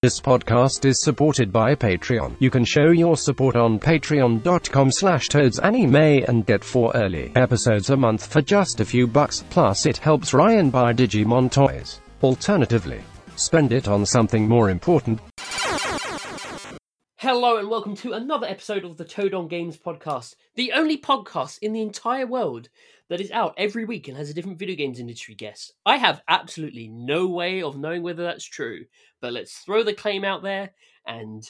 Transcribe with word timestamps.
This 0.00 0.20
podcast 0.20 0.84
is 0.84 1.02
supported 1.02 1.52
by 1.52 1.74
Patreon. 1.74 2.36
You 2.38 2.50
can 2.50 2.64
show 2.64 2.92
your 2.92 3.16
support 3.16 3.56
on 3.56 3.80
patreon.com 3.80 4.92
slash 4.92 5.26
toadsanime 5.26 6.28
and 6.28 6.46
get 6.46 6.62
four 6.62 6.92
early 6.94 7.32
episodes 7.34 7.90
a 7.90 7.96
month 7.96 8.30
for 8.30 8.40
just 8.40 8.78
a 8.78 8.84
few 8.84 9.08
bucks. 9.08 9.42
Plus 9.50 9.86
it 9.86 9.96
helps 9.96 10.32
Ryan 10.32 10.70
buy 10.70 10.92
Digimon 10.92 11.50
toys. 11.50 12.00
Alternatively, 12.22 13.00
spend 13.34 13.72
it 13.72 13.88
on 13.88 14.06
something 14.06 14.46
more 14.46 14.70
important. 14.70 15.18
Hello 17.16 17.56
and 17.56 17.68
welcome 17.68 17.96
to 17.96 18.12
another 18.12 18.46
episode 18.46 18.84
of 18.84 18.98
the 18.98 19.04
Toad 19.04 19.34
on 19.34 19.48
Games 19.48 19.76
podcast, 19.76 20.36
the 20.54 20.70
only 20.74 20.96
podcast 20.96 21.58
in 21.60 21.72
the 21.72 21.82
entire 21.82 22.28
world 22.28 22.68
that 23.08 23.20
is 23.20 23.32
out 23.32 23.54
every 23.58 23.84
week 23.84 24.06
and 24.06 24.16
has 24.16 24.30
a 24.30 24.34
different 24.34 24.60
video 24.60 24.76
games 24.76 25.00
industry 25.00 25.34
guest. 25.34 25.72
I 25.84 25.96
have 25.96 26.22
absolutely 26.28 26.86
no 26.86 27.26
way 27.26 27.62
of 27.62 27.76
knowing 27.76 28.04
whether 28.04 28.22
that's 28.22 28.44
true, 28.44 28.84
but 29.20 29.32
let's 29.32 29.58
throw 29.58 29.82
the 29.82 29.94
claim 29.94 30.24
out 30.24 30.42
there 30.42 30.70
and 31.06 31.44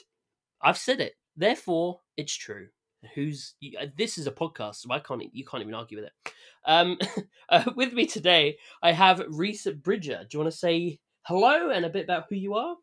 I've 0.63 0.79
said 0.79 1.01
it. 1.01 1.15
Therefore, 1.37 2.01
it's 2.17 2.35
true. 2.35 2.69
Who's 3.15 3.55
uh, 3.81 3.87
this 3.97 4.19
is 4.19 4.27
a 4.27 4.33
podcast, 4.33 4.77
so 4.77 4.91
I 4.91 4.99
can't 4.99 5.23
you 5.33 5.45
can't 5.45 5.63
even 5.63 5.75
argue 5.75 5.99
with 5.99 6.07
it. 6.07 6.33
Um, 6.67 6.99
uh, 7.49 7.71
with 7.77 7.93
me 7.93 8.07
today, 8.07 8.59
I 8.83 8.91
have 8.91 9.23
Reece 9.29 9.69
Bridger. 9.69 10.27
Do 10.29 10.37
you 10.37 10.41
want 10.43 10.53
to 10.53 10.59
say 10.59 10.99
hello 11.23 11.71
and 11.71 11.85
a 11.85 11.91
bit 11.91 12.05
about 12.05 12.25
who 12.29 12.35
you 12.35 12.55
are? 12.55 12.75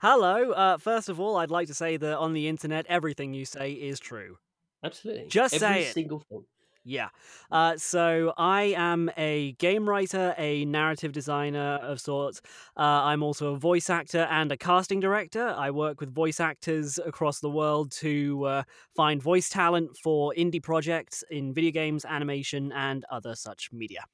Hello. 0.00 0.52
Uh, 0.52 0.78
first 0.78 1.08
of 1.08 1.18
all, 1.18 1.36
I'd 1.36 1.50
like 1.50 1.66
to 1.68 1.74
say 1.74 1.96
that 1.96 2.18
on 2.18 2.34
the 2.34 2.46
internet, 2.46 2.86
everything 2.88 3.34
you 3.34 3.44
say 3.44 3.72
is 3.72 3.98
true. 3.98 4.36
Absolutely. 4.84 5.26
Just 5.28 5.54
Every 5.54 5.66
say 5.66 5.88
it. 5.88 5.94
single 5.94 6.20
thing. 6.20 6.44
Yeah. 6.86 7.08
Uh, 7.50 7.78
so 7.78 8.34
I 8.36 8.74
am 8.76 9.10
a 9.16 9.52
game 9.52 9.88
writer, 9.88 10.34
a 10.36 10.66
narrative 10.66 11.12
designer 11.12 11.78
of 11.82 11.98
sorts. 11.98 12.42
Uh, 12.76 12.82
I'm 12.82 13.22
also 13.22 13.54
a 13.54 13.58
voice 13.58 13.88
actor 13.88 14.26
and 14.30 14.52
a 14.52 14.56
casting 14.58 15.00
director. 15.00 15.46
I 15.56 15.70
work 15.70 16.00
with 16.00 16.14
voice 16.14 16.40
actors 16.40 16.98
across 16.98 17.40
the 17.40 17.48
world 17.48 17.90
to 17.92 18.44
uh, 18.44 18.62
find 18.94 19.22
voice 19.22 19.48
talent 19.48 19.96
for 20.02 20.34
indie 20.36 20.62
projects 20.62 21.24
in 21.30 21.54
video 21.54 21.70
games, 21.70 22.04
animation, 22.04 22.70
and 22.72 23.04
other 23.10 23.34
such 23.34 23.72
media. 23.72 24.04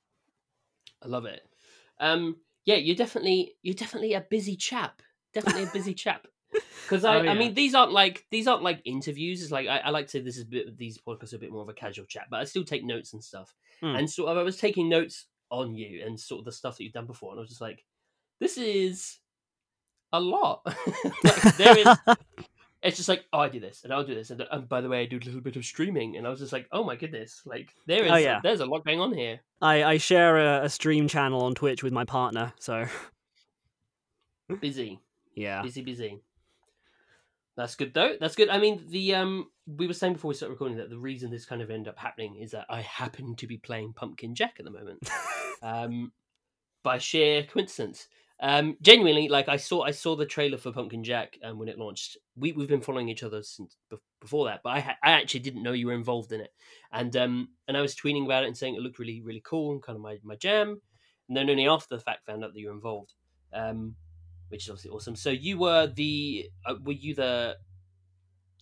I 1.03 1.09
love 1.09 1.25
it. 1.25 1.43
Um, 1.99 2.37
yeah, 2.65 2.77
you're 2.77 2.97
definitely 2.97 3.57
you're 3.63 3.75
definitely 3.75 4.15
a 4.15 4.21
busy 4.21 4.57
chap. 4.57 5.03
Definitely 5.33 5.65
a 5.65 5.73
busy 5.73 5.95
chap. 6.05 6.27
Because 6.83 7.05
I, 7.05 7.17
Oh, 7.19 7.23
yeah. 7.23 7.31
I 7.33 7.35
mean, 7.35 7.55
these 7.55 7.75
aren't 7.75 7.93
like 7.93 8.25
these 8.31 8.47
aren't 8.47 8.63
like 8.63 8.81
interviews. 8.85 9.43
It's 9.43 9.53
like 9.53 9.69
I, 9.69 9.79
I 9.79 9.91
like 9.91 10.07
to 10.07 10.11
say 10.13 10.21
this 10.21 10.37
is 10.37 10.43
a 10.45 10.47
bit, 10.47 10.77
these 10.79 10.99
podcasts 10.99 11.33
are 11.33 11.37
a 11.37 11.41
bit 11.41 11.53
more 11.53 11.63
of 11.63 11.69
a 11.69 11.75
casual 11.75 12.07
chat, 12.07 12.27
but 12.31 12.41
I 12.41 12.45
still 12.45 12.65
take 12.65 12.85
notes 12.85 13.13
and 13.13 13.23
stuff. 13.23 13.55
Hmm. 13.81 13.97
And 13.97 14.11
sort 14.11 14.31
of, 14.31 14.39
I 14.39 14.43
was 14.43 14.57
taking 14.57 14.89
notes 14.89 15.27
on 15.51 15.75
you 15.75 16.05
and 16.05 16.19
sort 16.19 16.41
of 16.41 16.45
the 16.45 16.53
stuff 16.53 16.77
that 16.77 16.85
you've 16.85 16.93
done 16.93 17.07
before, 17.07 17.33
and 17.33 17.39
I 17.39 17.43
was 17.43 17.49
just 17.51 17.61
like, 17.61 17.85
this 18.41 18.57
is 18.59 19.19
a 20.13 20.21
lot. 20.21 20.63
like, 21.25 21.57
there 21.57 21.79
is. 21.79 21.87
It's 22.83 22.97
just 22.97 23.11
like, 23.11 23.27
oh, 23.35 23.41
I 23.41 23.51
do 23.51 23.61
this, 23.61 23.85
and 23.85 23.93
I'll 23.93 24.07
do 24.07 24.15
this, 24.15 24.31
and, 24.31 24.43
and 24.51 24.67
by 24.67 24.81
the 24.81 24.89
way, 24.89 25.03
I 25.03 25.05
do 25.05 25.19
a 25.19 25.27
little 25.27 25.43
bit 25.43 25.55
of 25.57 25.67
streaming, 25.67 26.17
and 26.17 26.27
I 26.27 26.31
was 26.31 26.39
just 26.41 26.51
like, 26.51 26.67
oh 26.73 26.83
my 26.83 26.97
goodness, 26.97 27.43
like 27.45 27.75
there 27.87 28.05
is, 28.07 28.11
Oh, 28.11 28.17
yeah. 28.17 28.41
there's 28.43 28.61
a 28.61 28.65
lot 28.65 28.87
going 28.87 29.01
on 29.01 29.13
here. 29.13 29.41
I, 29.61 29.85
I 29.85 29.97
share 29.99 30.39
a, 30.39 30.65
a 30.65 30.71
stream 30.71 31.07
channel 31.07 31.43
on 31.43 31.55
Twitch 31.55 31.83
with 31.83 31.93
my 31.93 32.05
partner, 32.07 32.55
so 32.59 32.87
Busy. 34.63 34.99
yeah. 35.35 35.61
busy 35.61 35.83
busy 35.83 36.21
that's 37.61 37.75
good 37.75 37.93
though. 37.93 38.15
That's 38.19 38.37
good. 38.37 38.49
I 38.49 38.59
mean 38.59 38.87
the 38.89 39.15
um 39.17 39.51
we 39.67 39.87
were 39.87 39.93
saying 39.93 40.15
before 40.15 40.31
we 40.31 40.35
started 40.35 40.53
recording 40.53 40.79
that 40.79 40.89
the 40.89 40.99
reason 40.99 41.31
this 41.31 41.45
kind 41.45 41.61
of 41.61 41.71
ended 41.71 41.89
up 41.89 41.99
happening 41.99 42.37
is 42.37 42.53
that 42.53 42.65
i 42.71 42.81
happen 42.81 43.37
to 43.37 43.47
be 43.47 43.59
playing 43.59 43.93
pumpkin 43.93 44.35
jack 44.35 44.55
at 44.59 44.65
the 44.65 44.71
moment. 44.71 45.09
Um 45.63 46.13
by 46.83 46.97
sheer 46.97 47.43
coincidence. 47.43 48.09
Um 48.41 48.79
genuinely 48.81 49.29
like 49.29 49.51
i 49.51 49.59
saw 49.59 49.83
i 49.83 49.91
saw 49.91 50.17
the 50.17 50.25
trailer 50.25 50.57
for 50.57 50.73
pumpkin 50.73 51.05
jack 51.05 51.37
um, 51.45 51.59
when 51.59 51.69
it 51.69 51.79
launched. 51.79 52.17
We, 52.35 52.53
we've 52.53 52.67
been 52.67 52.81
following 52.81 53.11
each 53.11 53.23
other 53.23 53.43
since 53.43 53.77
bef- 53.93 53.99
before 54.23 54.47
that 54.47 54.61
but 54.65 54.71
i 54.71 54.81
ha- 54.81 54.97
i 55.05 55.11
actually 55.13 55.41
didn't 55.41 55.63
know 55.63 55.73
you 55.73 55.89
were 55.89 55.93
involved 55.93 56.33
in 56.33 56.41
it. 56.41 56.55
And 56.93 57.15
um 57.15 57.49
and 57.69 57.77
i 57.77 57.83
was 57.83 57.95
tweeting 57.95 58.25
about 58.25 58.45
it 58.45 58.47
and 58.47 58.57
saying 58.57 58.75
it 58.75 58.81
looked 58.81 58.99
really 58.99 59.21
really 59.21 59.43
cool 59.45 59.73
and 59.73 59.83
kind 59.83 59.97
of 59.97 60.03
my, 60.03 60.17
my 60.23 60.37
jam. 60.37 60.81
And 61.29 61.37
then 61.37 61.51
only 61.51 61.69
after 61.69 61.95
the 61.95 62.03
fact 62.03 62.25
found 62.25 62.43
out 62.43 62.55
that 62.55 62.59
you 62.59 62.69
were 62.69 62.75
involved. 62.75 63.13
Um 63.53 63.97
which 64.51 64.65
is 64.65 64.71
obviously 64.71 64.91
awesome. 64.91 65.17
So 65.17 65.31
you 65.31 65.59
were 65.59 65.87
the 65.87 66.51
uh, 66.67 66.75
were 66.85 66.93
you 66.93 67.15
the 67.15 67.57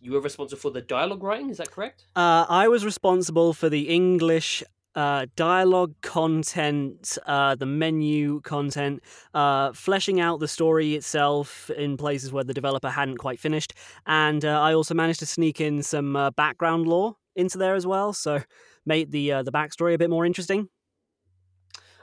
you 0.00 0.12
were 0.12 0.20
responsible 0.20 0.60
for 0.60 0.70
the 0.70 0.80
dialogue 0.80 1.22
writing? 1.22 1.50
Is 1.50 1.58
that 1.58 1.70
correct? 1.70 2.04
Uh, 2.14 2.46
I 2.48 2.68
was 2.68 2.84
responsible 2.84 3.52
for 3.52 3.68
the 3.68 3.88
English 3.88 4.62
uh, 4.94 5.26
dialogue 5.36 5.94
content, 6.02 7.18
uh, 7.26 7.54
the 7.54 7.66
menu 7.66 8.40
content, 8.40 9.02
uh, 9.34 9.72
fleshing 9.72 10.20
out 10.20 10.40
the 10.40 10.48
story 10.48 10.94
itself 10.94 11.70
in 11.70 11.96
places 11.96 12.32
where 12.32 12.44
the 12.44 12.54
developer 12.54 12.90
hadn't 12.90 13.18
quite 13.18 13.38
finished, 13.38 13.74
and 14.06 14.44
uh, 14.44 14.60
I 14.60 14.74
also 14.74 14.94
managed 14.94 15.20
to 15.20 15.26
sneak 15.26 15.60
in 15.60 15.82
some 15.82 16.16
uh, 16.16 16.30
background 16.30 16.86
lore 16.86 17.16
into 17.36 17.58
there 17.58 17.74
as 17.74 17.86
well, 17.86 18.12
so 18.12 18.42
made 18.86 19.12
the 19.12 19.32
uh, 19.32 19.42
the 19.42 19.52
backstory 19.52 19.94
a 19.94 19.98
bit 19.98 20.10
more 20.10 20.26
interesting. 20.26 20.68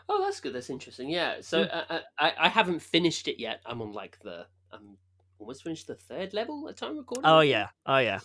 Oh, 0.07 0.21
that's 0.21 0.39
good. 0.39 0.53
That's 0.53 0.69
interesting. 0.69 1.09
Yeah. 1.09 1.37
So 1.41 1.63
uh, 1.63 1.99
I 2.19 2.33
I 2.37 2.49
haven't 2.49 2.81
finished 2.81 3.27
it 3.27 3.39
yet. 3.39 3.61
I'm 3.65 3.81
on 3.81 3.91
like 3.91 4.19
the 4.19 4.45
I'm 4.71 4.97
almost 5.39 5.63
finished 5.63 5.87
the 5.87 5.95
third 5.95 6.33
level 6.33 6.67
at 6.69 6.77
time 6.77 6.97
recording. 6.97 7.25
Oh 7.25 7.41
yeah, 7.41 7.69
oh 7.85 7.97
yeah. 7.97 8.19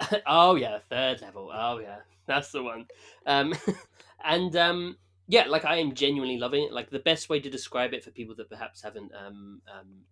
oh 0.26 0.54
yeah, 0.54 0.78
third 0.88 1.20
level. 1.20 1.50
Oh 1.52 1.78
yeah, 1.78 1.98
that's 2.26 2.52
the 2.52 2.62
one. 2.62 2.86
Um, 3.26 3.54
and 4.24 4.54
um, 4.56 4.96
yeah, 5.28 5.44
like 5.46 5.64
I 5.64 5.76
am 5.76 5.94
genuinely 5.94 6.38
loving 6.38 6.64
it. 6.64 6.72
Like 6.72 6.90
the 6.90 6.98
best 6.98 7.28
way 7.28 7.40
to 7.40 7.50
describe 7.50 7.92
it 7.92 8.04
for 8.04 8.10
people 8.10 8.34
that 8.36 8.50
perhaps 8.50 8.82
haven't 8.82 9.12
um, 9.14 9.62
um, 9.72 10.04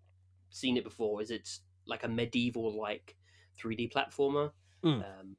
seen 0.50 0.76
it 0.76 0.84
before 0.84 1.22
is 1.22 1.30
it's 1.30 1.60
like 1.86 2.04
a 2.04 2.08
medieval 2.08 2.78
like 2.78 3.16
3D 3.62 3.92
platformer. 3.92 4.50
Mm. 4.84 5.04
Um, 5.04 5.36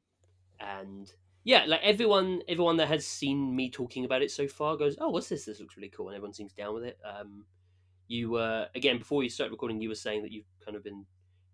and 0.58 1.12
yeah, 1.44 1.64
like 1.66 1.80
everyone, 1.82 2.42
everyone 2.48 2.76
that 2.78 2.88
has 2.88 3.06
seen 3.06 3.54
me 3.56 3.70
talking 3.70 4.04
about 4.04 4.22
it 4.22 4.30
so 4.30 4.46
far 4.48 4.76
goes, 4.76 4.96
"Oh, 5.00 5.10
what's 5.10 5.28
this? 5.28 5.44
This 5.46 5.60
looks 5.60 5.76
really 5.76 5.88
cool," 5.88 6.08
and 6.08 6.16
everyone 6.16 6.34
seems 6.34 6.52
down 6.52 6.74
with 6.74 6.84
it. 6.84 6.98
Um, 7.04 7.44
you 8.08 8.36
uh, 8.36 8.66
again 8.74 8.98
before 8.98 9.22
you 9.22 9.28
started 9.30 9.52
recording, 9.52 9.80
you 9.80 9.88
were 9.88 9.94
saying 9.94 10.22
that 10.22 10.32
you've 10.32 10.46
kind 10.64 10.76
of 10.76 10.82
been 10.84 11.06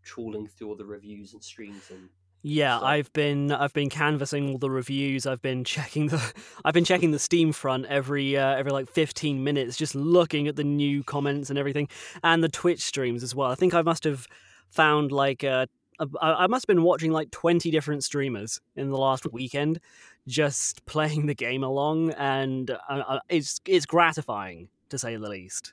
trawling 0.03 0.47
through 0.47 0.69
all 0.69 0.77
the 0.77 0.85
reviews 0.87 1.33
and 1.35 1.43
streams 1.43 1.91
and 1.91 2.09
Yeah, 2.43 2.79
So- 2.79 2.87
I've 2.87 3.13
been 3.13 3.51
I've 3.53 3.73
been 3.73 3.91
canvassing 3.91 4.51
all 4.51 4.59
the 4.59 4.71
reviews. 4.71 5.27
I've 5.27 5.43
been 5.43 5.65
checking 5.65 6.07
the 6.09 6.33
I've 6.65 6.75
been 6.75 6.85
checking 6.85 7.11
the 7.11 7.19
Steam 7.19 7.53
front 7.53 7.87
every 7.87 8.37
uh, 8.37 8.55
every 8.57 8.73
like 8.73 8.89
15 8.89 9.43
minutes, 9.45 9.77
just 9.77 9.95
looking 9.95 10.49
at 10.49 10.57
the 10.57 10.65
new 10.65 11.03
comments 11.05 11.51
and 11.51 11.59
everything, 11.59 11.89
and 12.23 12.43
the 12.43 12.49
Twitch 12.49 12.81
streams 12.83 13.23
as 13.23 13.35
well. 13.35 13.51
I 13.51 13.55
think 13.55 13.75
I 13.75 13.83
must 13.83 14.05
have 14.05 14.27
found 14.69 15.13
like 15.13 15.45
uh, 15.45 15.67
a- 15.67 15.76
I 16.01 16.33
I 16.45 16.47
must 16.47 16.65
have 16.65 16.75
been 16.75 16.85
watching 16.85 17.13
like 17.13 17.31
20 17.31 17.71
different 17.71 18.05
streamers 18.05 18.61
in 18.75 18.91
the 18.91 18.97
last 18.97 19.31
weekend, 19.33 19.81
just 20.27 20.85
playing 20.87 21.27
the 21.27 21.35
game 21.35 21.63
along, 21.63 22.11
and 22.13 22.71
uh, 22.71 22.77
uh, 22.89 23.19
it's 23.29 23.61
it's 23.67 23.87
gratifying 23.87 24.69
to 24.91 24.99
say 24.99 25.17
the 25.17 25.29
least. 25.29 25.73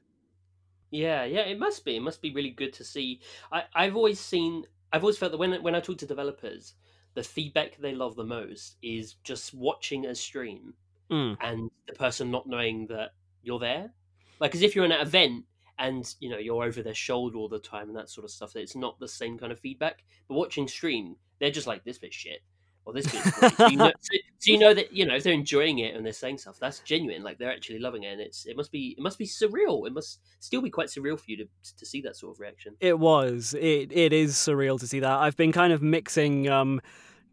Yeah, 0.92 1.24
yeah, 1.24 1.42
it 1.42 1.58
must 1.58 1.86
be. 1.86 1.96
It 1.96 2.02
must 2.02 2.22
be 2.22 2.32
really 2.34 2.52
good 2.52 2.74
to 2.74 2.84
see. 2.84 3.22
I, 3.52 3.64
I've 3.74 3.96
always 3.96 4.20
seen, 4.20 4.66
I've 4.92 5.04
always 5.04 5.18
felt 5.18 5.32
that 5.32 5.40
when 5.40 5.62
when 5.64 5.76
I 5.76 5.80
talk 5.80 5.98
to 6.00 6.06
developers, 6.06 6.76
the 7.16 7.24
feedback 7.24 7.78
they 7.78 7.96
love 7.96 8.16
the 8.16 8.24
most 8.24 8.78
is 8.82 9.16
just 9.24 9.54
watching 9.54 10.06
a 10.06 10.16
stream 10.16 10.76
Mm. 11.12 11.38
and 11.42 11.70
the 11.86 11.94
person 11.94 12.32
not 12.32 12.48
knowing 12.48 12.88
that 12.88 13.12
you're 13.44 13.60
there. 13.60 13.94
Like, 14.40 14.56
as 14.56 14.62
if 14.62 14.76
you're 14.76 14.86
in 14.86 14.92
an 14.92 15.02
event 15.02 15.46
and 15.80 16.14
you 16.20 16.30
know 16.30 16.38
you're 16.38 16.64
over 16.64 16.82
their 16.82 16.94
shoulder 16.94 17.38
all 17.38 17.50
the 17.50 17.60
time 17.60 17.90
and 17.90 17.98
that 17.98 18.10
sort 18.10 18.26
of 18.26 18.32
stuff. 18.32 18.56
It's 18.56 18.76
not 18.76 19.00
the 19.00 19.08
same 19.08 19.38
kind 19.38 19.52
of 19.52 19.60
feedback. 19.60 20.04
But 20.28 20.36
watching 20.36 20.68
stream, 20.68 21.16
they're 21.40 21.52
just 21.52 21.68
like 21.68 21.84
this 21.84 21.98
bit 21.98 22.14
shit 22.14 22.42
or 22.86 22.94
this 22.94 23.08
bit's 23.08 23.32
great. 23.32 23.58
so, 23.58 23.68
you 23.68 23.78
know, 23.78 23.92
so, 24.00 24.18
so 24.40 24.52
you 24.52 24.58
know 24.58 24.74
that 24.74 24.94
you 24.94 25.06
know 25.06 25.16
if 25.16 25.24
they're 25.24 25.34
enjoying 25.34 25.80
it 25.80 25.96
and 25.96 26.06
they're 26.06 26.14
saying 26.14 26.38
stuff, 26.38 26.58
that's 26.60 26.80
genuine. 26.80 27.24
Like 27.24 27.38
they're 27.38 27.52
actually 27.52 27.80
loving 27.80 28.04
it, 28.04 28.14
and 28.14 28.22
it's 28.22 28.46
it 28.46 28.58
must 28.58 28.72
be 28.72 28.96
it 28.98 29.02
must 29.02 29.18
be 29.18 29.26
surreal. 29.26 29.88
It 29.88 29.94
must 29.94 30.20
still 30.40 30.62
be 30.62 30.70
quite 30.70 30.88
surreal 30.88 31.18
for 31.18 31.26
you 31.28 31.38
to 31.38 31.46
to 31.78 31.86
see 31.86 32.02
that 32.02 32.16
sort 32.16 32.36
of 32.36 32.40
reaction. 32.40 32.76
It 32.80 33.00
was. 33.00 33.56
It 33.60 33.92
it 33.92 34.14
is 34.14 34.36
surreal 34.36 34.80
to 34.80 34.88
see 34.88 35.00
that. 35.00 35.20
I've 35.20 35.38
been 35.38 35.52
kind 35.52 35.74
of 35.74 35.82
mixing, 35.82 36.50
um, 36.50 36.82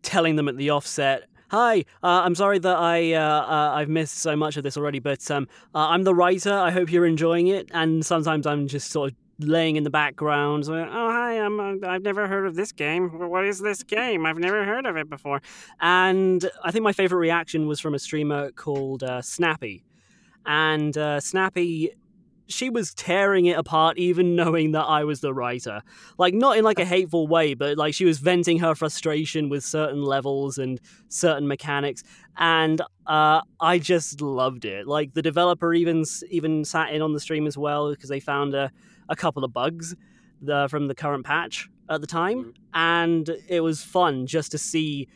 telling 0.03 0.37
them 0.37 0.49
at 0.49 0.57
the 0.57 0.71
offset. 0.71 1.25
Hi, 1.51 1.81
uh, 2.01 2.23
I'm 2.23 2.37
sorry 2.37 2.61
that 2.61 2.77
I 2.77 3.13
uh, 3.15 3.21
uh, 3.21 3.73
I've 3.75 3.89
missed 3.89 4.19
so 4.19 4.37
much 4.37 4.57
of 4.57 4.63
this 4.63 4.77
already, 4.77 5.01
but 5.01 5.29
um, 5.33 5.49
uh, 5.75 5.89
I'm 5.89 6.05
the 6.05 6.15
writer. 6.15 6.53
I 6.53 6.71
hope 6.71 6.93
you're 6.93 7.07
enjoying 7.07 7.49
it. 7.49 7.69
And 7.73 8.07
sometimes 8.07 8.47
I'm 8.47 8.69
just 8.69 8.93
sort 8.93 9.11
of 9.11 9.17
laying 9.41 9.75
in 9.75 9.83
the 9.83 9.91
background. 9.91 10.67
So, 10.67 10.75
oh 10.75 11.11
hi, 11.11 11.41
I'm 11.41 11.59
uh, 11.59 11.89
I've 11.89 12.03
never 12.03 12.29
heard 12.29 12.47
of 12.47 12.55
this 12.55 12.71
game. 12.71 13.09
What 13.29 13.45
is 13.45 13.59
this 13.59 13.83
game? 13.83 14.27
I've 14.27 14.39
never 14.39 14.65
heard 14.65 14.87
of 14.87 14.97
it 14.97 15.11
before. 15.11 15.43
And 15.81 16.49
I 16.63 16.71
think 16.71 16.85
my 16.85 16.93
favorite 16.93 17.19
reaction 17.19 17.67
was 17.67 17.81
from 17.81 17.95
a 17.95 17.99
streamer 17.99 18.53
called 18.53 19.03
uh, 19.03 19.21
Snappy, 19.21 19.83
and 20.47 20.97
uh, 20.97 21.19
Snappy 21.19 21.91
she 22.51 22.69
was 22.71 22.93
tearing 22.95 23.47
it 23.47 23.57
apart 23.59 23.99
even 23.99 24.35
knowing 24.37 24.73
that 24.73 24.85
I 24.85 25.05
was 25.05 25.21
the 25.21 25.33
writer. 25.33 25.83
Like 26.19 26.35
not 26.35 26.57
in 26.59 26.65
like 26.65 26.79
a 26.79 26.85
hateful 26.85 27.27
way, 27.27 27.55
but 27.55 27.79
like 27.79 27.95
she 27.95 28.05
was 28.05 28.19
venting 28.19 28.59
her 28.59 28.75
frustration 28.75 29.49
with 29.49 29.65
certain 29.65 30.03
levels 30.03 30.59
and 30.59 30.81
certain 31.09 31.47
mechanics 31.49 32.03
and 32.37 32.81
uh, 33.07 33.41
I 33.61 33.79
just 33.79 34.21
loved 34.21 34.65
it. 34.65 34.87
Like 34.87 35.15
the 35.15 35.23
developer 35.23 35.73
even 35.75 36.05
even 36.31 36.65
sat 36.65 36.93
in 36.93 37.03
on 37.03 37.13
the 37.13 37.21
stream 37.21 37.47
as 37.47 37.57
well 37.59 37.91
because 37.91 38.09
they 38.09 38.21
found 38.21 38.55
a, 38.55 38.71
a 39.09 39.17
couple 39.17 39.45
of 39.45 39.53
bugs 39.53 39.95
the 40.43 40.69
from 40.71 40.89
the 40.89 40.95
current 40.95 41.25
patch 41.27 41.69
at 41.89 42.01
the 42.01 42.07
time, 42.07 42.45
Mhm. 42.45 42.55
and 42.73 43.31
it 43.49 43.61
was 43.61 43.83
fun 43.83 44.27
just 44.27 44.53
to 44.53 44.59
see 44.59 45.09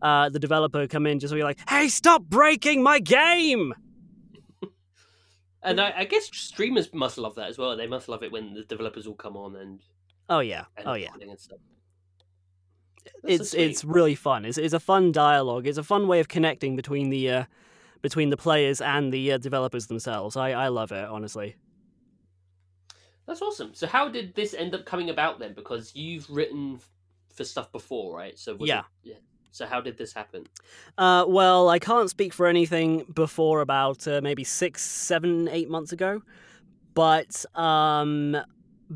uh, 0.00 0.28
the 0.30 0.38
developer 0.40 0.86
come 0.88 1.06
in, 1.06 1.20
just 1.20 1.32
be 1.32 1.44
like, 1.44 1.58
"Hey, 1.68 1.88
stop 1.88 2.22
breaking 2.24 2.82
my 2.82 2.98
game!" 2.98 3.74
And 5.62 5.80
I, 5.80 5.92
I 5.98 6.04
guess 6.04 6.28
streamers 6.32 6.92
must 6.92 7.18
love 7.18 7.36
that 7.36 7.48
as 7.48 7.56
well. 7.56 7.76
They 7.76 7.86
must 7.86 8.08
love 8.08 8.22
it 8.22 8.32
when 8.32 8.54
the 8.54 8.64
developers 8.64 9.06
all 9.06 9.14
come 9.14 9.36
on 9.36 9.56
and, 9.56 9.80
Oh 10.28 10.40
yeah, 10.40 10.64
and 10.76 10.86
oh 10.86 10.94
yeah. 10.94 11.10
and 11.20 11.38
stuff. 11.38 11.58
That's 13.22 13.36
so 13.36 13.42
it's 13.42 13.54
it's 13.54 13.84
really 13.84 14.14
fun. 14.14 14.44
It's 14.44 14.58
it's 14.58 14.74
a 14.74 14.80
fun 14.80 15.12
dialogue. 15.12 15.66
It's 15.66 15.78
a 15.78 15.82
fun 15.82 16.08
way 16.08 16.20
of 16.20 16.28
connecting 16.28 16.76
between 16.76 17.10
the 17.10 17.30
uh, 17.30 17.44
between 18.00 18.30
the 18.30 18.36
players 18.36 18.80
and 18.80 19.12
the 19.12 19.32
uh, 19.32 19.38
developers 19.38 19.88
themselves. 19.88 20.36
I 20.36 20.52
I 20.52 20.68
love 20.68 20.92
it 20.92 21.04
honestly. 21.04 21.56
That's 23.26 23.42
awesome. 23.42 23.74
So 23.74 23.86
how 23.86 24.08
did 24.08 24.34
this 24.34 24.54
end 24.54 24.74
up 24.74 24.84
coming 24.84 25.10
about 25.10 25.38
then? 25.38 25.54
Because 25.54 25.94
you've 25.94 26.28
written 26.28 26.80
for 27.32 27.44
stuff 27.44 27.70
before, 27.70 28.16
right? 28.16 28.38
So 28.38 28.54
was 28.54 28.68
Yeah. 28.68 28.80
It, 29.04 29.10
yeah. 29.10 29.14
So 29.52 29.66
how 29.66 29.80
did 29.80 29.98
this 29.98 30.12
happen? 30.14 30.46
Uh, 30.96 31.26
well, 31.28 31.68
I 31.68 31.78
can't 31.78 32.08
speak 32.08 32.32
for 32.32 32.46
anything 32.46 33.04
before 33.14 33.60
about 33.60 34.08
uh, 34.08 34.20
maybe 34.22 34.44
six, 34.44 34.82
seven, 34.82 35.46
eight 35.48 35.68
months 35.68 35.92
ago, 35.92 36.22
but 36.94 37.44
um, 37.54 38.36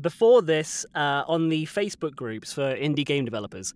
before 0.01 0.41
this, 0.41 0.85
uh, 0.95 1.23
on 1.27 1.49
the 1.49 1.65
Facebook 1.67 2.15
groups 2.15 2.53
for 2.53 2.75
indie 2.75 3.05
game 3.05 3.23
developers, 3.23 3.73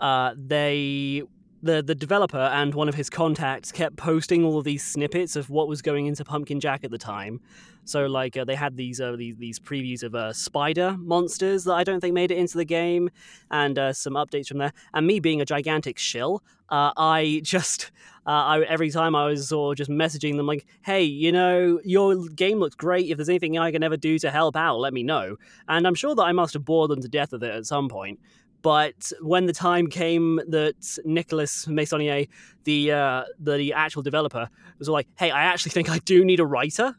uh, 0.00 0.34
they 0.36 1.22
the 1.62 1.82
the 1.82 1.94
developer 1.94 2.36
and 2.36 2.74
one 2.74 2.88
of 2.88 2.94
his 2.94 3.08
contacts 3.08 3.70
kept 3.70 3.96
posting 3.96 4.44
all 4.44 4.58
of 4.58 4.64
these 4.64 4.82
snippets 4.82 5.36
of 5.36 5.48
what 5.48 5.68
was 5.68 5.80
going 5.80 6.06
into 6.06 6.24
Pumpkin 6.24 6.60
Jack 6.60 6.84
at 6.84 6.90
the 6.90 6.98
time. 6.98 7.40
So 7.84 8.06
like 8.06 8.36
uh, 8.36 8.44
they 8.44 8.54
had 8.54 8.76
these 8.76 9.00
uh, 9.00 9.16
these 9.16 9.36
these 9.36 9.58
previews 9.58 10.02
of 10.02 10.14
uh, 10.14 10.32
spider 10.32 10.96
monsters 10.98 11.64
that 11.64 11.74
I 11.74 11.84
don't 11.84 12.00
think 12.00 12.14
made 12.14 12.30
it 12.30 12.38
into 12.38 12.56
the 12.56 12.64
game, 12.64 13.10
and 13.50 13.78
uh, 13.78 13.92
some 13.92 14.14
updates 14.14 14.48
from 14.48 14.58
there. 14.58 14.72
And 14.94 15.06
me 15.06 15.20
being 15.20 15.40
a 15.40 15.44
gigantic 15.44 15.98
shill, 15.98 16.42
uh, 16.68 16.92
I 16.96 17.40
just 17.44 17.90
uh, 18.26 18.30
I, 18.30 18.60
every 18.62 18.90
time 18.90 19.16
I 19.16 19.26
was 19.26 19.48
just 19.48 19.90
messaging 19.90 20.36
them 20.36 20.46
like, 20.46 20.66
"Hey, 20.82 21.02
you 21.02 21.32
know, 21.32 21.80
your 21.84 22.28
game 22.28 22.58
looks 22.58 22.76
great. 22.76 23.08
If 23.10 23.18
there's 23.18 23.28
anything 23.28 23.58
I 23.58 23.72
can 23.72 23.82
ever 23.82 23.96
do 23.96 24.18
to 24.20 24.30
help 24.30 24.56
out, 24.56 24.78
let 24.78 24.92
me 24.92 25.02
know." 25.02 25.36
And 25.68 25.86
I'm 25.86 25.94
sure 25.94 26.14
that 26.14 26.22
I 26.22 26.32
must 26.32 26.54
have 26.54 26.64
bored 26.64 26.90
them 26.90 27.00
to 27.02 27.08
death 27.08 27.32
with 27.32 27.42
it 27.42 27.54
at 27.54 27.66
some 27.66 27.88
point. 27.88 28.20
But 28.62 29.12
when 29.20 29.46
the 29.46 29.52
time 29.52 29.88
came 29.88 30.40
that 30.48 30.98
Nicolas 31.04 31.66
Meyssonnier, 31.66 32.28
the 32.64 32.92
uh, 32.92 33.24
the 33.38 33.72
actual 33.72 34.02
developer, 34.02 34.48
was 34.78 34.88
like, 34.88 35.08
"Hey, 35.18 35.30
I 35.30 35.42
actually 35.44 35.70
think 35.70 35.90
I 35.90 35.98
do 35.98 36.24
need 36.24 36.40
a 36.40 36.46
writer," 36.46 36.94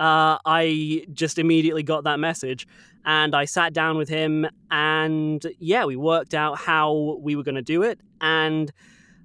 uh, 0.00 0.38
I 0.44 1.06
just 1.12 1.38
immediately 1.38 1.82
got 1.82 2.04
that 2.04 2.18
message, 2.18 2.66
and 3.04 3.34
I 3.34 3.44
sat 3.44 3.74
down 3.74 3.98
with 3.98 4.08
him, 4.08 4.46
and 4.70 5.46
yeah, 5.58 5.84
we 5.84 5.96
worked 5.96 6.34
out 6.34 6.58
how 6.58 7.18
we 7.20 7.36
were 7.36 7.42
going 7.42 7.54
to 7.54 7.62
do 7.62 7.82
it, 7.82 8.00
and 8.20 8.72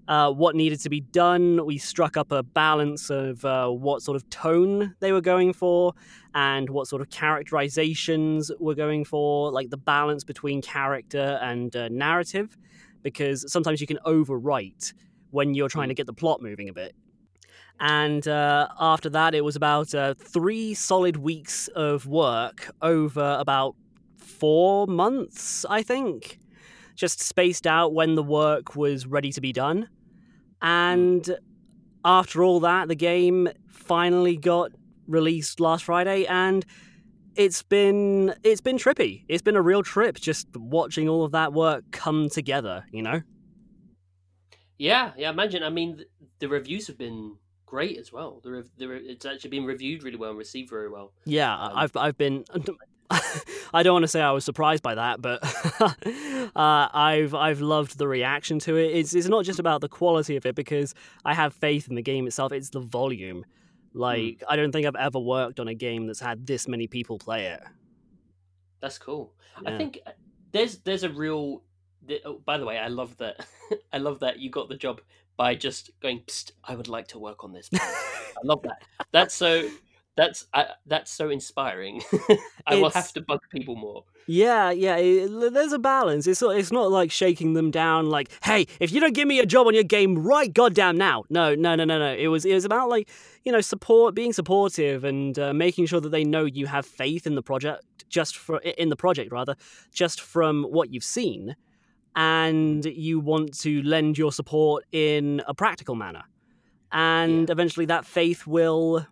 uh, 0.09 0.31
what 0.31 0.55
needed 0.55 0.79
to 0.81 0.89
be 0.89 0.99
done. 0.99 1.63
We 1.65 1.77
struck 1.77 2.17
up 2.17 2.31
a 2.31 2.41
balance 2.41 3.11
of 3.11 3.45
uh, 3.45 3.69
what 3.69 4.01
sort 4.01 4.15
of 4.15 4.27
tone 4.31 4.95
they 4.99 5.11
were 5.11 5.21
going 5.21 5.53
for 5.53 5.93
and 6.33 6.67
what 6.71 6.87
sort 6.87 7.03
of 7.03 7.11
characterizations 7.11 8.51
we're 8.59 8.73
going 8.73 9.05
for, 9.05 9.51
like 9.51 9.69
the 9.69 9.77
balance 9.77 10.23
between 10.23 10.63
character 10.63 11.39
and 11.43 11.75
uh, 11.75 11.89
narrative, 11.89 12.57
because 13.03 13.49
sometimes 13.51 13.79
you 13.79 13.87
can 13.87 13.99
overwrite 14.05 14.93
when 15.29 15.53
you're 15.53 15.69
trying 15.69 15.89
to 15.89 15.93
get 15.93 16.07
the 16.07 16.13
plot 16.13 16.41
moving 16.41 16.69
a 16.69 16.73
bit. 16.73 16.95
And 17.79 18.27
uh, 18.27 18.67
after 18.79 19.11
that, 19.11 19.35
it 19.35 19.45
was 19.45 19.55
about 19.55 19.93
uh, 19.93 20.15
three 20.15 20.73
solid 20.73 21.17
weeks 21.17 21.67
of 21.75 22.07
work 22.07 22.71
over 22.81 23.37
about 23.39 23.75
four 24.17 24.87
months, 24.87 25.65
I 25.69 25.83
think. 25.83 26.39
Just 26.95 27.21
spaced 27.21 27.67
out 27.67 27.93
when 27.93 28.15
the 28.15 28.23
work 28.23 28.75
was 28.75 29.05
ready 29.05 29.31
to 29.31 29.39
be 29.39 29.53
done. 29.53 29.87
And 30.61 31.37
after 32.03 32.43
all 32.43 32.59
that, 32.61 32.87
the 32.87 32.95
game 32.95 33.49
finally 33.67 34.37
got 34.37 34.71
released 35.07 35.59
last 35.59 35.85
Friday, 35.85 36.25
and 36.25 36.65
it's 37.35 37.63
been 37.63 38.33
it's 38.43 38.61
been 38.61 38.77
trippy. 38.77 39.23
It's 39.27 39.41
been 39.41 39.55
a 39.55 39.61
real 39.61 39.83
trip 39.83 40.17
just 40.19 40.47
watching 40.55 41.07
all 41.07 41.23
of 41.23 41.31
that 41.31 41.53
work 41.53 41.83
come 41.91 42.29
together. 42.29 42.85
You 42.91 43.03
know. 43.03 43.21
Yeah, 44.77 45.11
yeah. 45.17 45.29
Imagine. 45.29 45.63
I 45.63 45.69
mean, 45.69 46.05
the, 46.39 46.47
reviews 46.47 46.87
have 46.87 46.97
been 46.97 47.35
great 47.65 47.97
as 47.97 48.13
well. 48.13 48.39
The, 48.43 48.65
the 48.77 48.87
re- 48.87 49.05
it's 49.05 49.25
actually 49.25 49.49
been 49.49 49.65
reviewed 49.65 50.03
really 50.03 50.15
well 50.15 50.29
and 50.29 50.39
received 50.39 50.69
very 50.69 50.89
well. 50.89 51.13
Yeah, 51.25 51.53
Um, 51.53 51.71
I've 51.75 51.97
I've 51.97 52.17
been. 52.17 52.45
I 53.73 53.83
don't 53.83 53.93
want 53.93 54.03
to 54.03 54.07
say 54.07 54.21
I 54.21 54.31
was 54.31 54.45
surprised 54.45 54.83
by 54.83 54.95
that, 54.95 55.21
but 55.21 55.43
uh, 56.55 56.89
I've 56.93 57.33
I've 57.33 57.61
loved 57.61 57.97
the 57.97 58.07
reaction 58.07 58.59
to 58.59 58.77
it. 58.77 58.95
It's 58.95 59.15
it's 59.15 59.27
not 59.27 59.45
just 59.45 59.59
about 59.59 59.81
the 59.81 59.89
quality 59.89 60.35
of 60.35 60.45
it 60.45 60.55
because 60.55 60.93
I 61.25 61.33
have 61.33 61.53
faith 61.53 61.87
in 61.87 61.95
the 61.95 62.01
game 62.01 62.27
itself. 62.27 62.51
It's 62.51 62.69
the 62.69 62.79
volume. 62.79 63.45
Like 63.93 64.43
I 64.47 64.55
don't 64.55 64.71
think 64.71 64.85
I've 64.85 64.95
ever 64.95 65.19
worked 65.19 65.59
on 65.59 65.67
a 65.67 65.73
game 65.73 66.07
that's 66.07 66.19
had 66.19 66.45
this 66.45 66.67
many 66.67 66.87
people 66.87 67.17
play 67.17 67.47
it. 67.47 67.61
That's 68.79 68.97
cool. 68.97 69.33
Yeah. 69.63 69.73
I 69.73 69.77
think 69.77 69.99
uh, 70.05 70.11
there's 70.51 70.77
there's 70.79 71.03
a 71.03 71.09
real. 71.09 71.63
Oh, 72.25 72.41
by 72.45 72.57
the 72.57 72.65
way, 72.65 72.77
I 72.77 72.87
love 72.87 73.17
that. 73.17 73.45
I 73.93 73.97
love 73.97 74.19
that 74.19 74.39
you 74.39 74.49
got 74.49 74.69
the 74.69 74.75
job 74.75 75.01
by 75.37 75.55
just 75.55 75.91
going. 75.99 76.21
Psst, 76.21 76.51
I 76.63 76.75
would 76.75 76.87
like 76.87 77.07
to 77.09 77.19
work 77.19 77.43
on 77.43 77.53
this. 77.53 77.69
I 77.73 78.41
love 78.43 78.61
that. 78.63 78.83
That's 79.11 79.33
so. 79.33 79.67
That's 80.19 80.45
uh, 80.53 80.65
that's 80.85 81.11
so 81.11 81.29
inspiring. 81.29 82.01
I 82.67 82.75
will 82.75 82.89
have 82.89 83.13
to 83.13 83.21
bug 83.21 83.39
people 83.49 83.77
more. 83.77 84.03
Yeah, 84.27 84.69
yeah. 84.69 84.97
it- 84.97 85.53
there's 85.53 85.71
a 85.71 85.79
balance. 85.79 86.27
It's 86.27 86.41
not, 86.41 86.57
it's 86.57 86.73
not 86.73 86.91
like 86.91 87.09
shaking 87.09 87.53
them 87.53 87.71
down. 87.71 88.09
Like, 88.09 88.29
hey, 88.43 88.67
if 88.81 88.91
you 88.91 88.99
don't 88.99 89.13
give 89.15 89.29
me 89.29 89.39
a 89.39 89.45
job 89.45 89.67
on 89.67 89.73
your 89.73 89.83
game 89.97 90.19
right 90.21 90.53
goddamn 90.53 90.97
now, 90.97 91.23
no, 91.29 91.55
no, 91.55 91.73
no, 91.75 91.85
no, 91.85 91.97
no. 91.97 92.13
It 92.13 92.27
was 92.27 92.43
it 92.43 92.53
was 92.53 92.65
about 92.65 92.89
like 92.89 93.09
you 93.45 93.51
know 93.53 93.61
support, 93.61 94.13
being 94.13 94.33
supportive, 94.33 95.05
and 95.05 95.39
uh, 95.39 95.53
making 95.53 95.85
sure 95.85 96.01
that 96.01 96.09
they 96.09 96.25
know 96.25 96.43
you 96.43 96.65
have 96.67 96.85
faith 96.85 97.25
in 97.25 97.35
the 97.35 97.41
project, 97.41 97.85
just 98.09 98.35
for 98.35 98.57
in 98.59 98.89
the 98.89 98.97
project 98.97 99.31
rather, 99.31 99.55
just 99.93 100.19
from 100.19 100.63
what 100.63 100.91
you've 100.93 101.03
seen, 101.19 101.55
and 102.15 102.83
you 102.85 103.21
want 103.21 103.57
to 103.59 103.81
lend 103.83 104.17
your 104.17 104.33
support 104.33 104.83
in 104.91 105.41
a 105.47 105.53
practical 105.53 105.95
manner, 105.95 106.23
and 106.91 107.49
eventually 107.49 107.85
that 107.85 108.05
faith 108.05 108.45
will, 108.45 109.05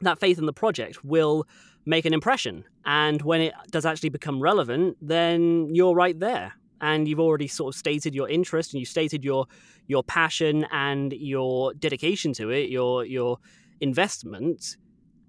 that 0.00 0.18
faith 0.18 0.38
in 0.38 0.46
the 0.46 0.52
project 0.52 1.04
will 1.04 1.46
make 1.84 2.04
an 2.04 2.12
impression. 2.12 2.64
And 2.84 3.22
when 3.22 3.40
it 3.40 3.54
does 3.70 3.86
actually 3.86 4.10
become 4.10 4.40
relevant, 4.40 4.96
then 5.00 5.74
you're 5.74 5.94
right 5.94 6.18
there. 6.18 6.52
And 6.80 7.08
you've 7.08 7.20
already 7.20 7.48
sort 7.48 7.74
of 7.74 7.78
stated 7.78 8.14
your 8.14 8.28
interest 8.28 8.74
and 8.74 8.80
you 8.80 8.86
stated 8.86 9.24
your 9.24 9.46
your 9.86 10.02
passion 10.02 10.66
and 10.72 11.12
your 11.12 11.72
dedication 11.74 12.32
to 12.34 12.50
it, 12.50 12.68
your 12.68 13.04
your 13.04 13.38
investment. 13.80 14.76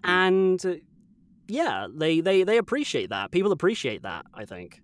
And 0.03 0.65
uh, 0.65 0.73
yeah, 1.47 1.87
they, 1.93 2.21
they, 2.21 2.43
they 2.43 2.57
appreciate 2.57 3.09
that. 3.09 3.31
People 3.31 3.51
appreciate 3.51 4.03
that, 4.03 4.25
I 4.33 4.45
think. 4.45 4.81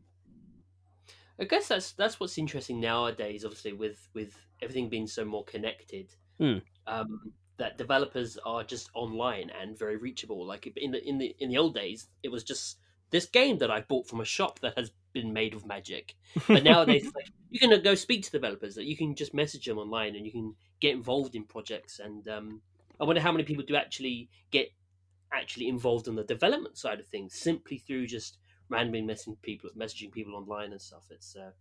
I 1.40 1.46
guess 1.46 1.68
that's 1.68 1.92
that's 1.94 2.20
what's 2.20 2.38
interesting 2.38 2.80
nowadays. 2.80 3.44
Obviously, 3.44 3.74
with 3.74 4.08
with 4.14 4.34
everything 4.62 4.88
being 4.88 5.08
so 5.08 5.26
more 5.26 5.44
connected, 5.44 6.14
Hmm. 6.40 6.58
um, 6.88 7.34
that 7.58 7.78
developers 7.78 8.38
are 8.46 8.64
just 8.64 8.90
online 8.94 9.52
and 9.62 9.78
very 9.78 9.98
reachable. 9.98 10.46
Like 10.46 10.72
in 10.76 10.92
the 10.92 11.08
in 11.08 11.18
the 11.18 11.36
in 11.40 11.50
the 11.50 11.58
old 11.58 11.76
days, 11.76 12.08
it 12.24 12.30
was 12.30 12.44
just 12.44 12.78
this 13.12 13.26
game 13.26 13.60
that 13.60 13.70
I 13.70 13.82
bought 13.82 14.08
from 14.08 14.22
a 14.22 14.26
shop 14.26 14.60
that 14.60 14.78
has 14.78 14.92
been 15.14 15.34
made 15.34 15.54
of 15.54 15.66
magic. 15.66 16.16
But 16.48 16.64
nowadays, 16.72 17.12
like 17.16 17.30
you 17.50 17.60
can 17.60 17.82
go 17.84 17.96
speak 17.96 18.24
to 18.24 18.32
developers. 18.32 18.76
That 18.76 18.86
you 18.86 18.98
can 18.98 19.16
just 19.16 19.34
message 19.34 19.66
them 19.66 19.78
online 19.78 20.16
and 20.16 20.26
you 20.26 20.32
can 20.32 20.56
get 20.80 20.94
involved 20.94 21.36
in 21.36 21.44
projects. 21.44 22.00
And 22.00 22.28
um, 22.28 22.62
I 23.00 23.06
wonder 23.06 23.22
how 23.22 23.32
many 23.32 23.44
people 23.44 23.64
do 23.64 23.76
actually 23.76 24.30
get 24.52 24.70
actually 25.32 25.68
involved 25.68 26.08
in 26.08 26.16
the 26.16 26.24
development 26.24 26.78
side 26.78 27.00
of 27.00 27.08
things 27.08 27.34
simply 27.34 27.78
through 27.78 28.08
just 28.08 28.38
randomly 28.70 29.02
messaging 29.02 29.42
people, 29.42 29.70
messaging 29.78 30.12
people 30.12 30.36
online 30.36 30.72
and 30.72 30.82
stuff. 30.82 31.06
It's 31.12 31.36
uh, 31.36 31.52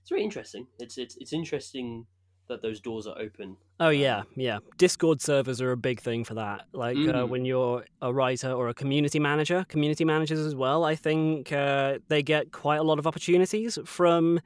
it's 0.00 0.10
very 0.10 0.22
interesting. 0.22 0.66
It's 0.78 0.96
it's 0.96 1.16
it's 1.16 1.32
interesting 1.32 2.06
that 2.48 2.62
those 2.62 2.80
doors 2.80 3.06
are 3.06 3.18
open. 3.18 3.56
Oh 3.82 3.88
yeah, 3.88 4.22
yeah. 4.36 4.58
Discord 4.76 5.22
servers 5.22 5.62
are 5.62 5.72
a 5.72 5.76
big 5.76 6.00
thing 6.00 6.22
for 6.22 6.34
that. 6.34 6.66
Like 6.74 6.96
uh, 6.98 7.00
Mm. 7.24 7.28
when 7.30 7.44
you're 7.46 7.84
a 8.02 8.12
writer 8.12 8.52
or 8.52 8.68
a 8.68 8.74
community 8.74 9.18
manager, 9.18 9.64
community 9.68 10.04
managers 10.04 10.38
as 10.38 10.54
well. 10.54 10.84
I 10.84 10.94
think 10.94 11.50
uh, 11.50 11.98
they 12.08 12.22
get 12.22 12.52
quite 12.52 12.76
a 12.76 12.82
lot 12.82 12.98
of 12.98 13.06
opportunities 13.06 13.78
from 13.86 14.38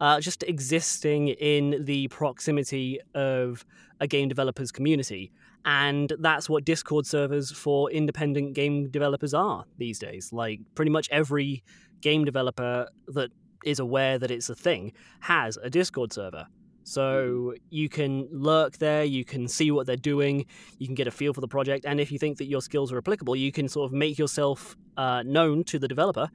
uh, 0.00 0.20
just 0.20 0.44
existing 0.44 1.28
in 1.28 1.84
the 1.84 2.06
proximity 2.08 3.00
of 3.14 3.64
a 3.98 4.06
game 4.06 4.28
developer's 4.28 4.70
community, 4.70 5.32
and 5.64 6.12
that's 6.20 6.48
what 6.48 6.64
Discord 6.64 7.06
servers 7.06 7.50
for 7.50 7.90
independent 7.90 8.54
game 8.54 8.88
developers 8.88 9.34
are 9.34 9.64
these 9.78 9.98
days. 9.98 10.32
Like 10.32 10.60
pretty 10.76 10.92
much 10.92 11.08
every 11.10 11.64
game 12.02 12.24
developer 12.24 12.88
that 13.08 13.30
is 13.64 13.80
aware 13.80 14.16
that 14.18 14.30
it's 14.30 14.48
a 14.48 14.54
thing 14.54 14.92
has 15.20 15.56
a 15.60 15.70
Discord 15.70 16.12
server. 16.12 16.46
So 16.88 17.52
you 17.68 17.88
can 17.88 18.28
lurk 18.30 18.78
there, 18.78 19.02
you 19.02 19.24
can 19.24 19.48
see 19.48 19.72
what 19.72 19.88
they're 19.88 19.96
doing, 19.96 20.46
you 20.78 20.86
can 20.86 20.94
get 20.94 21.08
a 21.08 21.10
feel 21.10 21.32
for 21.32 21.40
the 21.40 21.48
project, 21.48 21.84
and 21.84 21.98
if 21.98 22.12
you 22.12 22.18
think 22.18 22.38
that 22.38 22.44
your 22.44 22.62
skills 22.62 22.92
are 22.92 22.98
applicable, 22.98 23.34
you 23.34 23.50
can 23.50 23.68
sort 23.68 23.90
of 23.90 23.92
make 23.92 24.16
yourself 24.18 24.76
uh, 24.96 25.24
known 25.24 25.64
to 25.64 25.80
the 25.80 25.88
developer. 25.88 26.30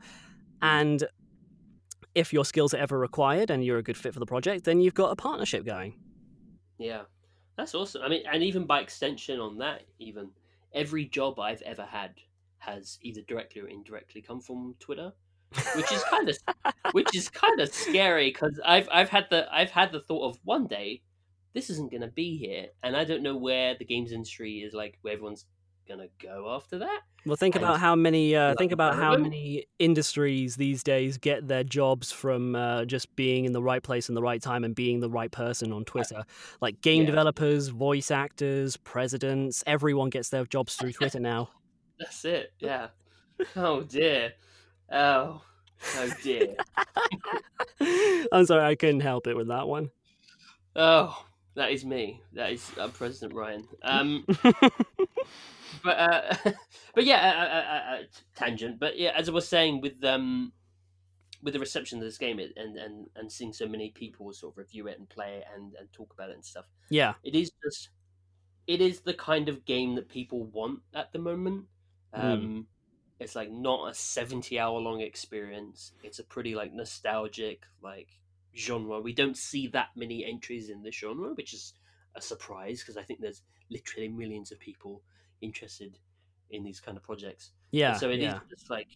And 0.61 1.05
if 2.13 2.33
your 2.33 2.43
skills 2.43 2.73
are 2.73 2.79
ever 2.79 2.99
required 2.99 3.49
and 3.49 3.63
you're 3.63 3.77
a 3.77 3.81
good 3.81 3.95
fit 3.95 4.13
for 4.13 4.19
the 4.19 4.25
project, 4.25 4.65
then 4.65 4.81
you've 4.81 4.93
got 4.93 5.13
a 5.13 5.15
partnership 5.15 5.65
going. 5.65 5.97
Yeah, 6.77 7.03
that's 7.55 7.73
awesome. 7.73 8.01
I 8.01 8.09
mean, 8.09 8.23
and 8.29 8.43
even 8.43 8.65
by 8.65 8.81
extension 8.81 9.39
on 9.39 9.57
that, 9.59 9.83
even 9.99 10.31
every 10.73 11.05
job 11.05 11.39
I've 11.39 11.61
ever 11.61 11.85
had 11.85 12.15
has 12.57 12.99
either 13.01 13.21
directly 13.21 13.61
or 13.61 13.69
indirectly 13.69 14.21
come 14.21 14.41
from 14.41 14.75
Twitter, 14.81 15.13
which 15.75 15.91
is 15.91 16.03
kind 16.05 16.29
of 16.29 16.37
which 16.93 17.15
is 17.15 17.29
kind 17.29 17.59
of 17.59 17.73
scary 17.73 18.29
because 18.31 18.59
I've 18.65 18.87
I've 18.91 19.09
had 19.09 19.27
the 19.29 19.47
I've 19.53 19.71
had 19.71 19.91
the 19.91 19.99
thought 19.99 20.29
of 20.29 20.39
one 20.43 20.67
day 20.67 21.01
this 21.53 21.69
isn't 21.69 21.91
going 21.91 22.01
to 22.01 22.07
be 22.07 22.37
here, 22.37 22.67
and 22.81 22.95
I 22.95 23.03
don't 23.03 23.23
know 23.23 23.35
where 23.35 23.75
the 23.77 23.83
games 23.83 24.13
industry 24.13 24.59
is 24.59 24.73
like 24.73 24.97
where 25.01 25.13
everyone's 25.13 25.45
gonna 25.87 26.07
go 26.21 26.53
after 26.55 26.77
that. 26.79 27.01
Well, 27.25 27.35
think 27.35 27.55
And 27.55 27.63
about 27.65 27.79
how 27.79 27.95
many 27.95 28.33
uh, 28.35 28.49
like 28.49 28.57
think 28.59 28.71
about 28.71 28.95
how 28.95 29.17
many 29.17 29.65
industries 29.77 30.55
these 30.55 30.83
days 30.83 31.17
get 31.17 31.47
their 31.49 31.63
jobs 31.65 32.11
from 32.11 32.55
uh, 32.55 32.85
just 32.85 33.13
being 33.17 33.43
in 33.45 33.51
the 33.51 33.61
right 33.61 33.83
place 33.83 34.07
in 34.07 34.15
the 34.15 34.21
right 34.21 34.41
time 34.41 34.63
and 34.63 34.73
being 34.73 35.01
the 35.01 35.09
right 35.09 35.31
person 35.31 35.73
on 35.73 35.83
Twitter. 35.83 36.23
Like 36.61 36.79
game 36.81 37.01
Yeah. 37.01 37.07
developers, 37.07 37.67
voice 37.67 38.09
actors, 38.11 38.77
presidents, 38.77 39.63
everyone 39.67 40.09
gets 40.09 40.29
their 40.29 40.45
jobs 40.45 40.75
through 40.75 40.93
Twitter 40.99 41.19
now. 41.19 41.49
That's 41.99 42.23
it. 42.23 42.53
Yeah. 42.59 42.87
oh 43.57 43.81
dear. 43.81 44.33
Oh. 44.91 45.41
Oh 45.97 46.09
dear. 46.23 46.55
I'm 48.31 48.45
sorry, 48.45 48.63
I 48.63 48.75
couldn't 48.75 48.99
help 49.01 49.27
it 49.27 49.35
with 49.35 49.47
that 49.47 49.67
one. 49.67 49.89
Oh, 50.75 51.25
that 51.55 51.71
is 51.71 51.83
me. 51.83 52.21
That 52.33 52.53
is 52.53 52.71
uh, 52.77 52.87
President 52.89 53.33
Ryan. 53.33 53.67
Um, 53.83 54.25
but 55.83 55.97
uh, 55.97 56.35
but 56.95 57.03
yeah, 57.05 57.17
uh, 57.17 57.55
uh, 57.55 57.95
uh, 57.95 58.03
tangent. 58.35 58.79
But 58.79 58.97
yeah, 58.97 59.11
as 59.15 59.27
I 59.27 59.31
was 59.31 59.47
saying, 59.47 59.81
with 59.81 60.03
um, 60.03 60.53
with 61.43 61.53
the 61.53 61.59
reception 61.59 61.97
of 61.97 62.05
this 62.05 62.17
game 62.17 62.39
it- 62.39 62.53
and 62.55 62.77
and 62.77 63.07
and 63.15 63.31
seeing 63.31 63.53
so 63.53 63.67
many 63.67 63.89
people 63.89 64.31
sort 64.33 64.53
of 64.53 64.57
review 64.57 64.87
it 64.87 64.99
and 64.99 65.09
play 65.09 65.37
it 65.37 65.45
and 65.55 65.73
and 65.75 65.91
talk 65.91 66.13
about 66.13 66.29
it 66.29 66.35
and 66.35 66.45
stuff, 66.45 66.65
yeah, 66.89 67.13
it 67.23 67.35
is 67.35 67.51
just 67.63 67.89
it 68.67 68.81
is 68.81 69.01
the 69.01 69.13
kind 69.13 69.49
of 69.49 69.65
game 69.65 69.95
that 69.95 70.07
people 70.09 70.43
want 70.45 70.79
at 70.93 71.11
the 71.11 71.19
moment. 71.19 71.65
Hmm. 72.13 72.21
Um, 72.21 72.67
It's 73.21 73.35
like 73.35 73.51
not 73.51 73.89
a 73.89 73.93
seventy 73.93 74.59
hour 74.59 74.79
long 74.79 75.01
experience. 75.01 75.93
It's 76.03 76.19
a 76.19 76.23
pretty 76.23 76.55
like 76.55 76.73
nostalgic 76.73 77.65
like 77.81 78.19
genre. 78.55 78.99
We 78.99 79.13
don't 79.13 79.37
see 79.37 79.67
that 79.67 79.89
many 79.95 80.25
entries 80.25 80.69
in 80.69 80.83
this 80.83 80.95
genre, 80.95 81.33
which 81.33 81.53
is 81.53 81.73
a 82.15 82.21
surprise 82.21 82.81
because 82.81 82.97
I 82.97 83.03
think 83.03 83.21
there's 83.21 83.43
literally 83.69 84.09
millions 84.09 84.51
of 84.51 84.59
people 84.59 85.03
interested 85.41 85.99
in 86.49 86.63
these 86.63 86.79
kind 86.81 86.97
of 86.97 87.03
projects. 87.03 87.51
yeah, 87.71 87.89
And 87.91 87.97
so 87.97 88.09
it 88.09 88.21
is 88.21 88.33
yeah. 88.33 88.39
just 88.49 88.69
like 88.69 88.87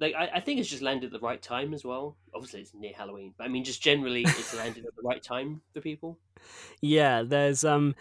like 0.00 0.14
I, 0.14 0.28
I 0.36 0.40
think 0.40 0.60
it's 0.60 0.70
just 0.70 0.82
landed 0.82 1.06
at 1.08 1.12
the 1.12 1.26
right 1.26 1.42
time 1.42 1.74
as 1.74 1.84
well. 1.84 2.16
Obviously, 2.34 2.60
it's 2.62 2.74
near 2.74 2.94
Halloween, 2.94 3.34
but 3.36 3.44
I 3.44 3.48
mean, 3.48 3.64
just 3.64 3.82
generally, 3.82 4.34
it's 4.38 4.54
landed 4.54 4.86
at 4.86 4.96
the 4.96 5.02
right 5.02 5.22
time 5.22 5.62
for 5.74 5.80
people. 5.80 6.18
Yeah, 6.80 7.22
there's 7.22 7.64
um 7.64 7.94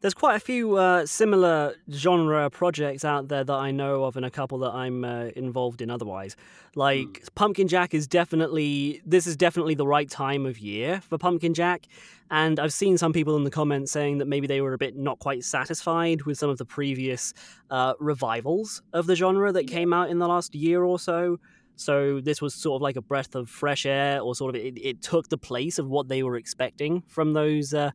there's 0.00 0.14
quite 0.14 0.36
a 0.36 0.40
few 0.40 0.76
uh, 0.76 1.04
similar 1.06 1.74
genre 1.90 2.48
projects 2.50 3.04
out 3.04 3.28
there 3.28 3.42
that 3.42 3.52
I 3.52 3.70
know 3.72 4.04
of 4.04 4.16
and 4.16 4.24
a 4.24 4.30
couple 4.30 4.58
that 4.58 4.72
I'm 4.72 5.04
uh, 5.04 5.26
involved 5.34 5.82
in 5.82 5.90
otherwise. 5.90 6.36
Like 6.76 7.24
Pumpkin 7.34 7.66
Jack 7.66 7.94
is 7.94 8.06
definitely 8.06 9.02
this 9.04 9.26
is 9.26 9.36
definitely 9.36 9.74
the 9.74 9.86
right 9.86 10.08
time 10.08 10.46
of 10.46 10.58
year 10.58 11.00
for 11.00 11.18
Pumpkin 11.18 11.54
Jack 11.54 11.86
and 12.30 12.60
I've 12.60 12.72
seen 12.72 12.98
some 12.98 13.12
people 13.12 13.36
in 13.36 13.44
the 13.44 13.50
comments 13.50 13.90
saying 13.90 14.18
that 14.18 14.26
maybe 14.26 14.46
they 14.46 14.60
were 14.60 14.74
a 14.74 14.78
bit 14.78 14.96
not 14.96 15.18
quite 15.18 15.44
satisfied 15.44 16.22
with 16.22 16.38
some 16.38 16.50
of 16.50 16.58
the 16.58 16.64
previous 16.64 17.32
uh, 17.70 17.94
revivals 17.98 18.82
of 18.92 19.06
the 19.06 19.16
genre 19.16 19.50
that 19.52 19.66
came 19.66 19.92
out 19.92 20.10
in 20.10 20.18
the 20.18 20.28
last 20.28 20.54
year 20.54 20.84
or 20.84 20.98
so. 20.98 21.38
So 21.76 22.20
this 22.20 22.42
was 22.42 22.54
sort 22.54 22.76
of 22.76 22.82
like 22.82 22.96
a 22.96 23.02
breath 23.02 23.34
of 23.34 23.48
fresh 23.48 23.86
air, 23.86 24.20
or 24.20 24.34
sort 24.34 24.56
of 24.56 24.60
it, 24.60 24.76
it 24.78 25.00
took 25.00 25.28
the 25.28 25.38
place 25.38 25.78
of 25.78 25.88
what 25.88 26.08
they 26.08 26.24
were 26.24 26.36
expecting 26.36 27.02
from 27.06 27.34
those 27.34 27.72
uh, 27.72 27.92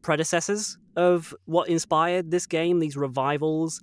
predecessors 0.00 0.78
of 0.98 1.34
what 1.46 1.68
inspired 1.68 2.30
this 2.30 2.46
game, 2.46 2.80
these 2.80 2.96
revivals. 2.96 3.80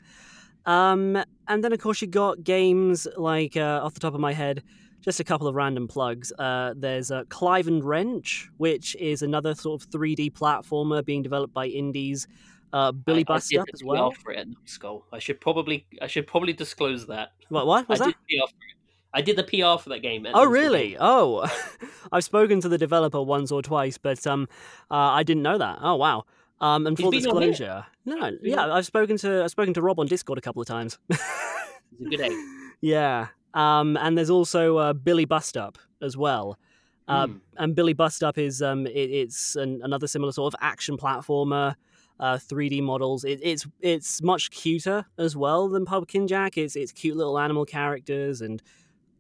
Um, 0.65 1.23
and 1.47 1.63
then, 1.63 1.71
of 1.73 1.79
course, 1.79 2.01
you 2.01 2.07
got 2.07 2.43
games 2.43 3.07
like, 3.17 3.55
uh, 3.55 3.79
off 3.83 3.93
the 3.93 3.99
top 3.99 4.13
of 4.13 4.19
my 4.19 4.33
head, 4.33 4.63
just 5.01 5.19
a 5.19 5.23
couple 5.23 5.47
of 5.47 5.55
random 5.55 5.87
plugs. 5.87 6.33
Uh, 6.37 6.73
there's 6.75 7.11
uh, 7.11 7.23
Clive 7.29 7.67
and 7.67 7.83
Wrench, 7.83 8.49
which 8.57 8.95
is 8.97 9.21
another 9.21 9.55
sort 9.55 9.81
of 9.81 9.89
3D 9.89 10.33
platformer 10.33 11.05
being 11.05 11.21
developed 11.23 11.53
by 11.53 11.67
indies. 11.67 12.27
Uh, 12.73 12.91
Billy 12.91 13.21
I- 13.21 13.23
Bust 13.23 13.55
Up 13.55 13.67
as 13.73 13.83
well. 13.83 14.11
PR 14.11 14.19
for 14.21 14.31
it 14.33 14.39
at 14.39 14.47
Skull. 14.65 15.05
I 15.13 15.19
should 15.19 15.39
probably 15.39 15.85
I 16.01 16.07
should 16.07 16.27
probably 16.27 16.51
disclose 16.51 17.07
that. 17.07 17.29
What? 17.49 17.67
What 17.67 17.87
was 17.87 18.01
I 18.01 18.07
that? 18.07 18.15
did 18.27 18.39
PR 18.39 18.47
for 18.49 18.55
it. 18.55 18.75
I 19.13 19.21
did 19.21 19.37
the 19.37 19.43
PR 19.43 19.81
for 19.81 19.89
that 19.89 19.99
game. 19.99 20.27
Oh, 20.33 20.45
really? 20.45 20.97
Oh, 20.99 21.47
I've 22.11 22.25
spoken 22.25 22.59
to 22.59 22.67
the 22.67 22.77
developer 22.77 23.21
once 23.21 23.49
or 23.49 23.61
twice, 23.61 23.97
but 23.97 24.27
um, 24.27 24.49
uh, 24.91 24.95
I 24.95 25.23
didn't 25.23 25.43
know 25.43 25.57
that. 25.57 25.77
Oh, 25.81 25.95
wow. 25.95 26.25
Um, 26.61 26.87
and 26.87 26.97
He's 26.97 27.03
full 27.03 27.11
disclosure, 27.11 27.85
no, 28.05 28.31
yeah, 28.41 28.71
I've 28.73 28.85
spoken 28.85 29.17
to 29.17 29.43
I've 29.43 29.51
spoken 29.51 29.73
to 29.73 29.81
Rob 29.81 29.99
on 29.99 30.07
Discord 30.07 30.37
a 30.37 30.41
couple 30.41 30.61
of 30.61 30.67
times. 30.67 30.97
He's 31.09 32.07
a 32.07 32.09
good 32.09 32.21
egg. 32.21 32.31
yeah, 32.81 33.27
um, 33.53 33.97
and 33.97 34.17
there's 34.17 34.29
also 34.29 34.77
uh, 34.77 34.93
Billy 34.93 35.25
Bust 35.25 35.57
Up 35.57 35.77
as 36.01 36.15
well. 36.17 36.57
Uh, 37.07 37.27
Mm. 37.27 37.39
and 37.57 37.75
Billy 37.75 37.93
Bust 37.93 38.23
Up 38.23 38.37
is 38.37 38.61
um, 38.63 38.87
it, 38.87 38.91
it's 38.91 39.55
an, 39.55 39.81
another 39.83 40.07
similar 40.07 40.31
sort 40.31 40.53
of 40.53 40.59
action 40.61 40.97
platformer, 40.97 41.75
uh, 42.19 42.37
3D 42.37 42.81
models. 42.81 43.23
It, 43.25 43.39
it's 43.43 43.67
it's 43.81 44.21
much 44.23 44.49
cuter 44.49 45.05
as 45.19 45.35
well 45.35 45.67
than 45.69 45.85
Pumpkin 45.85 46.27
Jack. 46.27 46.57
It's 46.57 46.75
it's 46.75 46.91
cute 46.91 47.15
little 47.17 47.37
animal 47.37 47.63
characters 47.65 48.41
and 48.41 48.63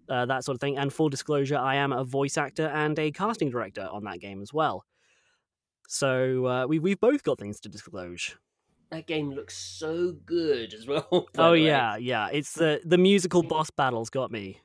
uh, 0.09 0.25
that 0.25 0.43
sort 0.45 0.55
of 0.55 0.61
thing. 0.61 0.77
And 0.77 0.91
full 0.91 1.09
disclosure, 1.09 1.57
I 1.57 1.75
am 1.75 1.91
a 1.93 2.03
voice 2.03 2.37
actor 2.37 2.67
and 2.67 2.97
a 2.97 3.11
casting 3.11 3.49
director 3.51 3.87
on 3.91 4.03
that 4.05 4.19
game 4.19 4.41
as 4.41 4.51
well. 4.53 4.83
So 5.87 6.45
uh, 6.47 6.67
we 6.67 6.79
we've 6.79 6.99
both 6.99 7.23
got 7.23 7.39
things 7.39 7.59
to 7.61 7.69
disclose. 7.69 8.35
That 8.89 9.05
game 9.07 9.29
looks 9.31 9.55
so 9.55 10.11
good 10.11 10.73
as 10.73 10.87
well. 10.87 11.27
Oh 11.37 11.53
yeah, 11.53 11.97
yeah. 11.97 12.29
It's 12.31 12.53
the 12.53 12.81
the 12.85 12.97
musical 12.97 13.43
boss 13.43 13.69
battles 13.69 14.09
got 14.09 14.31
me. 14.31 14.61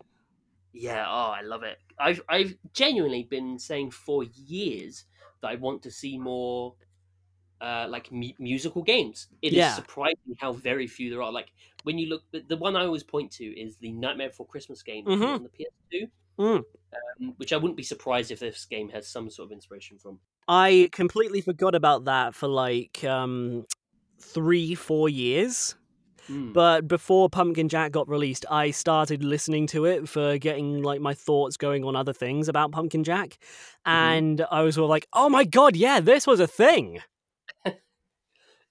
Yeah, 0.72 1.04
oh, 1.08 1.30
I 1.30 1.40
love 1.42 1.62
it. 1.64 1.78
I've 1.98 2.22
I've 2.28 2.56
genuinely 2.72 3.24
been 3.24 3.58
saying 3.58 3.90
for 3.90 4.22
years 4.24 5.04
that 5.42 5.48
I 5.50 5.54
want 5.56 5.82
to 5.82 5.90
see 5.90 6.16
more 6.18 6.76
uh, 7.60 7.86
like 7.90 8.12
mu- 8.12 8.34
musical 8.38 8.82
games. 8.82 9.28
It 9.42 9.54
is 9.54 9.66
Yeah. 9.66 9.72
surprising 9.72 10.36
how 10.40 10.52
very 10.54 10.86
few 10.88 11.10
there 11.10 11.22
are. 11.22 11.32
Like 11.32 11.52
when 11.84 11.98
you 11.98 12.08
look, 12.08 12.24
the, 12.32 12.42
the 12.42 12.56
one 12.58 12.76
I 12.76 12.84
always 12.86 13.04
point 13.04 13.32
to 13.34 13.44
is 13.46 13.78
the 13.78 13.92
Nightmare 13.92 14.30
Before 14.30 14.46
Christmas 14.48 14.82
game 14.82 15.10
Mhm. 15.10 15.38
on 15.38 15.44
the 15.44 15.50
PS2, 15.50 16.08
Mm. 16.38 16.64
Um, 17.20 17.34
which 17.36 17.52
I 17.52 17.56
wouldn't 17.56 17.76
be 17.76 17.82
surprised 17.82 18.30
if 18.30 18.40
this 18.40 18.64
game 18.64 18.88
has 18.90 19.08
some 19.08 19.30
sort 19.30 19.48
of 19.48 19.52
inspiration 19.52 19.98
from. 19.98 20.18
I 20.48 20.88
completely 20.92 21.40
forgot 21.40 21.74
about 21.74 22.04
that 22.04 22.34
for 22.34 22.48
like 22.48 23.04
um, 23.04 23.66
three, 24.18 24.74
four 24.74 25.08
years. 25.08 25.74
Mm. 26.28 26.52
But 26.52 26.86
before 26.86 27.28
Pumpkin 27.28 27.68
Jack 27.68 27.92
got 27.92 28.08
released, 28.08 28.46
I 28.50 28.70
started 28.70 29.24
listening 29.24 29.66
to 29.68 29.84
it 29.86 30.08
for 30.08 30.38
getting 30.38 30.82
like 30.82 31.00
my 31.00 31.14
thoughts 31.14 31.56
going 31.56 31.84
on 31.84 31.96
other 31.96 32.12
things 32.12 32.48
about 32.48 32.72
Pumpkin 32.72 33.04
Jack, 33.04 33.38
and 33.84 34.44
I 34.50 34.62
was 34.62 34.78
all 34.78 34.86
like, 34.86 35.08
"Oh 35.12 35.28
my 35.28 35.44
god, 35.44 35.74
yeah, 35.74 35.98
this 36.00 36.26
was 36.26 36.40
a 36.40 36.46
thing." 36.46 37.00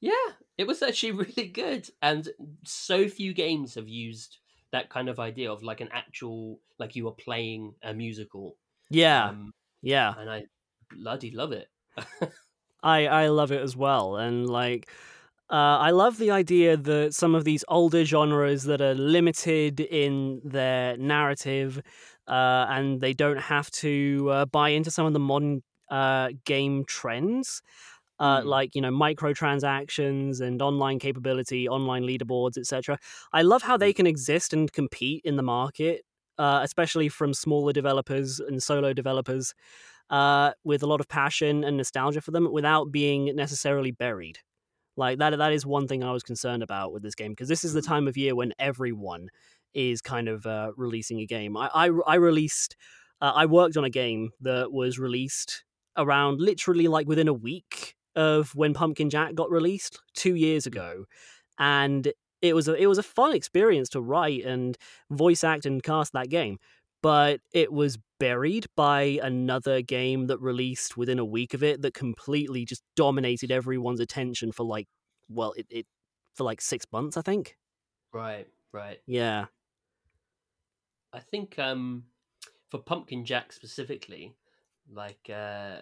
Yeah, 0.02 0.14
it 0.58 0.66
was 0.66 0.82
actually 0.82 1.12
really 1.24 1.48
good, 1.48 1.90
and 2.02 2.30
so 2.64 3.08
few 3.08 3.34
games 3.34 3.76
have 3.76 3.90
used 3.90 4.38
that 4.72 4.90
kind 4.90 5.10
of 5.10 5.20
idea 5.20 5.52
of 5.52 5.64
like 5.64 5.82
an 5.82 5.90
actual, 5.92 6.62
like 6.78 6.96
you 6.96 7.08
are 7.08 7.14
playing 7.14 7.76
a 7.84 7.94
musical. 7.94 8.58
Yeah, 8.90 9.30
Um, 9.30 9.54
yeah. 9.82 10.16
and 10.18 10.30
I 10.30 10.46
bloody 10.92 11.32
love 11.32 11.52
it. 11.54 11.70
I 12.84 13.08
I 13.08 13.28
love 13.28 13.52
it 13.52 13.62
as 13.62 13.76
well, 13.76 14.18
and 14.18 14.50
like. 14.50 14.90
Uh, 15.52 15.80
I 15.80 15.90
love 15.90 16.20
the 16.20 16.30
idea 16.30 16.78
that 16.78 17.16
some 17.16 17.34
of 17.34 17.44
these 17.44 17.66
older 17.70 18.06
genres 18.06 18.66
that 18.66 18.82
are 18.82 18.94
limited 18.94 19.80
in 19.80 20.42
their 20.46 20.96
narrative, 20.98 21.82
uh, 22.28 22.68
and 22.70 23.02
they 23.02 23.14
don't 23.14 23.40
have 23.40 23.72
to 23.72 24.30
uh, 24.32 24.46
buy 24.46 24.70
into 24.70 24.92
some 24.92 25.08
of 25.08 25.14
the 25.14 25.20
modern 25.20 25.64
uh, 25.90 26.30
game 26.46 26.86
trends, 26.86 27.64
uh, 28.20 28.42
Mm. 28.42 28.46
like 28.46 28.76
you 28.76 28.82
know 28.82 28.92
microtransactions 28.92 30.42
and 30.42 30.62
online 30.62 31.00
capability, 31.00 31.68
online 31.70 32.04
leaderboards, 32.04 32.58
etc. 32.58 33.00
I 33.34 33.42
love 33.44 33.62
how 33.64 33.78
they 33.78 33.94
can 33.94 34.08
exist 34.08 34.54
and 34.54 34.72
compete 34.72 35.24
in 35.26 35.36
the 35.38 35.44
market, 35.44 36.04
uh, 36.38 36.62
especially 36.64 37.10
from 37.10 37.34
smaller 37.34 37.74
developers 37.74 38.40
and 38.40 38.62
solo 38.62 38.94
developers, 38.94 39.54
uh, 40.10 40.54
with 40.64 40.84
a 40.84 40.88
lot 40.88 41.00
of 41.02 41.08
passion 41.08 41.64
and 41.64 41.78
nostalgia 41.78 42.22
for 42.22 42.32
them, 42.32 42.52
without 42.52 42.92
being 42.92 43.36
necessarily 43.36 43.92
buried. 43.92 44.40
Like 44.98 45.20
that 45.20 45.38
that 45.38 45.54
is 45.54 45.66
one 45.66 45.88
thing 45.88 46.04
I 46.04 46.12
was 46.12 46.24
concerned 46.24 46.64
about 46.64 46.92
with 46.92 47.04
this 47.04 47.16
game 47.16 47.32
because 47.32 47.48
this 47.48 47.64
is 47.64 47.74
the 47.74 47.82
Mhm. 47.82 47.88
time 47.88 48.08
of 48.08 48.18
year 48.18 48.36
when 48.36 48.54
everyone 48.60 49.30
is 49.74 50.02
kind 50.02 50.28
of 50.28 50.46
uh, 50.46 50.72
releasing 50.76 51.20
a 51.20 51.26
game. 51.26 51.56
I 51.56 51.70
I, 51.74 51.86
I 52.08 52.16
released 52.16 52.76
uh, 53.22 53.32
I 53.36 53.46
worked 53.46 53.78
on 53.78 53.86
a 53.86 53.90
game 53.90 54.32
that 54.42 54.72
was 54.72 55.00
released 55.00 55.64
around 55.98 56.40
literally 56.42 56.88
like 56.88 57.08
within 57.08 57.28
a 57.28 57.34
week 57.34 57.96
of 58.20 58.54
when 58.56 58.74
Pumpkin 58.74 59.10
Jack 59.10 59.36
got 59.36 59.50
released 59.50 60.00
2 60.16 60.36
years 60.36 60.66
ago 60.66 61.06
and 61.58 62.12
it 62.42 62.54
was 62.54 62.68
a 62.68 62.76
it 62.76 62.88
was 62.88 62.98
a 62.98 63.04
fun 63.04 63.34
experience 63.34 63.90
to 63.90 64.02
write 64.02 64.46
and 64.46 64.78
voice 65.10 65.44
act 65.44 65.66
and 65.66 65.84
cast 65.84 66.14
that 66.14 66.30
game 66.30 66.58
but 67.02 67.40
it 67.52 67.72
was 67.72 67.98
buried 68.20 68.68
by 68.76 69.20
another 69.24 69.82
game 69.82 70.28
that 70.28 70.40
released 70.40 70.98
within 70.98 71.20
a 71.20 71.26
week 71.26 71.54
of 71.54 71.64
it 71.64 71.82
that 71.82 71.94
completely 71.94 72.66
just 72.66 72.84
dominated 72.96 73.52
everyone's 73.52 74.02
attention 74.02 74.52
for 74.52 74.66
like, 74.66 74.88
well, 75.30 75.54
it, 75.56 75.66
it 75.70 75.86
for 76.34 76.44
like 76.44 76.62
six 76.62 76.86
months, 76.92 77.16
I 77.16 77.22
think. 77.22 77.56
Right, 78.12 78.48
right. 78.74 79.00
Yeah. 79.06 79.46
I 81.14 81.20
think 81.20 81.58
um, 81.58 82.04
for 82.70 82.80
Pumpkin 82.80 83.26
Jack 83.26 83.54
specifically, 83.54 84.36
like 84.92 85.30
uh, 85.34 85.78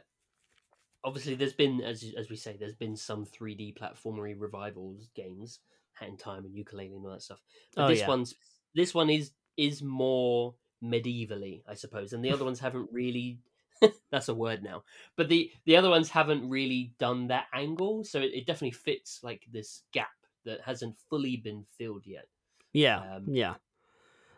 obviously 1.08 1.36
there's 1.36 1.54
been 1.54 1.82
as 1.82 2.04
as 2.18 2.30
we 2.30 2.36
say, 2.36 2.58
there's 2.60 2.76
been 2.76 2.96
some 2.98 3.26
3D 3.26 3.78
platformery 3.78 4.36
revivals 4.38 5.10
games, 5.16 5.60
Hat 5.94 6.10
in 6.10 6.18
Time 6.18 6.46
and 6.46 6.54
Yooka-Laylee 6.56 6.96
and 6.96 7.06
all 7.06 7.12
that 7.12 7.22
stuff. 7.24 7.42
But 7.76 7.86
Oh, 7.86 7.88
this 7.88 8.00
yeah. 8.00 8.08
one's 8.08 8.36
this 8.76 8.94
one 8.94 9.10
is 9.10 9.32
is 9.56 9.82
more 9.82 10.54
medievally, 10.84 11.64
I 11.68 11.74
suppose, 11.74 12.14
and 12.14 12.24
the 12.24 12.32
other 12.32 12.46
ones 12.46 12.60
haven't 12.60 12.90
really. 12.92 13.40
that's 14.12 14.28
a 14.28 14.34
word 14.34 14.64
now, 14.64 14.84
but 15.16 15.30
the 15.30 15.52
the 15.66 15.78
other 15.78 15.90
ones 15.90 16.10
haven't 16.10 16.50
really 16.50 16.94
done 17.00 17.28
that 17.28 17.46
angle, 17.54 18.04
so 18.04 18.20
it, 18.20 18.32
it 18.34 18.48
definitely 18.48 18.72
fits 18.72 19.20
like 19.22 19.46
this 19.52 19.84
gap 19.94 20.10
that 20.46 20.62
hasn't 20.62 20.96
fully 21.12 21.36
been 21.38 21.64
filled 21.78 22.08
yet. 22.08 22.26
Yeah, 22.74 22.98
Um, 23.18 23.26
yeah. 23.28 23.56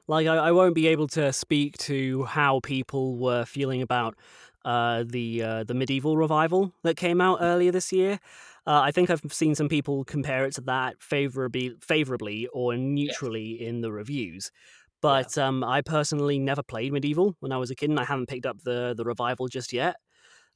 Like 0.07 0.27
I, 0.27 0.35
I 0.37 0.51
won't 0.51 0.75
be 0.75 0.87
able 0.87 1.07
to 1.09 1.31
speak 1.31 1.77
to 1.79 2.23
how 2.25 2.59
people 2.61 3.15
were 3.17 3.45
feeling 3.45 3.81
about 3.81 4.17
uh, 4.65 5.03
the 5.07 5.43
uh, 5.43 5.63
the 5.63 5.73
MediEvil 5.73 6.17
revival 6.17 6.73
that 6.83 6.97
came 6.97 7.21
out 7.21 7.39
earlier 7.41 7.71
this 7.71 7.91
year. 7.91 8.19
Uh, 8.67 8.81
I 8.81 8.91
think 8.91 9.09
I've 9.09 9.21
seen 9.31 9.55
some 9.55 9.69
people 9.69 10.03
compare 10.03 10.45
it 10.45 10.53
to 10.55 10.61
that 10.61 11.01
favorably, 11.01 11.75
favorably 11.81 12.47
or 12.53 12.75
neutrally 12.75 13.65
in 13.65 13.81
the 13.81 13.91
reviews. 13.91 14.51
But 15.01 15.37
um, 15.37 15.63
I 15.63 15.81
personally 15.81 16.39
never 16.39 16.61
played 16.61 16.91
MediEvil 16.91 17.35
when 17.39 17.51
I 17.51 17.57
was 17.57 17.71
a 17.71 17.75
kid, 17.75 17.89
and 17.89 17.99
I 17.99 18.03
haven't 18.03 18.27
picked 18.27 18.45
up 18.45 18.61
the 18.63 18.93
the 18.95 19.05
revival 19.05 19.47
just 19.47 19.73
yet. 19.73 19.95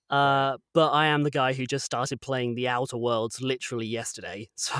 Uh, 0.09 0.57
but 0.73 0.89
I 0.89 1.07
am 1.07 1.23
the 1.23 1.31
guy 1.31 1.53
who 1.53 1.65
just 1.65 1.85
started 1.85 2.21
playing 2.21 2.55
the 2.55 2.67
Outer 2.67 2.97
Worlds 2.97 3.41
literally 3.41 3.87
yesterday, 3.87 4.49
so 4.55 4.75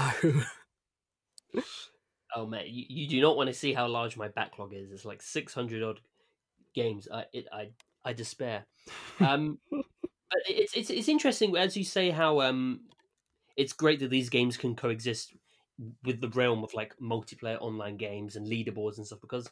Oh 2.36 2.46
man, 2.46 2.65
you, 2.68 2.86
you 2.89 3.08
do 3.08 3.22
not 3.22 3.38
want 3.38 3.48
to 3.48 3.53
see 3.53 3.74
how 3.74 3.88
large 3.88 4.18
my 4.18 4.27
backlog 4.27 4.74
is. 4.74 4.92
It's 4.92 5.06
like 5.06 5.22
six 5.22 5.53
hundred 5.53 5.84
odd 5.84 6.01
games. 6.74 7.08
I 7.12 7.25
it 7.34 7.48
I 7.51 7.70
I 8.06 8.14
despair. 8.14 8.66
Um, 9.20 9.60
but 9.70 10.42
it's 10.48 10.74
it's 10.76 10.90
it's 10.90 11.08
interesting 11.08 11.56
as 11.56 11.78
you 11.78 11.84
say 11.86 12.10
how 12.10 12.42
um 12.42 12.82
it's 13.56 13.74
great 13.74 14.00
that 14.00 14.10
these 14.10 14.30
games 14.30 14.58
can 14.58 14.76
coexist 14.76 15.34
with 16.04 16.20
the 16.22 16.30
realm 16.30 16.64
of 16.64 16.74
like 16.74 16.96
multiplayer 17.00 17.58
online 17.62 17.98
games 17.98 18.36
and 18.36 18.48
leaderboards 18.48 18.98
and 18.98 19.06
stuff 19.06 19.22
because 19.22 19.50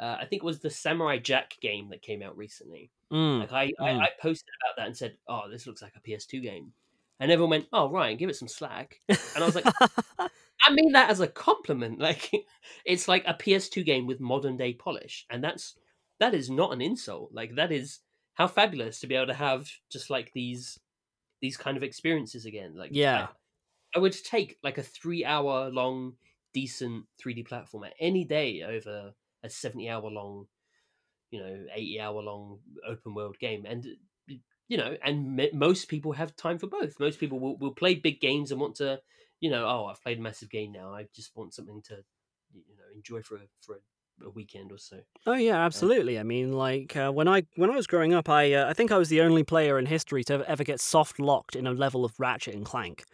uh, 0.00 0.16
I 0.20 0.26
think 0.26 0.42
it 0.42 0.46
was 0.46 0.60
the 0.60 0.70
Samurai 0.70 1.18
Jack 1.18 1.54
game 1.60 1.88
that 1.90 2.02
came 2.02 2.22
out 2.22 2.36
recently. 2.36 2.90
Mm, 3.12 3.40
Like 3.40 3.52
I, 3.52 3.72
I 3.80 3.90
Mm. 3.90 4.00
I 4.00 4.08
posted 4.20 4.48
about 4.62 4.76
that 4.76 4.86
and 4.86 4.96
said, 4.96 5.16
"Oh, 5.26 5.48
this 5.50 5.66
looks 5.66 5.82
like 5.82 5.94
a 5.96 6.00
PS2 6.00 6.40
game," 6.40 6.72
and 7.18 7.32
everyone 7.32 7.50
went, 7.50 7.66
"Oh, 7.72 7.90
Ryan, 7.90 8.16
give 8.16 8.30
it 8.30 8.36
some 8.36 8.48
slack." 8.48 9.00
And 9.08 9.42
I 9.42 9.46
was 9.46 9.56
like, 9.56 9.64
I 10.18 10.72
mean 10.72 10.92
that 10.92 11.10
as 11.10 11.20
a 11.20 11.26
compliment. 11.26 11.98
Like 12.08 12.30
it's 12.84 13.08
like 13.08 13.24
a 13.26 13.34
PS2 13.34 13.82
game 13.84 14.06
with 14.06 14.20
modern 14.20 14.56
day 14.56 14.74
polish, 14.74 15.26
and 15.30 15.42
that's 15.42 15.74
that 16.20 16.34
is 16.34 16.50
not 16.50 16.72
an 16.72 16.80
insult. 16.80 17.32
Like 17.32 17.54
that 17.56 17.72
is 17.72 18.00
how 18.34 18.46
fabulous 18.48 19.00
to 19.00 19.06
be 19.06 19.14
able 19.14 19.26
to 19.28 19.34
have 19.34 19.70
just 19.90 20.10
like 20.10 20.32
these 20.32 20.78
these 21.40 21.56
kind 21.56 21.76
of 21.76 21.82
experiences 21.82 22.46
again. 22.46 22.74
Like 22.76 22.94
Yeah. 22.94 23.28
I, 23.94 23.98
I 23.98 24.00
would 24.00 24.14
take 24.24 24.58
like 24.62 24.78
a 24.78 24.82
three 24.84 25.24
hour 25.24 25.70
long 25.70 26.18
decent 26.54 27.06
3D 27.18 27.44
platformer 27.44 27.92
any 28.00 28.24
day 28.24 28.62
over 28.62 29.14
a 29.42 29.50
70 29.50 29.88
hour 29.90 30.10
long, 30.10 30.48
you 31.30 31.40
know, 31.40 31.66
80 31.72 32.00
hour 32.00 32.22
long 32.22 32.60
open 32.86 33.14
world 33.14 33.38
game, 33.38 33.64
and 33.66 33.86
you 34.68 34.76
know, 34.76 34.96
and 35.02 35.40
m- 35.40 35.58
most 35.58 35.88
people 35.88 36.12
have 36.12 36.36
time 36.36 36.58
for 36.58 36.66
both. 36.66 37.00
Most 37.00 37.20
people 37.20 37.40
will, 37.40 37.56
will 37.58 37.74
play 37.74 37.94
big 37.94 38.20
games 38.20 38.50
and 38.50 38.60
want 38.60 38.76
to 38.76 39.00
you 39.40 39.50
know, 39.50 39.66
oh, 39.68 39.86
I've 39.86 40.02
played 40.02 40.18
a 40.18 40.22
massive 40.22 40.50
game 40.50 40.72
now. 40.72 40.92
I 40.92 41.06
just 41.14 41.36
want 41.36 41.54
something 41.54 41.80
to, 41.82 42.04
you 42.52 42.76
know, 42.76 42.82
enjoy 42.92 43.22
for 43.22 43.36
a, 43.36 43.42
for 43.64 43.76
a, 43.76 43.78
a 44.24 44.30
weekend 44.30 44.72
or 44.72 44.78
so. 44.78 44.98
Oh 45.26 45.34
yeah, 45.34 45.64
absolutely. 45.64 46.18
I 46.18 46.22
mean, 46.22 46.52
like 46.52 46.96
uh, 46.96 47.10
when 47.10 47.28
I 47.28 47.42
when 47.56 47.70
I 47.70 47.76
was 47.76 47.86
growing 47.86 48.14
up, 48.14 48.28
I 48.28 48.52
uh, 48.52 48.68
I 48.68 48.72
think 48.72 48.92
I 48.92 48.98
was 48.98 49.08
the 49.08 49.20
only 49.20 49.42
player 49.42 49.78
in 49.78 49.86
history 49.86 50.24
to 50.24 50.44
ever 50.48 50.64
get 50.64 50.80
soft 50.80 51.18
locked 51.20 51.56
in 51.56 51.66
a 51.66 51.72
level 51.72 52.04
of 52.04 52.18
Ratchet 52.18 52.54
and 52.54 52.64
Clank. 52.64 53.04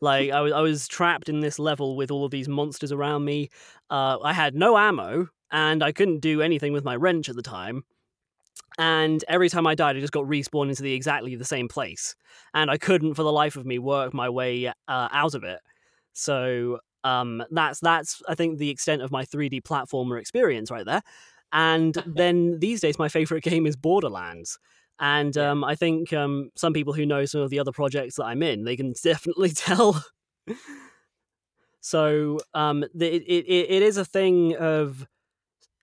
Like 0.00 0.30
I 0.30 0.40
was 0.40 0.52
I 0.52 0.60
was 0.60 0.88
trapped 0.88 1.28
in 1.28 1.40
this 1.40 1.58
level 1.58 1.96
with 1.96 2.10
all 2.10 2.24
of 2.24 2.30
these 2.30 2.48
monsters 2.48 2.92
around 2.92 3.24
me. 3.24 3.50
Uh, 3.90 4.18
I 4.22 4.32
had 4.32 4.54
no 4.54 4.76
ammo 4.76 5.28
and 5.50 5.82
I 5.82 5.92
couldn't 5.92 6.20
do 6.20 6.42
anything 6.42 6.72
with 6.72 6.84
my 6.84 6.96
wrench 6.96 7.28
at 7.28 7.36
the 7.36 7.42
time. 7.42 7.84
And 8.76 9.24
every 9.28 9.48
time 9.48 9.66
I 9.68 9.76
died, 9.76 9.96
I 9.96 10.00
just 10.00 10.12
got 10.12 10.24
respawned 10.24 10.70
into 10.70 10.82
the 10.82 10.94
exactly 10.94 11.36
the 11.36 11.44
same 11.44 11.68
place, 11.68 12.16
and 12.54 12.70
I 12.70 12.76
couldn't 12.76 13.14
for 13.14 13.22
the 13.22 13.32
life 13.32 13.56
of 13.56 13.64
me 13.64 13.78
work 13.78 14.12
my 14.12 14.28
way 14.28 14.66
uh, 14.66 14.72
out 14.88 15.34
of 15.34 15.44
it. 15.44 15.60
So 16.12 16.80
um, 17.04 17.44
that's 17.50 17.80
that's 17.80 18.22
I 18.28 18.34
think 18.34 18.58
the 18.58 18.70
extent 18.70 19.02
of 19.02 19.10
my 19.10 19.24
3D 19.24 19.62
platformer 19.62 20.18
experience 20.18 20.70
right 20.70 20.86
there. 20.86 21.02
And 21.52 21.94
then 22.06 22.58
these 22.58 22.80
days, 22.80 22.98
my 22.98 23.08
favorite 23.08 23.44
game 23.50 23.66
is 23.66 23.76
Borderlands. 23.76 24.58
And 25.00 25.36
um, 25.36 25.64
I 25.64 25.74
think 25.74 26.12
um, 26.12 26.50
some 26.56 26.72
people 26.72 26.92
who 26.92 27.06
know 27.06 27.24
some 27.24 27.40
of 27.40 27.50
the 27.50 27.58
other 27.58 27.72
projects 27.72 28.16
that 28.16 28.24
I'm 28.24 28.42
in, 28.42 28.64
they 28.64 28.76
can 28.76 28.94
definitely 29.02 29.50
tell. 29.50 30.02
so 31.80 32.40
um, 32.54 32.84
the, 32.94 33.14
it, 33.14 33.22
it 33.46 33.66
it 33.70 33.82
is 33.82 33.96
a 33.96 34.04
thing 34.04 34.56
of 34.56 35.06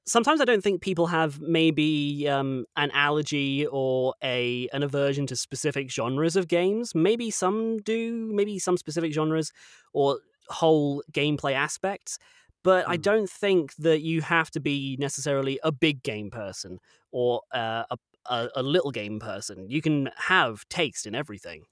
sometimes 0.05 0.41
I 0.41 0.45
don't 0.45 0.63
think 0.63 0.81
people 0.81 1.07
have 1.07 1.39
maybe 1.39 2.27
um, 2.27 2.65
an 2.75 2.91
allergy 2.91 3.65
or 3.67 4.13
a 4.23 4.67
an 4.73 4.83
aversion 4.83 5.27
to 5.27 5.35
specific 5.35 5.91
genres 5.91 6.35
of 6.35 6.47
games. 6.47 6.95
Maybe 6.95 7.31
some 7.31 7.77
do, 7.79 8.31
maybe 8.33 8.59
some 8.59 8.77
specific 8.77 9.13
genres 9.13 9.51
or 9.93 10.19
whole 10.51 11.03
gameplay 11.11 11.53
aspects. 11.53 12.17
But 12.63 12.85
I 12.87 12.95
Hmm. 12.95 12.97
don't 12.97 13.29
think 13.29 13.75
that 13.77 14.01
you 14.01 14.21
have 14.21 14.51
to 14.51 14.59
be 14.59 14.95
necessarily 14.99 15.59
a 15.63 15.71
big 15.71 16.03
game 16.03 16.29
person 16.29 16.79
or 17.11 17.41
uh, 17.51 17.85
a, 17.89 17.97
a 18.27 18.49
a 18.57 18.63
little 18.63 18.91
game 18.91 19.19
person. 19.19 19.69
You 19.69 19.81
can 19.81 20.09
have 20.17 20.67
taste 20.69 21.07
in 21.07 21.15
everything. 21.15 21.65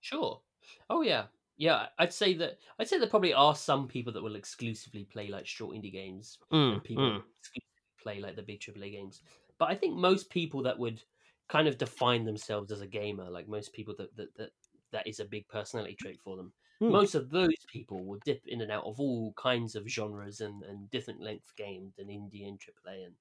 Sure. 0.00 0.42
Oh 0.90 1.02
yeah, 1.02 1.28
yeah. 1.56 1.88
I'd 1.98 2.12
say 2.12 2.34
that 2.34 2.58
I'd 2.78 2.88
say 2.88 2.98
there 2.98 3.08
probably 3.08 3.32
are 3.32 3.54
some 3.56 3.88
people 3.88 4.12
that 4.12 4.22
will 4.22 4.36
exclusively 4.36 5.04
play 5.04 5.28
like 5.28 5.46
short 5.46 5.74
indie 5.76 5.92
games, 5.92 6.38
Mm, 6.52 6.58
and 6.70 6.82
people 6.82 7.10
mm. 7.16 7.24
exclusively 7.40 7.62
play 7.98 8.20
like 8.20 8.36
the 8.36 8.42
big 8.42 8.60
AAA 8.60 8.90
games. 8.90 9.22
But 9.58 9.70
I 9.70 9.74
think 9.74 9.96
most 9.96 10.30
people 10.30 10.62
that 10.62 10.78
would 10.78 11.02
kind 11.48 11.66
of 11.68 11.78
define 11.78 12.24
themselves 12.24 12.70
as 12.72 12.80
a 12.80 12.86
gamer, 12.86 13.30
like 13.30 13.48
most 13.48 13.72
people 13.72 13.94
that 13.96 14.14
that 14.16 14.34
that, 14.36 14.52
that 14.92 15.06
is 15.06 15.20
a 15.20 15.24
big 15.24 15.48
personality 15.48 15.94
trait 15.96 16.20
for 16.20 16.36
them. 16.36 16.54
Hmm. 16.80 16.92
Most 16.92 17.14
of 17.14 17.30
those 17.30 17.56
people 17.72 18.04
will 18.04 18.20
dip 18.24 18.42
in 18.46 18.60
and 18.60 18.70
out 18.70 18.84
of 18.84 19.00
all 19.00 19.32
kinds 19.36 19.74
of 19.74 19.88
genres 19.88 20.40
and, 20.40 20.62
and 20.62 20.90
different 20.90 21.20
length 21.20 21.54
games 21.56 21.94
and 21.98 22.08
indie 22.08 22.46
and 22.46 22.58
AAA 22.58 23.06
and 23.06 23.14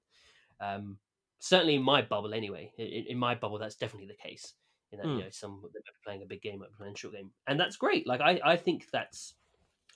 um, 0.59 0.97
certainly 1.39 1.75
in 1.75 1.81
my 1.81 2.01
bubble 2.01 2.33
anyway. 2.33 2.71
In, 2.77 3.05
in 3.07 3.17
my 3.17 3.35
bubble, 3.35 3.57
that's 3.57 3.75
definitely 3.75 4.07
the 4.07 4.29
case. 4.29 4.53
In 4.91 4.99
that 4.99 5.07
Mm. 5.07 5.17
you 5.17 5.23
know, 5.23 5.29
some 5.29 5.59
they 5.61 5.79
might 5.79 5.85
be 5.85 6.03
playing 6.05 6.21
a 6.21 6.25
big 6.25 6.41
game, 6.41 6.59
might 6.59 6.69
be 6.69 6.77
playing 6.77 6.93
a 6.93 6.97
short 6.97 7.13
game, 7.13 7.31
and 7.45 7.59
that's 7.59 7.75
great. 7.75 8.07
Like 8.07 8.21
I, 8.21 8.39
I 8.43 8.55
think 8.55 8.87
that's. 8.91 9.33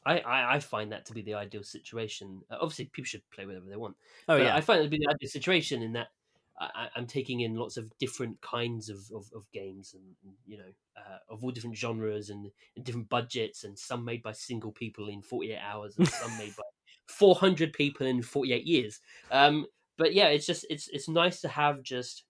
I, 0.04 0.19
I, 0.19 0.56
I 0.56 0.60
find 0.60 0.91
that 0.91 1.06
to 1.06 1.13
be 1.13 1.21
the 1.21 1.36
ideal 1.36 1.63
situation. 1.63 2.41
Uh, 2.50 2.58
obviously, 2.60 2.86
people 2.86 3.06
should 3.06 3.21
play 3.30 3.45
whatever 3.45 3.67
they 3.69 3.76
want. 3.76 3.95
Oh 4.28 4.38
but 4.38 4.43
yeah, 4.43 4.56
I 4.56 4.62
find 4.62 4.82
it 4.82 4.84
to 4.86 4.89
be 4.89 4.97
the 4.97 5.08
ideal 5.08 5.30
situation 5.30 5.82
in 5.82 5.93
that 5.93 6.08
I, 6.76 6.89
I'm 6.95 7.08
taking 7.08 7.41
in 7.41 7.56
lots 7.56 7.78
of 7.78 7.91
different 7.97 8.39
kinds 8.41 8.89
of, 8.89 9.00
of, 9.15 9.30
of 9.36 9.52
games 9.52 9.93
and, 9.93 10.04
and, 10.24 10.34
you 10.45 10.58
know 10.58 10.71
uh, 10.97 11.17
of 11.30 11.43
all 11.43 11.52
different 11.52 11.78
genres 11.78 12.30
and, 12.30 12.52
and 12.76 12.86
different 12.86 13.10
budgets 13.10 13.63
and 13.63 13.78
some 13.78 14.06
made 14.06 14.21
by 14.21 14.32
single 14.32 14.71
people 14.71 15.08
in 15.08 15.21
48 15.21 15.58
hours 15.58 15.95
and 15.97 16.08
some 16.08 16.38
made 16.38 16.56
by 16.56 16.63
400 17.08 17.74
people 17.74 18.06
in 18.08 18.21
48 18.21 18.65
years. 18.65 19.00
Um, 19.32 19.65
but 19.97 20.13
yeah, 20.13 20.28
it's 20.28 20.45
just 20.45 20.65
it's 20.69 20.88
it's 20.88 21.08
nice 21.08 21.41
to 21.41 21.47
have 21.47 21.84
just, 21.84 22.24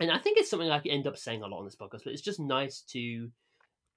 and 0.00 0.10
I 0.10 0.18
think 0.18 0.38
it's 0.38 0.50
something 0.50 0.70
I 0.70 0.80
end 0.84 1.06
up 1.06 1.16
saying 1.16 1.42
a 1.42 1.46
lot 1.46 1.58
on 1.58 1.64
this 1.64 1.76
podcast. 1.76 2.04
But 2.04 2.12
it's 2.12 2.22
just 2.22 2.40
nice 2.40 2.80
to 2.90 3.30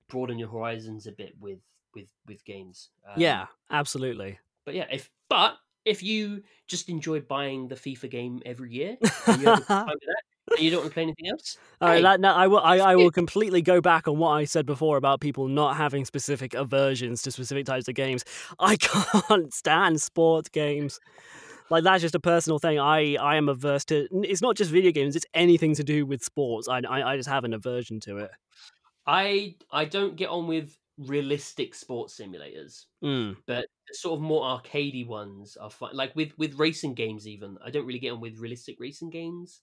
broaden 0.07 0.39
your 0.39 0.49
horizons 0.49 1.07
a 1.07 1.11
bit 1.11 1.33
with 1.39 1.59
with 1.93 2.09
with 2.27 2.45
games. 2.45 2.89
Um, 3.07 3.15
yeah, 3.17 3.47
absolutely. 3.71 4.39
but 4.65 4.75
yeah, 4.75 4.85
if 4.91 5.09
but 5.29 5.57
if 5.85 6.03
you 6.03 6.43
just 6.67 6.89
enjoy 6.89 7.21
buying 7.21 7.67
the 7.67 7.75
FIFA 7.75 8.09
game 8.09 8.41
every 8.45 8.73
year, 8.73 8.97
and 9.27 9.41
you 9.41 9.47
have 9.47 9.65
time 9.67 9.87
for 9.87 9.93
that, 9.93 10.23
and 10.57 10.59
you 10.59 10.71
don't 10.71 10.81
want 10.81 10.91
to 10.91 10.93
play 10.93 11.03
anything 11.03 11.27
else, 11.27 11.57
All 11.81 11.89
right, 11.89 11.97
hey, 11.97 12.01
that, 12.01 12.19
no, 12.19 12.33
I 12.33 12.47
will. 12.47 12.59
I, 12.59 12.77
I 12.79 12.95
will 12.95 13.11
completely 13.11 13.61
go 13.61 13.81
back 13.81 14.07
on 14.07 14.17
what 14.17 14.31
I 14.31 14.45
said 14.45 14.65
before 14.65 14.97
about 14.97 15.21
people 15.21 15.47
not 15.47 15.77
having 15.77 16.05
specific 16.05 16.53
aversions 16.53 17.21
to 17.23 17.31
specific 17.31 17.65
types 17.65 17.87
of 17.87 17.95
games. 17.95 18.25
I 18.59 18.75
can't 18.77 19.53
stand 19.53 20.01
sport 20.01 20.51
games. 20.51 20.99
Like 21.69 21.83
that's 21.83 22.01
just 22.01 22.15
a 22.15 22.19
personal 22.19 22.59
thing. 22.59 22.79
I 22.79 23.15
I 23.15 23.37
am 23.37 23.49
averse 23.49 23.85
to. 23.85 24.07
It's 24.23 24.41
not 24.41 24.55
just 24.55 24.71
video 24.71 24.91
games. 24.91 25.15
It's 25.15 25.25
anything 25.33 25.73
to 25.75 25.83
do 25.83 26.05
with 26.05 26.23
sports. 26.23 26.67
I 26.67 26.79
I, 26.79 27.13
I 27.13 27.17
just 27.17 27.29
have 27.29 27.43
an 27.43 27.53
aversion 27.53 27.99
to 28.01 28.17
it. 28.17 28.31
I 29.07 29.55
I 29.71 29.85
don't 29.85 30.15
get 30.15 30.29
on 30.29 30.47
with 30.47 30.77
realistic 30.97 31.75
sports 31.75 32.19
simulators, 32.19 32.85
Mm. 33.03 33.35
but 33.45 33.67
sort 33.91 34.15
of 34.17 34.21
more 34.21 34.43
arcadey 34.43 35.05
ones 35.05 35.57
are 35.57 35.69
fun. 35.69 35.91
Like 35.95 36.15
with 36.15 36.37
with 36.37 36.55
racing 36.59 36.93
games, 36.95 37.27
even 37.27 37.57
I 37.63 37.69
don't 37.71 37.85
really 37.85 37.99
get 37.99 38.11
on 38.13 38.21
with 38.21 38.37
realistic 38.39 38.77
racing 38.79 39.09
games. 39.09 39.61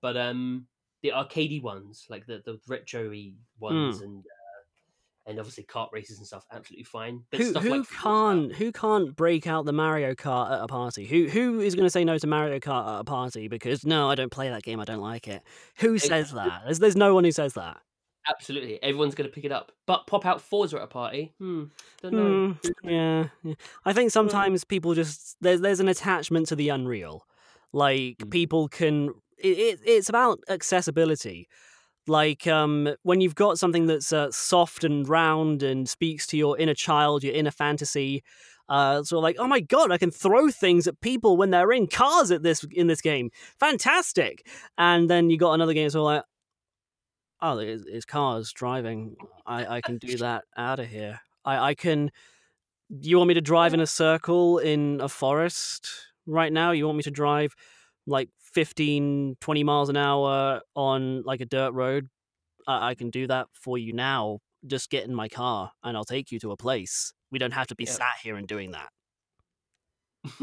but 0.00 0.16
um, 0.16 0.66
the 1.02 1.10
arcadey 1.10 1.62
ones, 1.62 2.06
like 2.10 2.26
the 2.26 2.42
the 2.44 2.58
retro-y 2.66 3.34
ones, 3.60 3.98
Hmm. 3.98 4.04
and 4.04 4.18
uh, 4.26 5.30
and 5.30 5.38
obviously 5.38 5.62
kart 5.64 5.92
races 5.92 6.18
and 6.18 6.26
stuff, 6.26 6.44
absolutely 6.50 6.82
fine. 6.84 7.24
But 7.30 7.38
Who 7.40 7.52
who 7.52 7.70
like 7.78 7.88
can't 7.88 8.52
who 8.52 8.72
can't 8.72 9.14
break 9.14 9.46
out 9.46 9.64
the 9.64 9.72
Mario 9.72 10.14
Kart 10.14 10.50
at 10.50 10.60
a 10.64 10.66
party? 10.66 11.06
Who 11.06 11.28
who 11.28 11.60
is 11.60 11.76
going 11.76 11.86
to 11.86 11.90
say 11.90 12.04
no 12.04 12.18
to 12.18 12.26
Mario 12.26 12.58
Kart 12.58 12.94
at 12.96 13.00
a 13.00 13.04
party 13.04 13.46
because 13.46 13.86
no, 13.86 14.10
I 14.10 14.16
don't 14.16 14.32
play 14.32 14.48
that 14.48 14.64
game. 14.64 14.80
I 14.80 14.84
don't 14.84 15.00
like 15.00 15.28
it. 15.28 15.42
Who 15.76 15.98
says 16.00 16.32
that? 16.40 16.62
There's 16.64 16.80
there's 16.80 16.96
no 16.96 17.14
one 17.14 17.22
who 17.22 17.30
says 17.32 17.54
that. 17.54 17.80
Absolutely, 18.28 18.80
everyone's 18.82 19.14
going 19.14 19.28
to 19.28 19.34
pick 19.34 19.44
it 19.44 19.52
up. 19.52 19.72
But 19.86 20.06
pop 20.06 20.24
out 20.24 20.40
Forza 20.40 20.76
at 20.76 20.84
a 20.84 20.86
party, 20.86 21.32
hmm, 21.38 21.64
don't 22.02 22.14
know. 22.14 22.56
Hmm, 22.62 22.88
yeah, 22.88 23.28
yeah. 23.42 23.54
I 23.84 23.92
think 23.92 24.10
sometimes 24.12 24.64
people 24.64 24.94
just 24.94 25.36
there's 25.40 25.60
there's 25.60 25.80
an 25.80 25.88
attachment 25.88 26.46
to 26.48 26.56
the 26.56 26.68
unreal. 26.68 27.26
Like 27.72 28.18
Mm. 28.18 28.30
people 28.30 28.68
can 28.68 29.08
it, 29.38 29.58
it 29.58 29.80
it's 29.84 30.08
about 30.08 30.38
accessibility. 30.48 31.48
Like 32.06 32.46
um 32.46 32.94
when 33.02 33.20
you've 33.20 33.34
got 33.34 33.58
something 33.58 33.86
that's 33.86 34.12
uh, 34.12 34.30
soft 34.30 34.84
and 34.84 35.08
round 35.08 35.62
and 35.62 35.88
speaks 35.88 36.26
to 36.28 36.36
your 36.36 36.58
inner 36.58 36.74
child, 36.74 37.24
your 37.24 37.34
inner 37.34 37.50
fantasy. 37.50 38.22
Uh, 38.68 39.02
so 39.02 39.18
like, 39.18 39.36
oh 39.38 39.46
my 39.48 39.60
god, 39.60 39.90
I 39.90 39.98
can 39.98 40.10
throw 40.10 40.48
things 40.48 40.86
at 40.86 41.00
people 41.00 41.36
when 41.36 41.50
they're 41.50 41.72
in 41.72 41.86
cars 41.88 42.30
at 42.30 42.42
this 42.42 42.64
in 42.72 42.86
this 42.86 43.00
game. 43.00 43.30
Fantastic! 43.58 44.46
And 44.78 45.10
then 45.10 45.28
you 45.30 45.36
got 45.36 45.52
another 45.52 45.74
game 45.74 45.90
so 45.90 46.04
like, 46.04 46.22
oh, 47.42 47.58
it's 47.58 48.04
cars 48.04 48.52
driving. 48.52 49.16
I, 49.44 49.76
I 49.76 49.80
can 49.80 49.98
do 49.98 50.16
that 50.18 50.44
out 50.56 50.80
of 50.80 50.86
here. 50.88 51.20
I, 51.44 51.70
I 51.70 51.74
can. 51.74 52.10
You 52.88 53.16
want 53.18 53.28
me 53.28 53.34
to 53.34 53.40
drive 53.40 53.74
in 53.74 53.80
a 53.80 53.86
circle 53.86 54.58
in 54.58 55.00
a 55.00 55.08
forest 55.08 55.88
right 56.26 56.52
now? 56.52 56.72
You 56.72 56.86
want 56.86 56.98
me 56.98 57.02
to 57.04 57.10
drive 57.10 57.54
like 58.06 58.28
15, 58.40 59.36
20 59.40 59.64
miles 59.64 59.88
an 59.88 59.96
hour 59.96 60.60
on 60.76 61.22
like 61.22 61.40
a 61.40 61.46
dirt 61.46 61.72
road? 61.72 62.08
I, 62.66 62.90
I 62.90 62.94
can 62.94 63.10
do 63.10 63.26
that 63.26 63.48
for 63.52 63.78
you 63.78 63.92
now. 63.92 64.40
Just 64.66 64.90
get 64.90 65.04
in 65.06 65.14
my 65.14 65.28
car 65.28 65.72
and 65.82 65.96
I'll 65.96 66.04
take 66.04 66.30
you 66.30 66.38
to 66.40 66.52
a 66.52 66.56
place. 66.56 67.12
We 67.30 67.38
don't 67.38 67.52
have 67.54 67.66
to 67.68 67.74
be 67.74 67.84
Yeah. 67.84 67.92
sat 67.92 68.16
here 68.22 68.36
and 68.36 68.46
doing 68.46 68.72
that. 68.72 68.90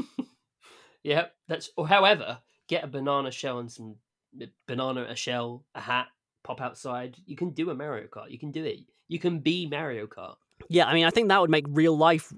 yeah, 1.03 1.27
that's. 1.47 1.69
Or 1.77 1.88
however, 1.88 2.39
get 2.67 2.83
a 2.83 2.88
banana 2.88 3.31
shell 3.31 3.59
and 3.59 3.71
some 3.71 3.95
eh, 4.41 4.47
banana, 4.67 5.05
a 5.07 5.15
shell, 5.15 5.65
a 5.75 5.81
hat, 5.81 6.07
pop 6.43 6.62
outside. 6.62 7.17
You 7.25 7.36
can 7.36 7.52
do 7.52 7.69
a 7.69 7.75
Mario 7.75 8.08
Kart. 8.08 8.32
You 8.32 8.39
can 8.39 8.52
do 8.52 8.63
it. 8.63 8.80
You 9.08 9.19
can 9.19 9.39
be 9.39 9.67
Mario 9.67 10.08
Kart. 10.08 10.36
Yeah, 10.67 10.86
I 10.86 10.93
mean, 10.93 11.06
I 11.06 11.10
think 11.10 11.30
that 11.30 11.39
would 11.39 11.49
make 11.49 11.65
real 11.69 11.97
life, 11.97 12.34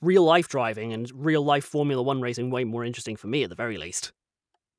real 0.00 0.24
life 0.24 0.48
driving 0.48 0.92
and 0.92 1.10
real 1.14 1.44
life 1.44 1.64
Formula 1.64 2.02
One 2.02 2.20
racing 2.20 2.50
way 2.50 2.64
more 2.64 2.84
interesting 2.84 3.16
for 3.16 3.28
me, 3.28 3.44
at 3.44 3.50
the 3.50 3.56
very 3.56 3.78
least. 3.78 4.12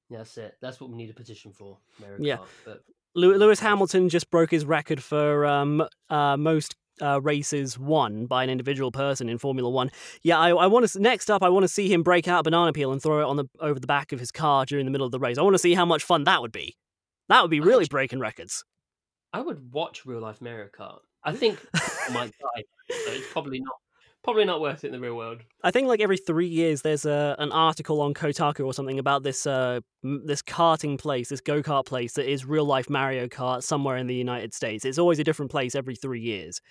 Yeah, 0.10 0.20
That's 0.20 0.38
it. 0.38 0.58
That's 0.62 0.82
what 0.82 0.90
we 0.90 0.98
need 0.98 1.10
a 1.10 1.14
petition 1.14 1.54
for. 1.54 1.78
Mario 2.00 2.18
Yeah. 2.20 2.38
Kart. 2.38 2.48
But 2.66 2.84
Lewis 3.16 3.60
Hamilton 3.60 4.10
just 4.10 4.30
broke 4.30 4.52
his 4.52 4.66
record 4.66 5.02
for 5.02 5.46
um, 5.46 5.88
uh, 6.10 6.36
most 6.36 6.76
uh, 7.02 7.22
races 7.22 7.80
won 7.80 8.26
by 8.26 8.44
an 8.44 8.50
individual 8.50 8.92
person 8.92 9.30
in 9.30 9.38
Formula 9.38 9.70
One. 9.70 9.90
Yeah, 10.22 10.38
I, 10.40 10.50
I 10.50 10.68
want 10.68 10.88
to. 10.88 11.00
Next 11.00 11.30
up, 11.32 11.42
I 11.42 11.50
want 11.50 11.64
to 11.64 11.68
see 11.68 11.92
him 11.92 12.04
break 12.04 12.28
out 12.28 12.42
a 12.42 12.44
banana 12.44 12.74
peel 12.74 12.92
and 12.92 13.02
throw 13.02 13.22
it 13.22 13.26
on 13.26 13.38
the 13.38 13.46
over 13.60 13.80
the 13.80 13.88
back 13.88 14.12
of 14.12 14.20
his 14.20 14.32
car 14.32 14.66
during 14.66 14.86
the 14.86 14.92
middle 14.92 15.06
of 15.06 15.12
the 15.12 15.20
race. 15.20 15.38
I 15.38 15.42
want 15.42 15.54
to 15.54 15.60
see 15.60 15.74
how 15.74 15.86
much 15.86 16.04
fun 16.04 16.26
that 16.26 16.42
would 16.42 16.52
be. 16.52 16.76
That 17.30 17.42
would 17.42 17.52
be 17.52 17.62
I 17.62 17.64
really 17.64 17.84
actu- 17.84 17.92
breaking 17.92 18.20
records. 18.20 18.64
I 19.32 19.42
would 19.42 19.74
watch 19.74 20.06
real 20.06 20.20
life 20.22 20.42
Mario 20.42 20.68
Kart. 20.68 21.00
I 21.24 21.32
think 21.36 21.60
I 21.74 22.10
might 22.14 22.32
die. 22.40 22.64
So 22.90 23.12
it's 23.12 23.32
probably 23.32 23.60
not. 23.60 23.76
Probably 24.24 24.46
not 24.46 24.62
worth 24.62 24.86
it 24.86 24.88
in 24.88 24.94
the 24.94 25.02
real 25.02 25.18
world. 25.18 25.42
I 25.66 25.72
think 25.72 25.90
like 25.90 26.00
every 26.00 26.16
three 26.16 26.48
years, 26.48 26.82
there's 26.82 27.06
a 27.06 27.36
an 27.40 27.52
article 27.52 28.00
on 28.00 28.14
Kotaku 28.14 28.66
or 28.66 28.74
something 28.74 28.98
about 28.98 29.24
this 29.24 29.46
uh 29.46 29.82
m- 30.04 30.22
this 30.26 30.42
karting 30.42 30.98
place, 30.98 31.28
this 31.28 31.42
go 31.42 31.62
kart 31.62 31.86
place 31.86 32.14
that 32.14 32.30
is 32.32 32.46
real 32.46 32.64
life 32.64 32.90
Mario 32.90 33.28
Kart 33.28 33.64
somewhere 33.64 33.98
in 33.98 34.08
the 34.08 34.16
United 34.16 34.54
States. 34.54 34.86
It's 34.86 34.98
always 34.98 35.20
a 35.20 35.26
different 35.26 35.52
place 35.52 35.76
every 35.76 35.96
three 35.98 36.22
years. 36.22 36.62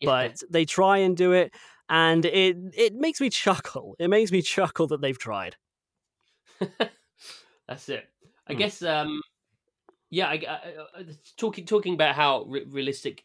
Yeah. 0.00 0.06
but 0.28 0.42
they 0.50 0.64
try 0.64 0.98
and 0.98 1.14
do 1.16 1.32
it 1.32 1.52
and 1.90 2.24
it 2.24 2.56
it 2.74 2.94
makes 2.94 3.20
me 3.20 3.28
chuckle 3.30 3.94
it 3.98 4.08
makes 4.08 4.32
me 4.32 4.40
chuckle 4.42 4.86
that 4.88 5.00
they've 5.02 5.18
tried 5.18 5.56
That's 7.68 7.88
it. 7.88 8.04
I 8.48 8.52
Hmm. 8.54 8.58
guess. 8.58 8.82
Um, 8.82 9.20
yeah. 10.14 10.28
I, 10.28 10.32
I, 10.32 10.36
I- 10.36 10.76
uh, 10.76 10.86
uh, 10.98 11.00
uh, 11.00 11.12
talking 11.36 11.64
talking 11.66 11.94
about 11.94 12.14
how 12.14 12.44
re- 12.44 12.64
realistic 12.68 13.24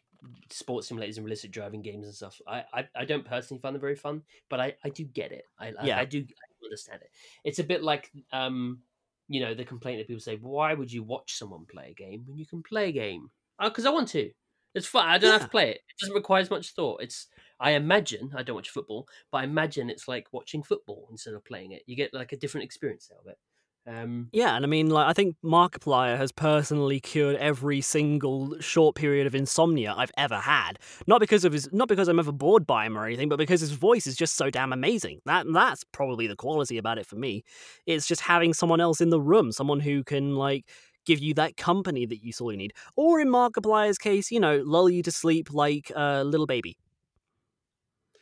sports 0.50 0.90
simulators 0.90 1.16
and 1.16 1.24
realistic 1.24 1.50
driving 1.50 1.82
games 1.82 2.06
and 2.06 2.14
stuff. 2.14 2.40
I, 2.46 2.64
I, 2.74 2.88
I 2.94 3.04
don't 3.06 3.24
personally 3.24 3.60
find 3.60 3.74
them 3.74 3.80
very 3.80 3.96
fun, 3.96 4.22
but 4.50 4.60
I, 4.60 4.74
I 4.84 4.90
do 4.90 5.04
get 5.04 5.32
it. 5.32 5.44
I 5.58 5.68
I- 5.68 5.86
Yeah. 5.86 5.98
I 5.98 6.04
do 6.04 6.18
I 6.18 6.46
do 6.60 6.66
understand 6.66 7.00
it. 7.02 7.10
It's 7.44 7.58
a 7.58 7.64
bit 7.64 7.82
like 7.82 8.10
um, 8.32 8.80
you 9.28 9.40
know, 9.40 9.54
the 9.54 9.64
complaint 9.64 9.98
that 9.98 10.08
people 10.08 10.20
say, 10.20 10.36
"Why 10.36 10.74
would 10.74 10.92
you 10.92 11.02
watch 11.02 11.34
someone 11.34 11.64
play 11.66 11.90
a 11.90 11.94
game 11.94 12.24
when 12.26 12.36
you 12.36 12.46
can 12.46 12.62
play 12.62 12.88
a 12.88 12.92
game?" 12.92 13.30
Because 13.62 13.86
I 13.86 13.90
want 13.90 14.08
to. 14.08 14.30
It's 14.74 14.86
fun. 14.86 15.08
I 15.08 15.18
don't 15.18 15.32
have 15.32 15.42
to 15.42 15.48
play 15.48 15.70
it. 15.70 15.76
It 15.88 15.96
doesn't 16.00 16.14
require 16.14 16.40
as 16.42 16.50
much 16.50 16.70
thought. 16.74 17.02
It's. 17.02 17.28
I 17.58 17.72
imagine 17.72 18.32
I 18.36 18.42
don't 18.42 18.56
watch 18.56 18.70
football, 18.70 19.06
but 19.30 19.38
I 19.38 19.44
imagine 19.44 19.90
it's 19.90 20.08
like 20.08 20.26
watching 20.32 20.62
football 20.62 21.08
instead 21.10 21.34
of 21.34 21.44
playing 21.44 21.72
it. 21.72 21.82
You 21.86 21.94
get 21.96 22.14
like 22.14 22.32
a 22.32 22.36
different 22.36 22.64
experience 22.64 23.10
out 23.12 23.20
of 23.20 23.26
it. 23.26 23.38
Um, 23.86 24.28
yeah 24.32 24.54
and 24.56 24.64
i 24.64 24.68
mean 24.68 24.90
like 24.90 25.06
i 25.06 25.14
think 25.14 25.36
markiplier 25.42 26.16
has 26.16 26.30
personally 26.30 27.00
cured 27.00 27.36
every 27.36 27.80
single 27.80 28.60
short 28.60 28.94
period 28.94 29.26
of 29.26 29.34
insomnia 29.34 29.94
i've 29.96 30.12
ever 30.18 30.36
had. 30.36 30.78
Not 31.06 31.18
because 31.18 31.46
of 31.46 31.52
his 31.54 31.68
not 31.72 31.88
because 31.88 32.06
i'm 32.06 32.18
ever 32.18 32.30
bored 32.30 32.66
by 32.66 32.84
him 32.86 32.96
or 32.96 33.06
anything 33.06 33.30
but 33.30 33.38
because 33.38 33.60
his 33.62 33.72
voice 33.72 34.06
is 34.06 34.16
just 34.16 34.36
so 34.36 34.50
damn 34.50 34.72
amazing. 34.74 35.20
That 35.24 35.46
that's 35.50 35.82
probably 35.92 36.26
the 36.26 36.36
quality 36.36 36.76
about 36.76 36.98
it 36.98 37.06
for 37.06 37.16
me. 37.16 37.42
It's 37.86 38.06
just 38.06 38.20
having 38.20 38.52
someone 38.52 38.80
else 38.80 39.00
in 39.00 39.08
the 39.08 39.20
room 39.20 39.50
someone 39.50 39.80
who 39.80 40.04
can 40.04 40.36
like 40.36 40.66
give 41.06 41.18
you 41.18 41.32
that 41.34 41.56
company 41.56 42.04
that 42.04 42.22
you 42.22 42.32
sorely 42.32 42.56
need. 42.58 42.74
Or 42.96 43.18
in 43.18 43.28
markiplier's 43.28 43.98
case 43.98 44.30
you 44.30 44.40
know 44.40 44.62
lull 44.64 44.90
you 44.90 45.02
to 45.04 45.10
sleep 45.10 45.52
like 45.52 45.90
a 45.96 46.22
little 46.22 46.46
baby. 46.46 46.76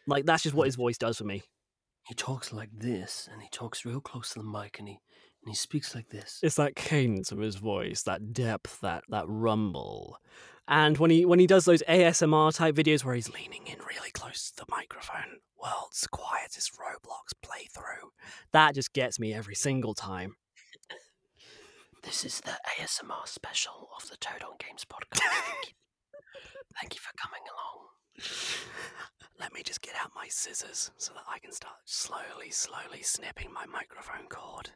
Like 0.06 0.24
that's 0.24 0.44
just 0.44 0.54
what 0.54 0.66
his 0.66 0.76
voice 0.76 0.98
does 0.98 1.18
for 1.18 1.24
me. 1.24 1.42
he 2.06 2.14
talks 2.14 2.52
like 2.52 2.70
this, 2.72 3.28
and 3.30 3.42
he 3.42 3.48
talks 3.50 3.84
real 3.84 4.00
close 4.00 4.30
to 4.32 4.38
the 4.38 4.44
mic, 4.44 4.78
and 4.78 4.88
he 4.88 4.98
and 5.48 5.54
he 5.54 5.56
speaks 5.56 5.94
like 5.94 6.10
this. 6.10 6.40
it's 6.42 6.56
that 6.56 6.76
cadence 6.76 7.32
of 7.32 7.38
his 7.38 7.56
voice, 7.56 8.02
that 8.02 8.34
depth, 8.34 8.82
that 8.82 9.02
that 9.08 9.24
rumble. 9.26 10.18
And 10.68 10.98
when 10.98 11.10
he 11.10 11.24
when 11.24 11.38
he 11.38 11.46
does 11.46 11.64
those 11.64 11.82
ASMR 11.88 12.54
type 12.54 12.74
videos 12.74 13.02
where 13.02 13.14
he's 13.14 13.30
leaning 13.30 13.66
in 13.66 13.78
really 13.78 14.10
close 14.10 14.50
to 14.50 14.56
the 14.56 14.66
microphone, 14.68 15.40
world's 15.58 16.06
quietest 16.06 16.72
Roblox 16.74 17.32
playthrough, 17.42 18.10
that 18.52 18.74
just 18.74 18.92
gets 18.92 19.18
me 19.18 19.32
every 19.32 19.54
single 19.54 19.94
time. 19.94 20.36
This 22.02 22.26
is 22.26 22.42
the 22.42 22.58
ASMR 22.78 23.26
special 23.26 23.88
of 23.96 24.10
the 24.10 24.18
Toad 24.18 24.42
on 24.42 24.56
Games 24.58 24.84
podcast. 24.84 25.20
Thank 25.20 25.68
you, 25.68 25.72
Thank 26.78 26.94
you 26.94 27.00
for 27.00 27.12
coming 27.16 27.42
along. 27.48 27.88
Let 29.40 29.54
me 29.54 29.62
just 29.64 29.80
get 29.80 29.94
out 29.98 30.10
my 30.14 30.26
scissors 30.28 30.90
so 30.98 31.14
that 31.14 31.24
I 31.26 31.38
can 31.38 31.52
start 31.52 31.76
slowly, 31.86 32.50
slowly 32.50 33.00
snipping 33.02 33.50
my 33.52 33.64
microphone 33.64 34.26
cord. 34.28 34.70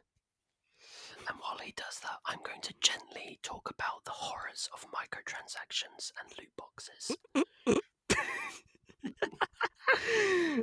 And 1.27 1.37
while 1.39 1.57
he 1.61 1.73
does 1.75 1.99
that, 2.01 2.19
I'm 2.25 2.39
going 2.43 2.61
to 2.61 2.73
gently 2.81 3.39
talk 3.43 3.69
about 3.69 4.03
the 4.05 4.11
horrors 4.11 4.69
of 4.73 4.85
microtransactions 4.91 6.11
and 6.19 6.29
loot 6.37 6.51
boxes. 6.57 7.17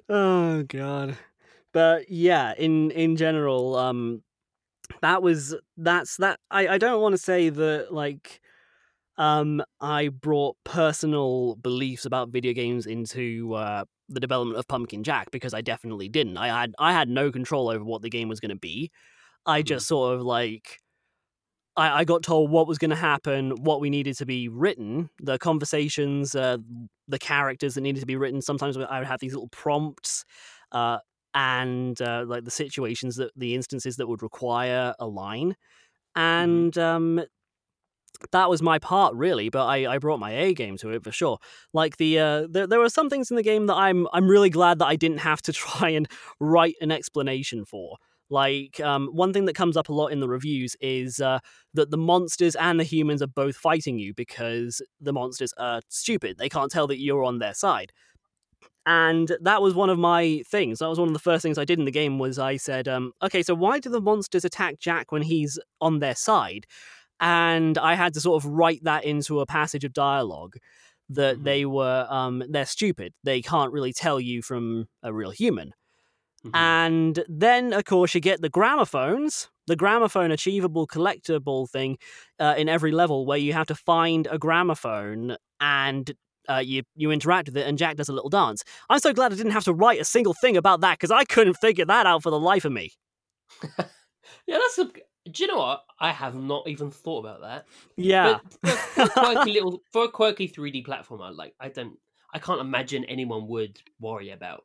oh 0.08 0.62
god. 0.64 1.16
But 1.72 2.10
yeah 2.10 2.52
in 2.58 2.90
in 2.90 3.16
general 3.16 3.76
um 3.76 4.22
that 5.02 5.22
was 5.22 5.54
that's 5.76 6.16
that 6.16 6.40
i 6.50 6.66
i 6.66 6.78
don't 6.78 7.00
want 7.00 7.12
to 7.12 7.18
say 7.18 7.48
that 7.48 7.92
like 7.92 8.40
um 9.18 9.62
i 9.80 10.08
brought 10.08 10.56
personal 10.64 11.54
beliefs 11.56 12.04
about 12.06 12.30
video 12.30 12.52
games 12.52 12.86
into 12.86 13.54
uh 13.54 13.84
the 14.08 14.18
development 14.18 14.58
of 14.58 14.66
pumpkin 14.66 15.04
jack 15.04 15.30
because 15.30 15.54
i 15.54 15.60
definitely 15.60 16.08
didn't. 16.08 16.36
I 16.36 16.48
had 16.48 16.74
i 16.80 16.92
had 16.92 17.08
no 17.08 17.30
control 17.30 17.68
over 17.68 17.84
what 17.84 18.02
the 18.02 18.10
game 18.10 18.28
was 18.28 18.40
going 18.40 18.50
to 18.50 18.56
be 18.56 18.90
i 19.46 19.62
just 19.62 19.86
sort 19.86 20.14
of 20.14 20.22
like 20.22 20.78
I, 21.76 22.00
I 22.00 22.04
got 22.04 22.22
told 22.22 22.50
what 22.50 22.66
was 22.66 22.78
going 22.78 22.90
to 22.90 22.96
happen, 22.96 23.52
what 23.62 23.80
we 23.80 23.90
needed 23.90 24.16
to 24.18 24.26
be 24.26 24.48
written, 24.48 25.08
the 25.20 25.38
conversations, 25.38 26.34
uh, 26.34 26.58
the 27.08 27.18
characters 27.18 27.74
that 27.74 27.80
needed 27.80 28.00
to 28.00 28.06
be 28.06 28.16
written. 28.16 28.42
Sometimes 28.42 28.76
I 28.76 28.98
would 28.98 29.08
have 29.08 29.20
these 29.20 29.32
little 29.32 29.48
prompts, 29.48 30.24
uh, 30.72 30.98
and 31.32 32.00
uh, 32.02 32.24
like 32.26 32.44
the 32.44 32.50
situations 32.50 33.16
that 33.16 33.30
the 33.36 33.54
instances 33.54 33.96
that 33.96 34.08
would 34.08 34.22
require 34.22 34.94
a 34.98 35.06
line, 35.06 35.54
and 36.16 36.76
um, 36.76 37.22
that 38.32 38.50
was 38.50 38.62
my 38.62 38.78
part 38.78 39.14
really. 39.14 39.48
But 39.48 39.66
I, 39.66 39.94
I 39.94 39.98
brought 39.98 40.18
my 40.18 40.32
A 40.32 40.54
game 40.54 40.76
to 40.78 40.90
it 40.90 41.04
for 41.04 41.12
sure. 41.12 41.38
Like 41.72 41.96
the 41.98 42.18
uh, 42.18 42.46
there 42.50 42.66
there 42.66 42.80
were 42.80 42.88
some 42.88 43.08
things 43.08 43.30
in 43.30 43.36
the 43.36 43.42
game 43.42 43.66
that 43.66 43.76
I'm 43.76 44.08
I'm 44.12 44.28
really 44.28 44.50
glad 44.50 44.80
that 44.80 44.86
I 44.86 44.96
didn't 44.96 45.18
have 45.18 45.40
to 45.42 45.52
try 45.54 45.90
and 45.90 46.08
write 46.40 46.74
an 46.80 46.90
explanation 46.90 47.64
for. 47.64 47.96
Like 48.30 48.80
um, 48.80 49.08
one 49.08 49.32
thing 49.32 49.44
that 49.46 49.54
comes 49.56 49.76
up 49.76 49.88
a 49.88 49.92
lot 49.92 50.08
in 50.08 50.20
the 50.20 50.28
reviews 50.28 50.76
is 50.80 51.20
uh, 51.20 51.40
that 51.74 51.90
the 51.90 51.98
monsters 51.98 52.54
and 52.56 52.78
the 52.80 52.84
humans 52.84 53.22
are 53.22 53.26
both 53.26 53.56
fighting 53.56 53.98
you 53.98 54.14
because 54.14 54.80
the 55.00 55.12
monsters 55.12 55.52
are 55.58 55.80
stupid. 55.88 56.38
They 56.38 56.48
can't 56.48 56.70
tell 56.70 56.86
that 56.88 57.00
you're 57.00 57.24
on 57.24 57.38
their 57.38 57.54
side. 57.54 57.92
And 58.86 59.36
that 59.42 59.62
was 59.62 59.74
one 59.74 59.90
of 59.90 59.98
my 59.98 60.42
things. 60.48 60.78
That 60.78 60.88
was 60.88 60.98
one 60.98 61.08
of 61.08 61.14
the 61.14 61.20
first 61.20 61.42
things 61.42 61.58
I 61.58 61.64
did 61.64 61.78
in 61.78 61.84
the 61.84 61.90
game 61.90 62.18
was 62.18 62.38
I 62.38 62.56
said, 62.56 62.88
um, 62.88 63.12
okay, 63.22 63.42
so 63.42 63.54
why 63.54 63.78
do 63.78 63.90
the 63.90 64.00
monsters 64.00 64.44
attack 64.44 64.78
Jack 64.80 65.12
when 65.12 65.22
he's 65.22 65.58
on 65.80 65.98
their 65.98 66.14
side? 66.14 66.66
and 67.24 67.78
I 67.78 67.94
had 67.94 68.14
to 68.16 68.20
sort 68.20 68.42
of 68.44 68.50
write 68.50 68.84
that 68.84 69.04
into 69.04 69.40
a 69.40 69.46
passage 69.46 69.84
of 69.84 69.94
dialogue 69.94 70.56
that 71.10 71.38
Mhm. 71.38 71.44
they 71.44 71.66
were 71.66 72.06
um, 72.10 72.42
they're 72.50 72.66
stupid. 72.66 73.14
They 73.24 73.42
can't 73.42 73.72
really 73.72 73.92
tell 73.94 74.20
you 74.20 74.42
from 74.42 74.88
a 75.04 75.12
real 75.14 75.30
human. 75.30 75.74
Mhm. 76.44 76.56
And 76.56 77.24
then, 77.28 77.72
of 77.72 77.84
course, 77.84 78.14
you 78.14 78.20
get 78.20 78.40
the 78.40 78.48
gramophones, 78.48 79.48
the 79.66 79.76
gramophone 79.76 80.30
achievable 80.30 80.86
collectible 80.86 81.68
thing 81.68 81.98
uh, 82.38 82.54
in 82.56 82.68
every 82.68 82.92
level 82.92 83.26
where 83.26 83.38
you 83.38 83.52
have 83.52 83.66
to 83.66 83.74
find 83.74 84.26
a 84.30 84.38
gramophone 84.38 85.36
and 85.60 86.12
uh, 86.48 86.56
you, 86.56 86.82
you 86.96 87.10
interact 87.10 87.48
with 87.48 87.56
it, 87.56 87.66
and 87.66 87.78
Jack 87.78 87.96
does 87.96 88.08
a 88.08 88.12
little 88.12 88.30
dance. 88.30 88.64
I'm 88.88 88.98
so 88.98 89.12
glad 89.12 89.32
I 89.32 89.36
didn't 89.36 89.52
have 89.52 89.64
to 89.64 89.74
write 89.74 90.00
a 90.00 90.04
single 90.04 90.34
thing 90.34 90.56
about 90.56 90.80
that 90.80 90.98
because 90.98 91.10
I 91.10 91.24
couldn't 91.24 91.54
figure 91.54 91.84
that 91.84 92.06
out 92.06 92.22
for 92.22 92.30
the 92.30 92.40
life 92.40 92.64
of 92.64 92.72
me. 92.72 92.92
yeah, 93.78 94.58
that's 94.58 94.78
a. 94.78 94.84
Do 95.30 95.44
you 95.44 95.46
know 95.48 95.58
what? 95.58 95.84
I 96.00 96.12
have 96.12 96.34
not 96.34 96.66
even 96.66 96.90
thought 96.90 97.20
about 97.24 97.42
that. 97.42 97.66
Yeah. 97.96 98.38
But 98.62 98.72
for, 98.78 99.08
quirky 99.08 99.52
little, 99.52 99.82
for 99.92 100.04
a 100.04 100.08
quirky 100.08 100.48
3D 100.48 100.84
platformer, 100.86 101.36
like 101.36 101.54
I 101.60 101.68
don't, 101.68 101.98
I 102.32 102.38
can't 102.38 102.60
imagine 102.60 103.04
anyone 103.04 103.46
would 103.48 103.80
worry 104.00 104.30
about. 104.30 104.64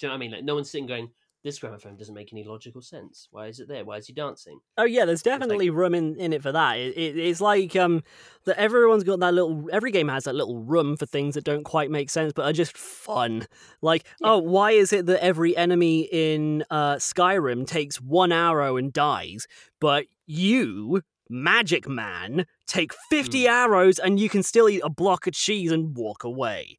Do 0.00 0.06
you 0.06 0.08
know 0.08 0.14
what 0.14 0.16
I 0.16 0.18
mean? 0.20 0.30
Like 0.32 0.44
no 0.44 0.54
one's 0.54 0.70
sitting 0.70 0.86
going, 0.86 1.10
"This 1.44 1.58
gramophone 1.58 1.96
doesn't 1.96 2.14
make 2.14 2.32
any 2.32 2.42
logical 2.42 2.80
sense. 2.80 3.28
Why 3.30 3.48
is 3.48 3.60
it 3.60 3.68
there? 3.68 3.84
Why 3.84 3.98
is 3.98 4.06
he 4.06 4.12
dancing?" 4.14 4.60
Oh 4.78 4.84
yeah, 4.84 5.04
there's 5.04 5.24
like- 5.26 5.38
definitely 5.38 5.68
room 5.70 5.94
in, 5.94 6.16
in 6.16 6.32
it 6.32 6.42
for 6.42 6.52
that. 6.52 6.78
It, 6.78 6.96
it, 6.96 7.18
it's 7.18 7.40
like 7.42 7.76
um 7.76 8.02
that 8.46 8.58
everyone's 8.58 9.04
got 9.04 9.20
that 9.20 9.34
little. 9.34 9.68
Every 9.70 9.90
game 9.90 10.08
has 10.08 10.24
that 10.24 10.34
little 10.34 10.58
room 10.58 10.96
for 10.96 11.04
things 11.06 11.34
that 11.34 11.44
don't 11.44 11.64
quite 11.64 11.90
make 11.90 12.08
sense, 12.10 12.32
but 12.32 12.46
are 12.46 12.52
just 12.54 12.76
fun. 12.76 13.46
Like, 13.82 14.06
Yeah. 14.20 14.32
oh, 14.32 14.38
why 14.38 14.70
is 14.72 14.92
it 14.92 15.04
that 15.06 15.22
every 15.22 15.56
enemy 15.56 16.08
in 16.10 16.64
uh, 16.70 16.94
Skyrim 16.96 17.66
takes 17.66 18.00
one 18.00 18.32
arrow 18.32 18.76
and 18.78 18.92
dies, 18.92 19.46
but 19.80 20.06
you, 20.26 21.02
Magic 21.28 21.86
Man, 21.88 22.46
take 22.66 22.92
fifty 23.10 23.42
Hmm. 23.44 23.50
arrows 23.50 23.98
and 23.98 24.18
you 24.18 24.28
can 24.30 24.42
still 24.42 24.68
eat 24.68 24.80
a 24.82 24.88
block 24.90 25.26
of 25.26 25.34
cheese 25.34 25.70
and 25.72 25.94
walk 25.96 26.24
away. 26.24 26.78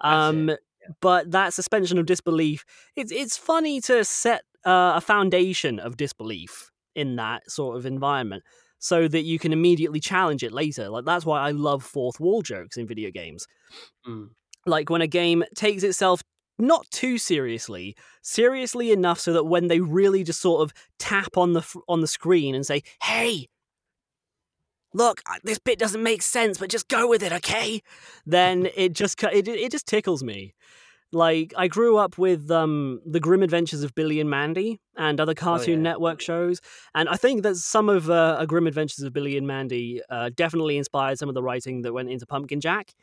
Um, 0.00 0.50
but 1.00 1.30
that 1.30 1.54
suspension 1.54 1.98
of 1.98 2.06
disbelief, 2.06 2.64
it's 2.96 3.12
it's 3.12 3.36
funny 3.36 3.80
to 3.82 4.04
set 4.04 4.42
uh, 4.64 4.92
a 4.96 5.00
foundation 5.00 5.78
of 5.78 5.96
disbelief 5.96 6.70
in 6.94 7.16
that 7.16 7.50
sort 7.50 7.76
of 7.76 7.86
environment 7.86 8.42
so 8.78 9.06
that 9.08 9.22
you 9.22 9.38
can 9.38 9.52
immediately 9.52 10.00
challenge 10.00 10.42
it 10.42 10.52
later. 10.52 10.88
Like 10.88 11.04
that's 11.04 11.24
why 11.24 11.40
I 11.40 11.52
love 11.52 11.82
fourth 11.84 12.18
wall 12.20 12.42
jokes 12.42 12.76
in 12.76 12.86
video 12.86 13.10
games. 13.10 13.46
Mm. 14.06 14.30
Like 14.66 14.90
when 14.90 15.02
a 15.02 15.06
game 15.06 15.44
takes 15.54 15.82
itself 15.82 16.22
not 16.58 16.88
too 16.90 17.18
seriously, 17.18 17.96
seriously 18.22 18.92
enough 18.92 19.18
so 19.18 19.32
that 19.32 19.44
when 19.44 19.68
they 19.68 19.80
really 19.80 20.22
just 20.22 20.40
sort 20.40 20.62
of 20.62 20.72
tap 20.98 21.36
on 21.36 21.52
the 21.52 21.66
on 21.88 22.00
the 22.00 22.06
screen 22.06 22.54
and 22.54 22.66
say, 22.66 22.82
"Hey, 23.02 23.48
look, 24.94 25.22
uh, 25.30 25.38
this 25.44 25.58
bit 25.58 25.78
doesn't 25.78 26.02
make 26.02 26.22
sense, 26.22 26.58
but 26.58 26.70
just 26.70 26.88
go 26.88 27.08
with 27.08 27.22
it, 27.22 27.32
okay?" 27.32 27.82
Then 28.26 28.68
it 28.76 28.92
just 28.92 29.22
it 29.22 29.48
it 29.48 29.70
just 29.72 29.86
tickles 29.86 30.22
me. 30.22 30.54
Like 31.12 31.52
I 31.58 31.68
grew 31.68 31.98
up 31.98 32.16
with 32.16 32.50
um, 32.50 33.00
the 33.04 33.20
Grim 33.20 33.42
Adventures 33.42 33.82
of 33.82 33.94
Billy 33.94 34.18
and 34.18 34.30
Mandy 34.30 34.80
and 34.96 35.20
other 35.20 35.34
Cartoon 35.34 35.84
yeah. 35.84 35.90
Network 35.90 36.22
shows, 36.22 36.60
and 36.94 37.08
I 37.08 37.16
think 37.16 37.42
that 37.42 37.56
some 37.56 37.90
of 37.90 38.08
uh, 38.08 38.36
a 38.38 38.46
Grim 38.46 38.66
Adventures 38.66 39.04
of 39.04 39.12
Billy 39.12 39.36
and 39.36 39.46
Mandy 39.46 40.00
uh, 40.08 40.30
definitely 40.34 40.78
inspired 40.78 41.18
some 41.18 41.28
of 41.28 41.34
the 41.34 41.42
writing 41.42 41.82
that 41.82 41.92
went 41.92 42.10
into 42.10 42.26
Pumpkin 42.26 42.60
Jack. 42.60 42.94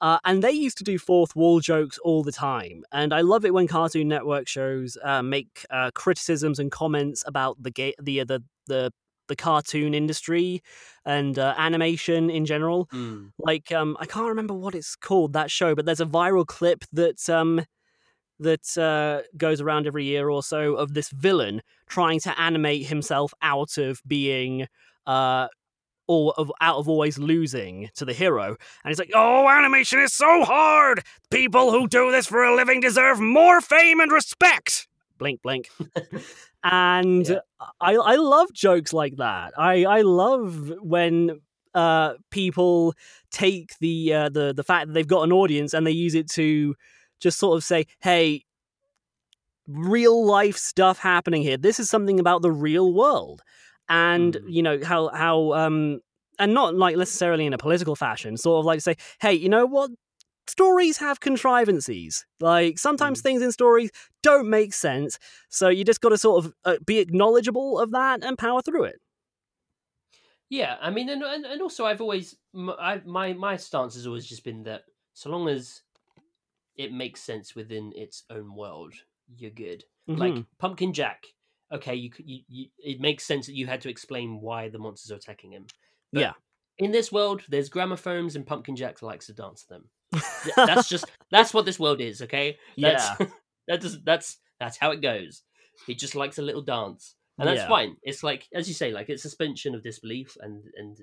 Uh, 0.00 0.18
and 0.24 0.42
they 0.42 0.50
used 0.50 0.76
to 0.78 0.82
do 0.82 0.98
fourth 0.98 1.36
wall 1.36 1.60
jokes 1.60 1.96
all 1.98 2.24
the 2.24 2.32
time, 2.32 2.82
and 2.90 3.14
I 3.14 3.20
love 3.20 3.44
it 3.44 3.54
when 3.54 3.68
Cartoon 3.68 4.08
Network 4.08 4.48
shows 4.48 4.98
uh, 5.04 5.22
make 5.22 5.64
uh, 5.70 5.92
criticisms 5.94 6.58
and 6.58 6.72
comments 6.72 7.22
about 7.24 7.62
the 7.62 7.70
ga- 7.70 7.94
the 8.02 8.24
the 8.24 8.42
the 8.66 8.92
the 9.32 9.36
cartoon 9.36 9.94
industry 9.94 10.62
and 11.06 11.38
uh, 11.38 11.54
animation 11.56 12.28
in 12.28 12.44
general. 12.44 12.86
Mm. 12.92 13.32
like 13.38 13.72
um 13.72 13.96
I 13.98 14.06
can't 14.06 14.28
remember 14.28 14.54
what 14.54 14.74
it's 14.74 14.94
called 14.94 15.32
that 15.32 15.50
show, 15.50 15.74
but 15.74 15.86
there's 15.86 16.00
a 16.00 16.06
viral 16.06 16.46
clip 16.46 16.84
that 16.92 17.28
um 17.30 17.64
that 18.38 18.76
uh, 18.76 19.22
goes 19.36 19.60
around 19.60 19.86
every 19.86 20.04
year 20.04 20.28
or 20.28 20.42
so 20.42 20.74
of 20.74 20.94
this 20.94 21.10
villain 21.10 21.62
trying 21.88 22.20
to 22.20 22.40
animate 22.40 22.86
himself 22.86 23.32
out 23.40 23.78
of 23.78 24.02
being 24.06 24.66
uh 25.06 25.46
or 26.08 26.34
of 26.36 26.50
out 26.60 26.76
of 26.76 26.88
always 26.88 27.16
losing 27.18 27.88
to 27.94 28.04
the 28.04 28.12
hero. 28.12 28.48
And 28.84 28.90
he's 28.90 28.98
like 28.98 29.12
oh 29.14 29.48
animation 29.48 29.98
is 30.00 30.12
so 30.12 30.44
hard! 30.44 31.02
People 31.30 31.70
who 31.72 31.88
do 31.88 32.10
this 32.10 32.26
for 32.26 32.42
a 32.44 32.54
living 32.54 32.80
deserve 32.80 33.18
more 33.18 33.60
fame 33.62 33.98
and 34.00 34.12
respect 34.12 34.88
blink 35.22 35.42
blink 35.42 35.70
and 36.64 37.28
Yeah. 37.28 37.38
I 37.80 37.94
I 37.94 38.16
love 38.16 38.52
jokes 38.52 38.92
like 38.92 39.16
that. 39.16 39.52
I 39.58 39.84
I 39.84 40.02
love 40.02 40.72
when 40.80 41.40
uh 41.74 42.14
people 42.30 42.94
take 43.30 43.70
the 43.80 44.12
uh, 44.14 44.28
the 44.28 44.52
the 44.52 44.64
fact 44.64 44.88
that 44.88 44.92
they've 44.94 45.06
got 45.16 45.22
an 45.24 45.32
audience 45.32 45.74
and 45.74 45.86
they 45.86 45.90
use 45.92 46.14
it 46.14 46.28
to 46.32 46.74
just 47.20 47.38
sort 47.38 47.56
of 47.56 47.64
say 47.64 47.86
hey 48.00 48.44
real 49.68 50.24
life 50.26 50.56
stuff 50.56 50.98
happening 50.98 51.42
here. 51.42 51.56
This 51.56 51.78
is 51.78 51.88
something 51.88 52.18
about 52.20 52.42
the 52.42 52.50
real 52.52 52.92
world. 52.92 53.42
And 53.88 54.34
Mm. 54.34 54.52
you 54.52 54.62
know 54.62 54.78
how 54.84 55.08
how 55.08 55.52
um 55.54 56.00
and 56.38 56.54
not 56.54 56.74
like 56.74 56.96
necessarily 56.96 57.46
in 57.46 57.52
a 57.52 57.58
political 57.58 57.94
fashion 57.94 58.36
sort 58.36 58.60
of 58.60 58.64
like 58.64 58.80
say 58.80 58.96
hey 59.20 59.34
you 59.34 59.48
know 59.48 59.66
what 59.66 59.90
stories 60.48 60.98
have 60.98 61.20
contrivances 61.20 62.24
like 62.40 62.78
sometimes 62.78 63.20
Mm. 63.20 63.22
things 63.22 63.42
in 63.42 63.52
stories 63.52 63.90
don't 64.22 64.48
make 64.50 64.74
sense 64.74 65.18
so 65.48 65.68
you 65.68 65.84
just 65.84 66.00
got 66.00 66.10
to 66.10 66.18
sort 66.18 66.44
of 66.44 66.52
uh, 66.64 66.76
be 66.84 66.98
acknowledgeable 66.98 67.78
of 67.78 67.92
that 67.92 68.24
and 68.24 68.38
power 68.38 68.60
through 68.62 68.84
it 68.84 68.96
Yeah, 70.48 70.76
I 70.80 70.90
mean, 70.90 71.08
and 71.08 71.22
and, 71.22 71.62
also 71.62 71.86
I've 71.86 72.00
always 72.00 72.36
I, 72.54 73.00
my 73.04 73.32
my 73.32 73.56
stance 73.56 73.94
has 73.94 74.06
always 74.06 74.26
just 74.26 74.44
been 74.44 74.64
that 74.64 74.84
so 75.14 75.30
long 75.30 75.48
as 75.48 75.82
it 76.76 76.92
makes 76.92 77.22
sense 77.22 77.54
within 77.56 77.92
its 77.96 78.24
own 78.30 78.54
world, 78.54 78.94
you're 79.36 79.50
good. 79.52 79.84
Like 80.14 80.34
Mhm. 80.34 80.46
Pumpkin 80.58 80.92
Jack, 80.92 81.26
okay, 81.72 81.94
you, 81.94 82.10
you 82.18 82.42
you 82.48 82.66
it 82.78 83.00
makes 83.00 83.24
sense 83.24 83.46
that 83.46 83.54
you 83.56 83.66
had 83.66 83.82
to 83.82 83.90
explain 83.90 84.40
why 84.40 84.68
the 84.68 84.78
monsters 84.78 85.12
are 85.12 85.16
attacking 85.16 85.52
him. 85.52 85.66
But 86.14 86.20
Yeah. 86.20 86.34
In 86.78 86.92
this 86.92 87.12
world, 87.12 87.42
there's 87.48 87.70
gramophones 87.70 88.36
and 88.36 88.46
Pumpkin 88.46 88.76
Jack 88.76 89.02
likes 89.02 89.26
to 89.26 89.34
dance 89.34 89.64
them. 89.64 89.90
Th- 90.12 90.54
That's 90.56 90.88
just 90.88 91.06
that's 91.30 91.54
what 91.54 91.64
this 91.64 91.78
world 91.80 92.00
is, 92.00 92.22
okay? 92.22 92.58
That's, 92.76 93.08
yeah 93.20 93.26
that 93.68 93.80
does 93.80 94.02
that's 94.02 94.38
that's 94.60 94.76
how 94.76 94.90
it 94.90 95.00
goes. 95.00 95.42
He 95.86 95.94
just 95.94 96.14
likes 96.14 96.38
a 96.38 96.42
little 96.42 96.62
dance, 96.62 97.14
and 97.38 97.48
that's 97.48 97.60
Yeah. 97.62 97.68
fine. 97.68 97.96
It's 98.02 98.22
like 98.22 98.46
as 98.54 98.68
you 98.68 98.74
say, 98.74 98.92
like 98.92 99.08
it's 99.08 99.22
suspension 99.22 99.74
of 99.74 99.82
disbelief, 99.82 100.36
and 100.40 100.62
and 100.76 100.98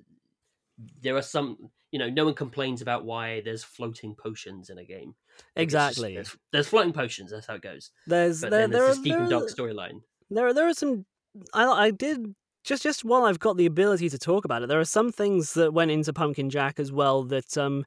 there 1.02 1.16
are 1.18 1.22
some, 1.22 1.58
you 1.92 2.00
know, 2.00 2.10
no 2.10 2.24
one 2.26 2.34
complains 2.34 2.82
about 2.82 3.04
why 3.04 3.42
there's 3.42 3.64
floating 3.64 4.16
potions 4.16 4.70
in 4.70 4.78
a 4.78 4.86
game. 4.86 5.14
Like, 5.56 5.64
it's 5.66 5.74
just- 5.74 5.90
exactly 5.98 6.14
there's, 6.16 6.38
there's 6.52 6.68
floating 6.68 6.94
potions. 6.94 7.32
That's 7.32 7.48
how 7.48 7.56
it 7.56 7.62
goes. 7.62 7.92
there's 8.08 8.42
But 8.42 8.52
there, 8.52 8.62
then 8.62 8.72
there, 8.72 8.84
there's 8.86 9.00
are, 9.00 9.04
deep 9.04 9.16
and 9.16 9.30
dark 9.30 9.50
storyline. 9.50 10.02
there 10.30 10.48
are 10.48 10.54
there 10.54 10.68
are 10.68 10.74
some 10.74 11.06
I 11.54 11.66
I 11.66 11.92
did 11.92 12.34
just 12.64 12.84
just 12.84 13.04
while 13.04 13.24
I've 13.24 13.40
got 13.40 13.58
the 13.58 13.66
ability 13.66 14.10
to 14.10 14.18
talk 14.20 14.46
about 14.46 14.62
it, 14.62 14.68
there 14.70 14.80
are 14.80 14.86
some 14.86 15.12
things 15.12 15.54
that 15.56 15.74
went 15.74 15.92
into 15.92 16.14
Pumpkin 16.14 16.50
Jack 16.50 16.80
as 16.80 16.92
well 16.92 17.24
that 17.24 17.58
um 17.58 17.84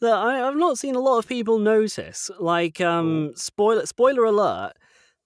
that 0.00 0.14
I, 0.14 0.46
I've 0.46 0.56
not 0.56 0.78
seen 0.78 0.94
a 0.94 1.00
lot 1.00 1.18
of 1.18 1.28
people 1.28 1.58
notice. 1.58 2.30
Like 2.38 2.80
um 2.80 3.32
spoiler 3.34 3.86
spoiler 3.86 4.24
alert. 4.24 4.72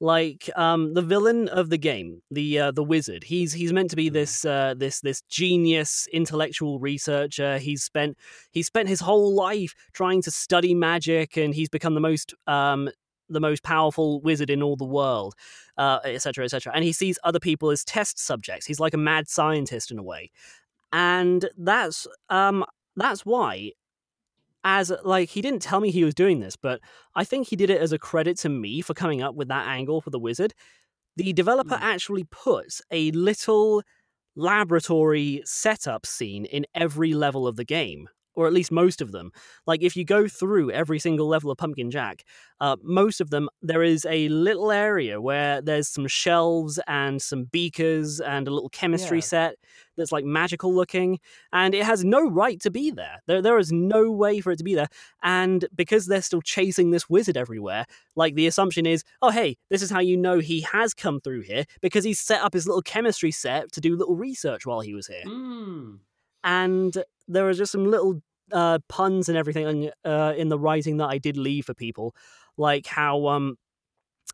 Like 0.00 0.50
um, 0.56 0.94
the 0.94 1.02
villain 1.02 1.46
of 1.48 1.70
the 1.70 1.78
game, 1.78 2.22
the 2.28 2.58
uh, 2.58 2.70
the 2.72 2.82
wizard. 2.82 3.22
He's 3.22 3.52
he's 3.52 3.72
meant 3.72 3.88
to 3.90 3.94
be 3.96 4.10
Mhm. 4.10 4.14
this 4.14 4.44
uh, 4.44 4.74
this 4.76 5.00
this 5.00 5.22
genius 5.28 6.08
intellectual 6.12 6.80
researcher. 6.80 7.58
He's 7.58 7.84
spent 7.84 8.18
he's 8.50 8.66
spent 8.66 8.88
his 8.88 8.98
whole 8.98 9.32
life 9.32 9.74
trying 9.92 10.20
to 10.22 10.32
study 10.32 10.74
magic, 10.74 11.36
and 11.36 11.54
he's 11.54 11.68
become 11.68 11.94
the 11.94 12.00
most 12.00 12.34
um, 12.48 12.90
the 13.28 13.38
most 13.38 13.62
powerful 13.62 14.20
wizard 14.22 14.50
in 14.50 14.60
all 14.60 14.74
the 14.74 14.84
world 14.84 15.34
uh, 15.78 16.00
etc. 16.02 16.20
cetera, 16.20 16.44
et 16.46 16.48
cetera. 16.48 16.72
And 16.74 16.84
he 16.84 16.92
sees 16.92 17.16
other 17.22 17.38
people 17.38 17.70
as 17.70 17.84
test 17.84 18.18
subjects. 18.18 18.66
He's 18.66 18.80
like 18.80 18.94
a 18.94 18.98
mad 18.98 19.28
scientist 19.28 19.92
in 19.92 19.98
a 20.00 20.02
way, 20.02 20.32
and 20.92 21.48
that's 21.56 22.08
um 22.28 22.64
that's 22.96 23.24
why. 23.24 23.70
As 24.64 24.92
like 25.04 25.30
he 25.30 25.42
didn't 25.42 25.62
tell 25.62 25.80
me 25.80 25.90
he 25.90 26.04
was 26.04 26.14
doing 26.14 26.40
this, 26.40 26.56
but 26.56 26.80
I 27.16 27.24
think 27.24 27.48
he 27.48 27.56
did 27.56 27.70
it 27.70 27.80
as 27.80 27.92
a 27.92 27.98
credit 27.98 28.38
to 28.38 28.48
me 28.48 28.80
for 28.80 28.94
coming 28.94 29.20
up 29.22 29.34
with 29.34 29.48
that 29.48 29.66
angle 29.66 30.00
for 30.00 30.10
the 30.10 30.18
wizard. 30.20 30.54
The 31.16 31.32
developer 31.32 31.76
Mm. 31.76 31.80
actually 31.82 32.24
puts 32.24 32.82
a 32.90 33.10
little 33.12 33.82
laboratory 34.36 35.42
setup 35.44 36.06
scene 36.06 36.44
in 36.46 36.66
every 36.74 37.14
level 37.14 37.46
of 37.46 37.56
the 37.56 37.64
game. 37.64 38.08
Or 38.34 38.46
at 38.46 38.52
least 38.52 38.72
most 38.72 39.00
of 39.00 39.12
them. 39.12 39.30
Like 39.66 39.82
if 39.82 39.96
you 39.96 40.04
go 40.04 40.26
through 40.28 40.70
every 40.70 40.98
single 40.98 41.28
level 41.28 41.50
of 41.50 41.58
Pumpkin 41.58 41.90
Jack, 41.90 42.24
uh, 42.60 42.76
most 42.82 43.20
of 43.20 43.30
them 43.30 43.48
there 43.60 43.82
is 43.82 44.04
a 44.08 44.28
little 44.28 44.70
area 44.70 45.20
where 45.20 45.60
there's 45.60 45.88
some 45.88 46.06
shelves 46.06 46.78
and 46.86 47.20
some 47.20 47.44
beakers 47.44 48.20
and 48.20 48.46
a 48.48 48.50
little 48.50 48.68
chemistry 48.70 49.18
Yeah. 49.18 49.22
set 49.22 49.54
that's 49.96 50.12
like 50.12 50.24
magical 50.24 50.74
looking, 50.74 51.18
and 51.52 51.74
it 51.74 51.84
has 51.84 52.02
no 52.04 52.26
right 52.26 52.58
to 52.62 52.70
be 52.70 52.90
there. 52.90 53.20
There 53.26 53.42
there 53.42 53.58
is 53.58 53.70
no 53.72 54.10
way 54.10 54.40
for 54.40 54.50
it 54.52 54.56
to 54.56 54.64
be 54.64 54.74
there, 54.74 54.88
and 55.22 55.66
because 55.74 56.06
they're 56.06 56.22
still 56.22 56.40
chasing 56.40 56.90
this 56.92 57.10
wizard 57.10 57.36
everywhere, 57.36 57.84
like 58.16 58.34
the 58.34 58.46
assumption 58.46 58.86
is, 58.86 59.04
oh 59.20 59.30
hey, 59.30 59.58
this 59.68 59.82
is 59.82 59.90
how 59.90 60.00
you 60.00 60.16
know 60.16 60.38
he 60.38 60.62
has 60.62 60.94
come 60.94 61.20
through 61.20 61.42
here 61.42 61.64
because 61.82 62.04
he's 62.04 62.20
set 62.20 62.40
up 62.42 62.54
his 62.54 62.66
little 62.66 62.82
chemistry 62.82 63.30
set 63.30 63.70
to 63.72 63.80
do 63.82 63.94
little 63.96 64.16
research 64.16 64.64
while 64.64 64.80
he 64.80 64.94
was 64.94 65.06
here 65.08 65.24
Mm. 65.26 65.98
And 66.44 67.02
there 67.28 67.48
are 67.48 67.54
just 67.54 67.72
some 67.72 67.90
little 67.90 68.20
uh, 68.52 68.78
puns 68.88 69.28
and 69.28 69.38
everything 69.38 69.90
uh, 70.04 70.34
in 70.36 70.48
the 70.48 70.58
writing 70.58 70.98
that 70.98 71.08
I 71.08 71.18
did 71.18 71.36
leave 71.36 71.64
for 71.66 71.74
people, 71.74 72.14
like 72.56 72.86
how 72.86 73.26
um 73.28 73.56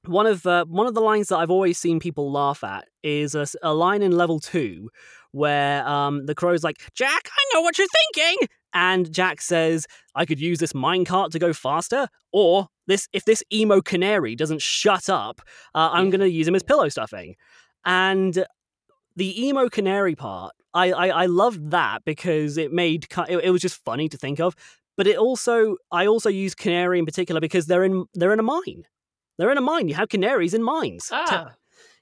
one 0.06 0.26
of 0.26 0.46
uh, 0.46 0.64
one 0.66 0.86
of 0.86 0.94
the 0.94 1.00
lines 1.00 1.28
that 1.28 1.38
I've 1.38 1.50
always 1.50 1.78
seen 1.78 2.00
people 2.00 2.30
laugh 2.30 2.62
at 2.64 2.86
is 3.02 3.34
a 3.62 3.74
line 3.74 4.02
in 4.02 4.12
level 4.12 4.40
two 4.40 4.90
where 5.32 5.86
um 5.86 6.26
the 6.26 6.34
crow's 6.34 6.64
like 6.64 6.76
Jack, 6.94 7.28
I 7.30 7.54
know 7.54 7.60
what 7.60 7.78
you're 7.78 7.86
thinking, 8.14 8.48
and 8.72 9.12
Jack 9.12 9.40
says 9.40 9.86
I 10.14 10.24
could 10.24 10.40
use 10.40 10.58
this 10.58 10.72
minecart 10.72 11.30
to 11.30 11.38
go 11.38 11.52
faster, 11.52 12.08
or 12.32 12.68
this 12.86 13.08
if 13.12 13.24
this 13.24 13.42
emo 13.52 13.80
canary 13.80 14.34
doesn't 14.34 14.62
shut 14.62 15.08
up, 15.08 15.40
uh, 15.74 15.90
I'm 15.92 16.10
gonna 16.10 16.26
use 16.26 16.48
him 16.48 16.54
as 16.54 16.62
pillow 16.62 16.88
stuffing, 16.88 17.34
and 17.84 18.46
the 19.16 19.46
emo 19.46 19.68
canary 19.68 20.14
part 20.14 20.54
I, 20.74 20.92
I 20.92 21.08
i 21.08 21.26
loved 21.26 21.70
that 21.70 22.04
because 22.04 22.56
it 22.58 22.72
made 22.72 23.06
it, 23.28 23.44
it 23.44 23.50
was 23.50 23.62
just 23.62 23.82
funny 23.84 24.08
to 24.08 24.16
think 24.16 24.40
of 24.40 24.54
but 24.96 25.06
it 25.06 25.16
also 25.16 25.76
i 25.90 26.06
also 26.06 26.28
use 26.28 26.54
canary 26.54 26.98
in 26.98 27.06
particular 27.06 27.40
because 27.40 27.66
they're 27.66 27.84
in 27.84 28.06
they're 28.14 28.32
in 28.32 28.40
a 28.40 28.44
mine. 28.44 28.84
They're 29.38 29.52
in 29.52 29.58
a 29.58 29.62
mine. 29.62 29.88
You 29.88 29.94
have 29.94 30.08
canaries 30.08 30.52
in 30.52 30.62
mines. 30.64 31.08
Ah, 31.12 31.54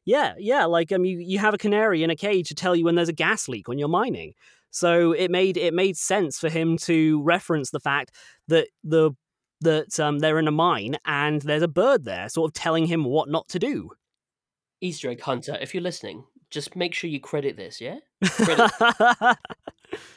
yeah 0.06 0.34
yeah 0.38 0.64
like 0.64 0.92
um 0.92 1.04
you, 1.04 1.18
you 1.18 1.38
have 1.38 1.52
a 1.52 1.58
canary 1.58 2.02
in 2.02 2.10
a 2.10 2.16
cage 2.16 2.48
to 2.48 2.54
tell 2.54 2.74
you 2.76 2.84
when 2.84 2.94
there's 2.94 3.08
a 3.08 3.12
gas 3.12 3.48
leak 3.48 3.68
when 3.68 3.78
you're 3.78 3.88
mining. 3.88 4.32
So 4.70 5.12
it 5.12 5.30
made 5.30 5.56
it 5.56 5.74
made 5.74 5.96
sense 5.96 6.38
for 6.38 6.48
him 6.48 6.76
to 6.78 7.22
reference 7.22 7.70
the 7.70 7.80
fact 7.80 8.12
that 8.48 8.68
the 8.82 9.12
that 9.62 9.98
um, 9.98 10.18
they're 10.18 10.38
in 10.38 10.48
a 10.48 10.52
mine 10.52 10.96
and 11.04 11.40
there's 11.42 11.62
a 11.62 11.68
bird 11.68 12.04
there 12.04 12.28
sort 12.28 12.50
of 12.50 12.52
telling 12.54 12.86
him 12.86 13.04
what 13.04 13.28
not 13.28 13.48
to 13.48 13.58
do. 13.58 13.90
Easter 14.80 15.10
egg 15.10 15.22
hunter, 15.22 15.56
if 15.60 15.74
you're 15.74 15.82
listening, 15.82 16.24
just 16.50 16.76
make 16.76 16.94
sure 16.94 17.10
you 17.10 17.20
credit 17.20 17.56
this. 17.56 17.80
Yeah, 17.80 17.98
Credit. 18.24 18.70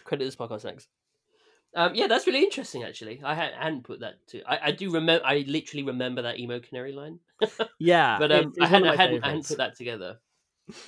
credit 0.03 0.25
this 0.25 0.35
podcast 0.35 0.65
next. 0.65 0.87
Um, 1.75 1.93
yeah, 1.93 2.07
that's 2.07 2.25
really 2.25 2.43
interesting. 2.43 2.83
Actually, 2.83 3.21
I 3.23 3.35
had, 3.35 3.53
hadn't 3.53 3.83
put 3.83 3.99
that 3.99 4.15
to. 4.29 4.41
I, 4.49 4.67
I 4.67 4.71
do 4.71 4.91
remember. 4.91 5.25
I 5.25 5.45
literally 5.47 5.83
remember 5.83 6.23
that 6.23 6.39
emo 6.39 6.59
canary 6.59 6.93
line, 6.93 7.19
yeah 7.79 8.17
but 8.17 8.31
um, 8.31 8.53
I 8.59 8.65
hadn't, 8.67 8.87
I 8.87 8.95
hadn't, 8.95 9.23
I 9.23 9.27
hadn't 9.27 9.47
put 9.47 9.57
that 9.57 9.75
together. 9.75 10.19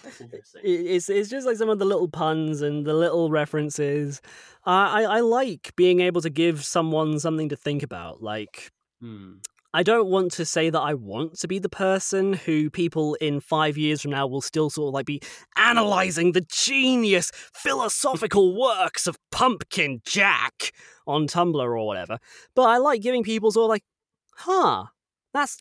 That's 0.03 0.21
interesting. 0.21 0.61
It's 0.63 1.09
it's 1.09 1.29
just 1.29 1.45
like 1.45 1.57
some 1.57 1.69
of 1.69 1.79
the 1.79 1.85
little 1.85 2.07
puns 2.07 2.61
and 2.61 2.85
the 2.85 2.93
little 2.93 3.29
references. 3.29 4.21
I 4.65 5.03
I, 5.03 5.17
I 5.17 5.19
like 5.21 5.75
being 5.75 6.01
able 6.01 6.21
to 6.21 6.29
give 6.29 6.63
someone 6.63 7.19
something 7.19 7.49
to 7.49 7.55
think 7.55 7.83
about. 7.83 8.21
Like 8.23 8.71
Hmm. 9.01 9.33
I 9.73 9.83
don't 9.83 10.07
want 10.07 10.33
to 10.33 10.45
say 10.45 10.69
that 10.69 10.79
I 10.79 10.93
want 10.93 11.39
to 11.39 11.47
be 11.47 11.57
the 11.57 11.69
person 11.69 12.33
who 12.33 12.69
people 12.69 13.15
in 13.15 13.39
five 13.39 13.77
years 13.77 14.01
from 14.01 14.11
now 14.11 14.27
will 14.27 14.41
still 14.41 14.69
sort 14.69 14.89
of 14.89 14.93
like 14.93 15.05
be 15.05 15.21
analyzing 15.55 16.33
the 16.33 16.45
genius 16.51 17.31
philosophical 17.33 18.59
works 18.59 19.07
of 19.07 19.17
Pumpkin 19.31 20.01
Jack 20.05 20.73
on 21.07 21.25
Tumblr 21.25 21.55
or 21.55 21.87
whatever. 21.87 22.17
But 22.53 22.63
I 22.63 22.77
like 22.77 23.01
giving 23.01 23.23
people 23.23 23.51
sort 23.51 23.65
of 23.65 23.69
like, 23.69 23.83
huh, 24.35 24.85
that's 25.33 25.57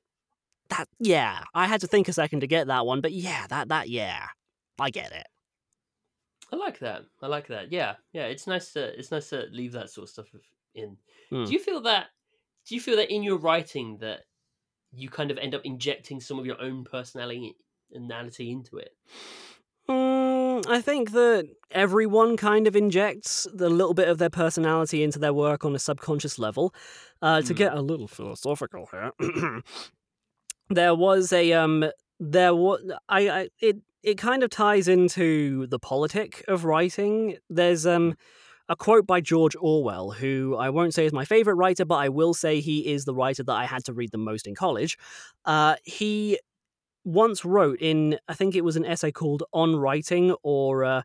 that. 0.71 0.89
Yeah, 0.99 1.45
I 1.55 1.67
had 1.67 1.81
to 1.83 1.87
think 1.87 2.09
a 2.09 2.13
second 2.13 2.41
to 2.41 2.47
get 2.49 2.67
that 2.67 2.87
one, 2.87 3.01
but 3.01 3.13
yeah, 3.13 3.47
that 3.49 3.69
that 3.69 3.89
yeah, 3.89 4.27
I 4.79 4.91
get 4.91 5.13
it. 5.13 5.27
I 6.53 6.57
like 6.57 6.81
that. 6.81 7.03
I 7.23 7.29
like 7.29 7.47
that. 7.47 7.71
Yeah, 7.71 7.95
yeah. 8.13 8.25
It's 8.25 8.49
nice 8.49 8.73
to 8.73 8.99
it's 8.99 9.13
nice 9.13 9.31
to 9.31 9.47
leave 9.53 9.73
that 9.73 9.91
sort 9.91 10.05
of 10.05 10.11
stuff 10.11 10.27
in. 10.75 10.97
Hmm. 11.31 11.45
Do 11.45 11.53
you 11.53 11.61
feel 11.61 11.81
that? 11.83 12.09
Do 12.71 12.77
you 12.77 12.81
feel 12.81 12.95
that 12.99 13.13
in 13.13 13.25
your 13.25 13.37
writing 13.37 13.97
that 13.99 14.21
you 14.93 15.09
kind 15.09 15.33
of 15.33 15.39
end 15.39 15.57
up 15.57 15.63
injecting 15.65 16.21
some 16.21 16.39
of 16.39 16.47
your 16.47 16.61
own 16.63 16.85
personality 16.85 17.57
into 18.53 18.77
it? 18.77 18.91
Mm, 19.89 20.65
I 20.69 20.81
think 20.81 21.11
that 21.11 21.49
everyone 21.73 22.37
kind 22.37 22.69
of 22.69 22.77
injects 22.77 23.45
a 23.47 23.69
little 23.69 23.93
bit 23.93 24.07
of 24.07 24.19
their 24.19 24.31
personality 24.31 25.03
into 25.03 25.19
their 25.19 25.33
work 25.33 25.65
on 25.65 25.75
a 25.75 25.81
subconscious 25.81 26.39
level. 26.39 26.73
Uh, 27.21 27.43
to 27.43 27.53
Hmm. 27.53 27.55
get 27.55 27.75
a 27.75 27.81
little 27.81 28.07
philosophical 28.07 28.89
here, 28.93 29.11
there 30.71 30.95
was 30.95 31.33
a 31.33 31.53
um, 31.53 31.91
there 32.21 32.55
was 32.55 32.81
I, 33.09 33.29
I 33.29 33.49
it 33.61 33.79
it 34.05 34.17
kind 34.17 34.45
of 34.45 34.51
ties 34.51 34.87
into 34.87 35.67
the 35.67 35.81
politic 35.81 36.45
of 36.47 36.65
writing. 36.65 37.37
There's 37.49 37.85
um 37.85 38.15
a 38.71 38.77
quote 38.77 39.05
by 39.05 39.21
George 39.21 39.57
Orwell, 39.61 40.13
who 40.13 40.57
I 40.57 40.71
won't 40.71 40.95
say 40.95 41.05
is 41.05 41.13
my 41.13 41.25
favorite 41.25 41.57
writer, 41.57 41.85
but 41.85 41.97
I 41.97 42.09
will 42.09 42.33
say 42.33 42.61
he 42.61 42.87
is 42.87 43.05
the 43.05 43.13
writer 43.13 43.43
that 43.43 43.53
I 43.53 43.65
had 43.67 43.85
to 43.87 43.93
read 43.93 44.13
the 44.13 44.19
most 44.19 44.47
in 44.47 44.55
college. 44.55 44.97
Uh, 45.45 45.75
he 45.83 46.39
once 47.05 47.45
wrote 47.45 47.81
in, 47.81 48.17
I 48.29 48.35
think 48.35 48.55
it 48.55 48.65
was 48.65 48.77
an 48.77 48.87
essay 48.87 49.11
called 49.11 49.43
On 49.53 49.75
Writing 49.75 50.37
or 50.45 50.85
uh, 50.85 51.03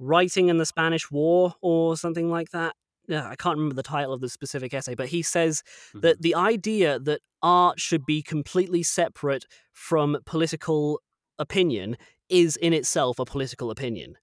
Writing 0.00 0.48
in 0.48 0.58
the 0.58 0.66
Spanish 0.66 1.12
War 1.12 1.54
or 1.60 1.96
something 1.96 2.28
like 2.28 2.50
that. 2.50 2.74
Yeah, 3.06 3.28
I 3.28 3.36
can't 3.36 3.56
remember 3.56 3.76
the 3.76 3.84
title 3.84 4.12
of 4.12 4.20
the 4.20 4.28
specific 4.28 4.74
essay, 4.74 4.96
but 4.96 5.08
he 5.08 5.22
says 5.22 5.62
that 5.94 6.20
the 6.22 6.34
idea 6.34 6.98
that 6.98 7.20
art 7.40 7.78
should 7.78 8.04
be 8.04 8.20
completely 8.20 8.82
separate 8.82 9.46
from 9.72 10.18
political 10.26 11.00
opinion 11.38 11.96
is 12.28 12.56
in 12.56 12.72
itself 12.72 13.20
a 13.20 13.24
political 13.24 13.70
opinion. 13.70 14.16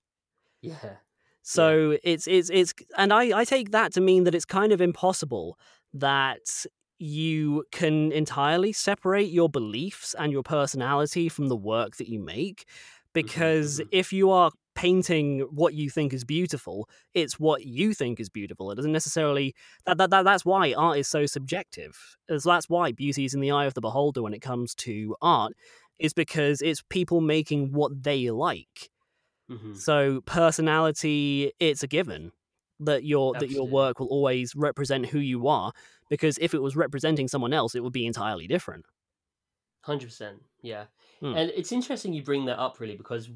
Yeah. 0.61 0.97
So 1.49 1.97
it's 2.03 2.27
it's 2.27 2.49
it's 2.49 2.73
and 2.97 3.13
I 3.13 3.39
I 3.39 3.45
take 3.45 3.71
that 3.71 3.93
to 3.93 4.01
mean 4.01 4.25
that 4.25 4.35
it's 4.35 4.43
kind 4.43 4.73
of 4.73 4.81
impossible 4.81 5.57
that 5.93 6.65
you 6.99 7.63
can 7.71 8.11
entirely 8.11 8.73
separate 8.73 9.29
your 9.31 9.47
beliefs 9.47 10.13
and 10.19 10.33
your 10.33 10.43
personality 10.43 11.29
from 11.29 11.47
the 11.47 11.55
work 11.55 11.95
that 11.95 12.09
you 12.09 12.19
make 12.19 12.65
because 13.13 13.79
mhm. 13.79 13.87
if 13.93 14.11
you 14.11 14.29
are 14.29 14.51
painting 14.75 15.47
what 15.49 15.73
you 15.73 15.89
think 15.89 16.11
is 16.11 16.25
beautiful 16.25 16.89
it's 17.13 17.39
what 17.39 17.65
you 17.65 17.93
think 17.93 18.19
is 18.19 18.27
beautiful. 18.27 18.69
It 18.69 18.75
doesn't 18.75 18.91
necessarily 18.91 19.55
that, 19.85 19.97
that, 19.99 20.09
that 20.09 20.25
that's 20.25 20.43
why 20.43 20.73
art 20.73 20.97
is 20.97 21.07
so 21.07 21.25
subjective. 21.25 22.17
As 22.27 22.43
that's 22.43 22.67
why 22.67 22.91
beauty 22.91 23.23
is 23.23 23.33
in 23.33 23.39
the 23.39 23.51
eye 23.51 23.67
of 23.67 23.73
the 23.73 23.79
beholder 23.79 24.21
when 24.21 24.33
it 24.33 24.41
comes 24.41 24.75
to 24.75 25.15
art 25.21 25.53
is 25.97 26.13
because 26.13 26.61
it's 26.61 26.83
people 26.89 27.21
making 27.21 27.71
what 27.71 28.03
they 28.03 28.29
like 28.31 28.89
hmm 29.49 29.73
so 29.73 30.21
personality, 30.21 31.51
it's 31.59 31.83
a 31.83 31.87
given 31.87 32.31
that 32.79 33.03
your 33.03 33.33
that 33.35 33.49
your 33.49 33.67
work 33.67 33.99
will 33.99 34.07
always 34.07 34.55
represent 34.55 35.07
who 35.07 35.19
you 35.19 35.47
are. 35.47 35.71
Because 36.09 36.37
if 36.39 36.53
it 36.53 36.61
was 36.61 36.75
representing 36.75 37.27
someone 37.27 37.53
else, 37.53 37.75
it 37.75 37.83
would 37.83 37.93
be 37.93 38.05
entirely 38.05 38.47
different. 38.47 38.85
Hundred 39.81 40.07
percent, 40.07 40.43
yeah. 40.61 40.85
Hmm. 41.21 41.35
And 41.35 41.51
it's 41.55 41.71
interesting 41.71 42.13
you 42.13 42.23
bring 42.23 42.45
that 42.45 42.59
up, 42.59 42.79
really, 42.79 42.97
because 42.97 43.29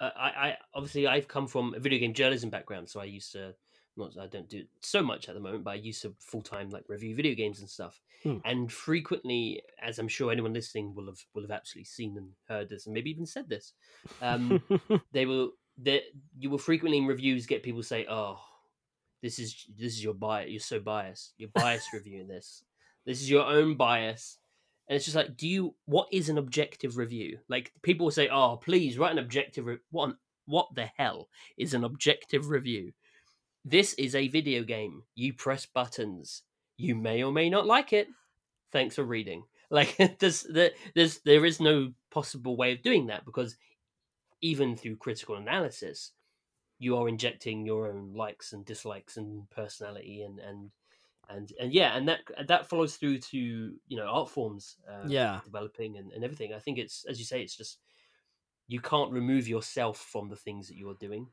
uh, 0.00 0.10
I, 0.16 0.28
I 0.28 0.56
obviously 0.74 1.06
I've 1.06 1.28
come 1.28 1.46
from 1.46 1.74
a 1.74 1.78
video 1.78 1.98
game 1.98 2.12
journalism 2.12 2.50
background, 2.50 2.88
so 2.88 3.00
I 3.00 3.04
used 3.04 3.32
to 3.32 3.54
not 3.96 4.16
I 4.18 4.26
don't 4.26 4.48
do 4.48 4.64
so 4.80 5.02
much 5.02 5.28
at 5.28 5.34
the 5.34 5.40
moment, 5.40 5.64
but 5.64 5.70
I 5.72 5.74
used 5.74 6.02
to 6.02 6.14
full 6.18 6.42
time 6.42 6.70
like 6.70 6.84
review 6.88 7.14
video 7.14 7.34
games 7.34 7.60
and 7.60 7.68
stuff. 7.68 8.00
Hmm. 8.22 8.38
And 8.44 8.72
frequently, 8.72 9.62
as 9.82 9.98
I'm 9.98 10.08
sure 10.08 10.32
anyone 10.32 10.52
listening 10.52 10.94
will 10.94 11.06
have 11.06 11.18
will 11.34 11.42
have 11.42 11.50
actually 11.50 11.84
seen 11.84 12.16
and 12.16 12.30
heard 12.48 12.68
this, 12.68 12.86
and 12.86 12.94
maybe 12.94 13.10
even 13.10 13.26
said 13.26 13.48
this, 13.48 13.72
um, 14.22 14.62
they 15.12 15.26
will 15.26 15.52
that 15.82 16.02
you 16.38 16.50
will 16.50 16.58
frequently 16.58 16.98
in 16.98 17.06
reviews 17.06 17.46
get 17.46 17.62
people 17.62 17.82
say, 17.82 18.06
"Oh, 18.08 18.40
this 19.22 19.38
is 19.38 19.66
this 19.78 19.92
is 19.92 20.02
your 20.02 20.14
bias. 20.14 20.50
You're 20.50 20.60
so 20.60 20.80
biased. 20.80 21.34
You're 21.38 21.50
biased 21.54 21.92
reviewing 21.92 22.28
this. 22.28 22.64
This 23.04 23.20
is 23.20 23.30
your 23.30 23.44
own 23.44 23.76
bias." 23.76 24.38
And 24.86 24.96
it's 24.96 25.06
just 25.06 25.16
like, 25.16 25.34
do 25.36 25.48
you? 25.48 25.74
What 25.86 26.08
is 26.12 26.28
an 26.28 26.36
objective 26.36 26.98
review? 26.98 27.38
Like 27.48 27.72
people 27.82 28.04
will 28.04 28.10
say, 28.10 28.28
"Oh, 28.28 28.56
please 28.56 28.98
write 28.98 29.12
an 29.12 29.18
objective." 29.18 29.66
Re-. 29.66 29.78
What? 29.90 30.04
on- 30.04 30.18
What 30.46 30.74
the 30.74 30.86
hell 30.98 31.28
is 31.56 31.72
an 31.72 31.84
objective 31.84 32.48
review? 32.50 32.92
This 33.64 33.94
is 33.94 34.14
a 34.14 34.28
video 34.28 34.62
game. 34.62 35.04
You 35.14 35.32
press 35.32 35.66
buttons. 35.66 36.42
You 36.76 36.94
may 36.94 37.22
or 37.22 37.32
may 37.32 37.48
not 37.48 37.66
like 37.66 37.92
it. 37.92 38.08
Thanks 38.72 38.96
for 38.96 39.04
reading. 39.04 39.44
Like 39.70 39.96
there's 40.20 40.42
there, 40.42 40.70
there's 40.94 41.18
there 41.20 41.44
is 41.44 41.58
no 41.58 41.94
possible 42.10 42.56
way 42.56 42.72
of 42.72 42.82
doing 42.82 43.06
that 43.06 43.24
because 43.24 43.56
even 44.42 44.76
through 44.76 44.96
critical 44.96 45.36
analysis, 45.36 46.12
you 46.78 46.96
are 46.96 47.08
injecting 47.08 47.66
your 47.66 47.88
own 47.88 48.12
likes 48.14 48.52
and 48.52 48.64
dislikes 48.64 49.16
and 49.16 49.48
personality 49.50 50.22
and 50.22 50.38
and 50.38 50.70
and 51.28 51.52
and 51.58 51.72
yeah, 51.72 51.96
and 51.96 52.06
that 52.08 52.20
that 52.46 52.68
follows 52.68 52.96
through 52.96 53.18
to 53.18 53.38
you 53.38 53.96
know 53.96 54.06
art 54.06 54.28
forms, 54.28 54.76
uh, 54.88 55.08
Yeah. 55.08 55.40
developing 55.44 55.96
and, 55.96 56.12
and 56.12 56.22
everything. 56.22 56.52
I 56.52 56.58
think 56.60 56.78
it's 56.78 57.04
as 57.06 57.18
you 57.18 57.24
say, 57.24 57.42
it's 57.42 57.56
just 57.56 57.78
you 58.68 58.80
can't 58.80 59.10
remove 59.12 59.48
yourself 59.48 59.98
from 59.98 60.28
the 60.28 60.36
things 60.36 60.68
that 60.68 60.76
you're 60.76 60.94
doing. 61.00 61.26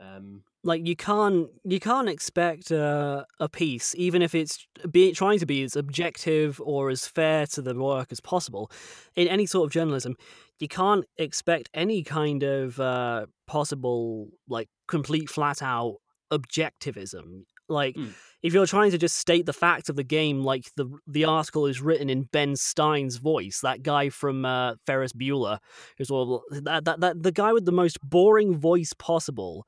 Um, 0.00 0.42
like 0.64 0.86
you 0.86 0.96
can't 0.96 1.48
you 1.62 1.78
can't 1.78 2.08
expect 2.08 2.72
uh, 2.72 3.24
a 3.38 3.48
piece 3.48 3.94
even 3.96 4.22
if 4.22 4.34
it's 4.34 4.66
be, 4.90 5.12
trying 5.12 5.38
to 5.38 5.46
be 5.46 5.62
as 5.62 5.76
objective 5.76 6.60
or 6.64 6.90
as 6.90 7.06
fair 7.06 7.46
to 7.48 7.62
the 7.62 7.74
work 7.74 8.08
as 8.10 8.20
possible 8.20 8.70
in 9.14 9.28
any 9.28 9.46
sort 9.46 9.66
of 9.66 9.72
journalism 9.72 10.16
you 10.58 10.66
can't 10.66 11.04
expect 11.18 11.68
any 11.74 12.02
kind 12.02 12.42
of 12.42 12.80
uh, 12.80 13.26
possible 13.46 14.28
like 14.48 14.68
complete 14.88 15.28
flat 15.30 15.62
out 15.62 15.96
objectivism 16.32 17.44
like 17.68 17.94
Mm. 17.94 18.12
if 18.42 18.52
you're 18.52 18.66
trying 18.66 18.90
to 18.90 18.98
just 18.98 19.16
state 19.16 19.46
the 19.46 19.52
facts 19.52 19.88
of 19.88 19.96
the 19.96 20.04
game 20.04 20.42
like 20.42 20.64
the 20.76 20.86
the 21.06 21.24
article 21.24 21.66
is 21.66 21.80
written 21.80 22.10
in 22.10 22.28
Ben 22.32 22.56
Stein's 22.56 23.16
voice 23.16 23.60
that 23.62 23.82
guy 23.82 24.10
from 24.10 24.44
uh, 24.44 24.74
Ferris 24.86 25.12
Bueller 25.12 25.58
who's 25.96 26.10
all 26.10 26.42
that, 26.50 26.84
that, 26.84 27.00
that 27.00 27.22
the 27.22 27.32
guy 27.32 27.52
with 27.52 27.64
the 27.64 27.72
most 27.72 27.98
boring 28.02 28.56
voice 28.58 28.92
possible 28.98 29.66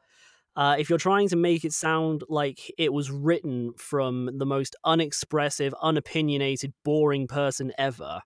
uh, 0.57 0.77
if 0.79 0.89
you're 0.89 0.99
trying 0.99 1.29
to 1.29 1.37
make 1.37 1.65
it 1.65 1.73
sound 1.73 2.23
like 2.29 2.73
it 2.79 2.93
was 2.93 3.11
written 3.11 3.73
from 3.77 4.31
the 4.39 4.47
most 4.47 4.75
unexpressive, 4.85 5.75
unopinionated, 5.83 6.73
boring 6.85 7.27
person 7.27 7.73
ever, 7.77 8.23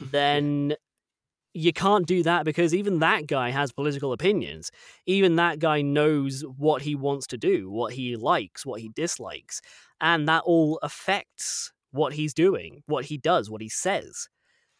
then 0.00 0.74
you 1.54 1.72
can't 1.72 2.06
do 2.06 2.22
that 2.24 2.44
because 2.44 2.74
even 2.74 2.98
that 2.98 3.26
guy 3.26 3.50
has 3.50 3.72
political 3.72 4.12
opinions. 4.12 4.70
Even 5.06 5.36
that 5.36 5.60
guy 5.60 5.82
knows 5.82 6.42
what 6.56 6.82
he 6.82 6.94
wants 6.94 7.26
to 7.28 7.38
do, 7.38 7.70
what 7.70 7.92
he 7.92 8.16
likes, 8.16 8.66
what 8.66 8.80
he 8.80 8.88
dislikes. 8.88 9.60
And 10.00 10.28
that 10.28 10.42
all 10.44 10.80
affects 10.82 11.72
what 11.92 12.14
he's 12.14 12.34
doing, 12.34 12.82
what 12.86 13.04
he 13.04 13.18
does, 13.18 13.50
what 13.50 13.60
he 13.60 13.68
says. 13.68 14.28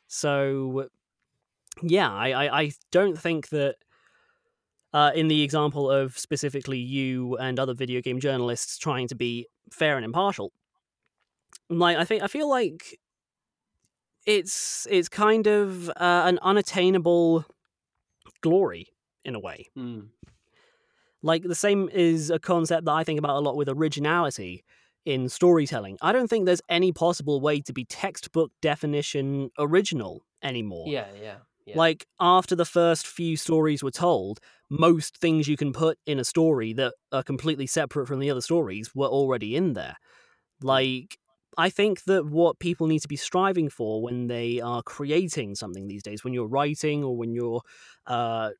So, 0.09 0.89
yeah, 1.83 2.11
I, 2.11 2.31
I, 2.31 2.61
I 2.61 2.73
don't 2.91 3.19
think 3.19 3.51
that 3.51 3.77
uh, 4.93 5.11
in 5.15 5.29
the 5.29 5.43
example 5.43 5.91
of 5.91 6.19
specifically 6.19 6.79
you 6.79 7.37
and 7.37 7.59
other 7.59 7.75
video 7.75 8.01
game 8.01 8.21
journalists 8.21 8.79
trying 8.79 9.09
to 9.09 9.15
be 9.15 9.47
fair 9.71 9.97
and 9.97 10.05
impartial. 10.05 10.53
Like 11.69 11.97
I 11.97 12.05
think 12.05 12.23
I 12.23 12.27
feel 12.27 12.49
like 12.49 12.99
it's 14.27 14.87
it's 14.91 15.09
kind 15.09 15.47
of 15.47 15.89
uh, 15.91 15.93
an 16.27 16.39
unattainable 16.43 17.45
glory 18.41 18.89
in 19.25 19.35
a 19.35 19.41
way. 19.41 19.69
mm, 19.77 20.09
Like 21.23 21.43
the 21.45 21.55
same 21.55 21.89
is 21.93 22.31
a 22.31 22.39
concept 22.39 22.85
that 22.85 22.93
I 22.93 23.05
think 23.05 23.19
about 23.19 23.37
a 23.37 23.41
lot 23.41 23.57
with 23.57 23.69
originality 23.69 24.65
in 25.05 25.29
storytelling. 25.29 25.99
I 26.01 26.13
don't 26.13 26.29
think 26.29 26.47
there's 26.47 26.63
any 26.69 26.93
possible 26.93 27.41
way 27.41 27.61
to 27.63 27.73
be 27.73 27.85
textbook 27.85 28.53
definition 28.61 29.51
original 29.59 30.25
anymore. 30.43 30.87
yeah, 30.89 31.07
yeah, 31.21 31.37
yeah. 31.67 31.77
Like 31.77 32.07
after 32.21 32.55
the 32.55 32.65
first 32.65 33.07
few 33.07 33.37
stories 33.37 33.83
were 33.83 33.91
told, 33.91 34.41
most 34.71 35.19
things 35.19 35.49
you 35.49 35.57
can 35.57 35.73
put 35.73 35.99
in 36.07 36.19
a 36.19 36.25
story 36.25 36.73
that 36.75 36.95
are 37.13 37.23
completely 37.23 37.67
separate 37.67 38.07
from 38.09 38.21
the 38.21 38.31
other 38.31 38.41
stories 38.41 38.95
were 38.95 39.07
already 39.07 39.55
in 39.57 39.75
there. 39.75 39.97
Like 40.63 41.19
I 41.59 41.69
think 41.71 42.05
that 42.05 42.27
what 42.27 42.59
people 42.59 42.87
need 42.87 43.01
to 43.01 43.09
be 43.09 43.17
striving 43.17 43.69
for 43.69 44.03
when 44.03 44.27
they 44.27 44.61
are 44.61 44.83
creating 44.83 45.55
something 45.55 45.87
these 45.87 46.03
days, 46.03 46.25
when 46.25 46.33
you're 46.33 46.47
writing 46.47 47.05
or 47.05 47.17
when 47.17 47.35
you're 47.35 47.61
uh, 48.07 48.51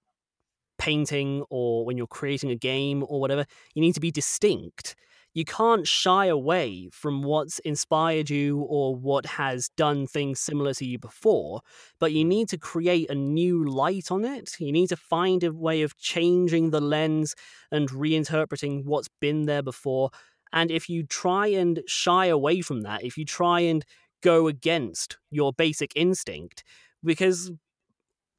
painting 0.79 1.45
or 1.49 1.85
when 1.87 1.97
you're 1.97 2.07
creating 2.07 2.51
a 2.51 2.57
game 2.57 3.05
or 3.09 3.21
whatever, 3.21 3.47
you 3.75 3.81
need 3.81 3.95
to 3.95 4.01
be 4.01 4.11
distinct. 4.11 4.95
You 5.35 5.45
can't 5.45 5.87
shy 5.87 6.27
away 6.27 6.91
from 6.93 7.23
what's 7.23 7.59
inspired 7.61 8.29
you 8.29 8.61
or 8.69 8.95
what 8.95 9.25
has 9.25 9.71
done 9.77 10.07
things 10.07 10.41
similar 10.41 10.75
to 10.75 10.85
you 10.85 10.99
before, 10.99 11.63
but 11.99 12.13
you 12.13 12.25
need 12.25 12.49
to 12.51 12.59
create 12.59 13.09
a 13.09 13.15
new 13.15 13.65
light 13.65 14.11
on 14.11 14.25
it. 14.25 14.57
You 14.59 14.73
need 14.73 14.89
to 14.89 14.97
find 14.97 15.43
a 15.43 15.53
way 15.53 15.83
of 15.83 15.97
changing 15.97 16.71
the 16.71 16.81
lens 16.81 17.35
and 17.71 17.89
reinterpreting 17.89 18.85
what's 18.85 19.09
been 19.21 19.47
there 19.47 19.63
before. 19.63 20.11
And 20.53 20.71
if 20.71 20.89
you 20.91 21.05
try 21.05 21.47
and 21.47 21.83
shy 21.87 22.27
away 22.27 22.61
from 22.61 22.83
that, 22.83 23.03
if 23.03 23.17
you 23.17 23.25
try 23.25 23.61
and 23.61 23.85
go 24.23 24.49
against 24.49 25.17
your 25.31 25.53
basic 25.53 25.93
instinct, 25.97 26.63
because 27.03 27.51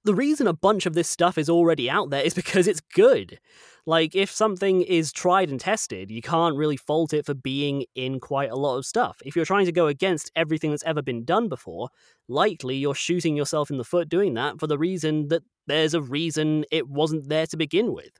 the 0.04 0.16
reason 0.16 0.48
a 0.48 0.54
bunch 0.54 0.86
of 0.86 0.94
this 0.94 1.10
stuff 1.10 1.38
is 1.38 1.50
already 1.50 1.90
out 1.90 2.10
there 2.10 2.22
is 2.24 2.34
because 2.34 2.68
it's 2.68 2.82
good. 2.82 3.40
Like, 3.86 4.16
if 4.16 4.32
something 4.32 4.82
is 4.82 5.12
tried 5.12 5.50
and 5.50 5.60
tested, 5.60 6.10
you 6.10 6.22
can't 6.22 6.56
really 6.56 6.78
fault 6.78 7.14
it 7.14 7.26
for 7.26 7.34
being 7.34 7.86
in 7.96 8.20
quite 8.20 8.50
a 8.50 8.56
lot 8.56 8.78
of 8.78 8.86
stuff. 8.86 9.18
If 9.26 9.36
you're 9.36 9.46
trying 9.46 9.66
to 9.66 9.72
go 9.74 9.88
against 9.88 10.32
everything 10.36 10.72
that's 10.72 10.84
ever 10.86 11.02
been 11.02 11.26
done 11.26 11.50
before, 11.50 11.90
likely 12.30 12.78
you're 12.78 12.96
shooting 12.96 13.36
yourself 13.36 13.70
in 13.70 13.78
the 13.78 13.84
foot 13.84 14.08
doing 14.10 14.34
that 14.36 14.60
for 14.60 14.68
the 14.68 14.78
reason 14.78 15.28
that 15.30 15.44
there's 15.68 15.94
a 15.94 16.02
reason 16.02 16.66
it 16.72 16.88
wasn't 16.88 17.28
there 17.28 17.48
to 17.48 17.58
begin 17.58 17.94
with. 17.94 18.12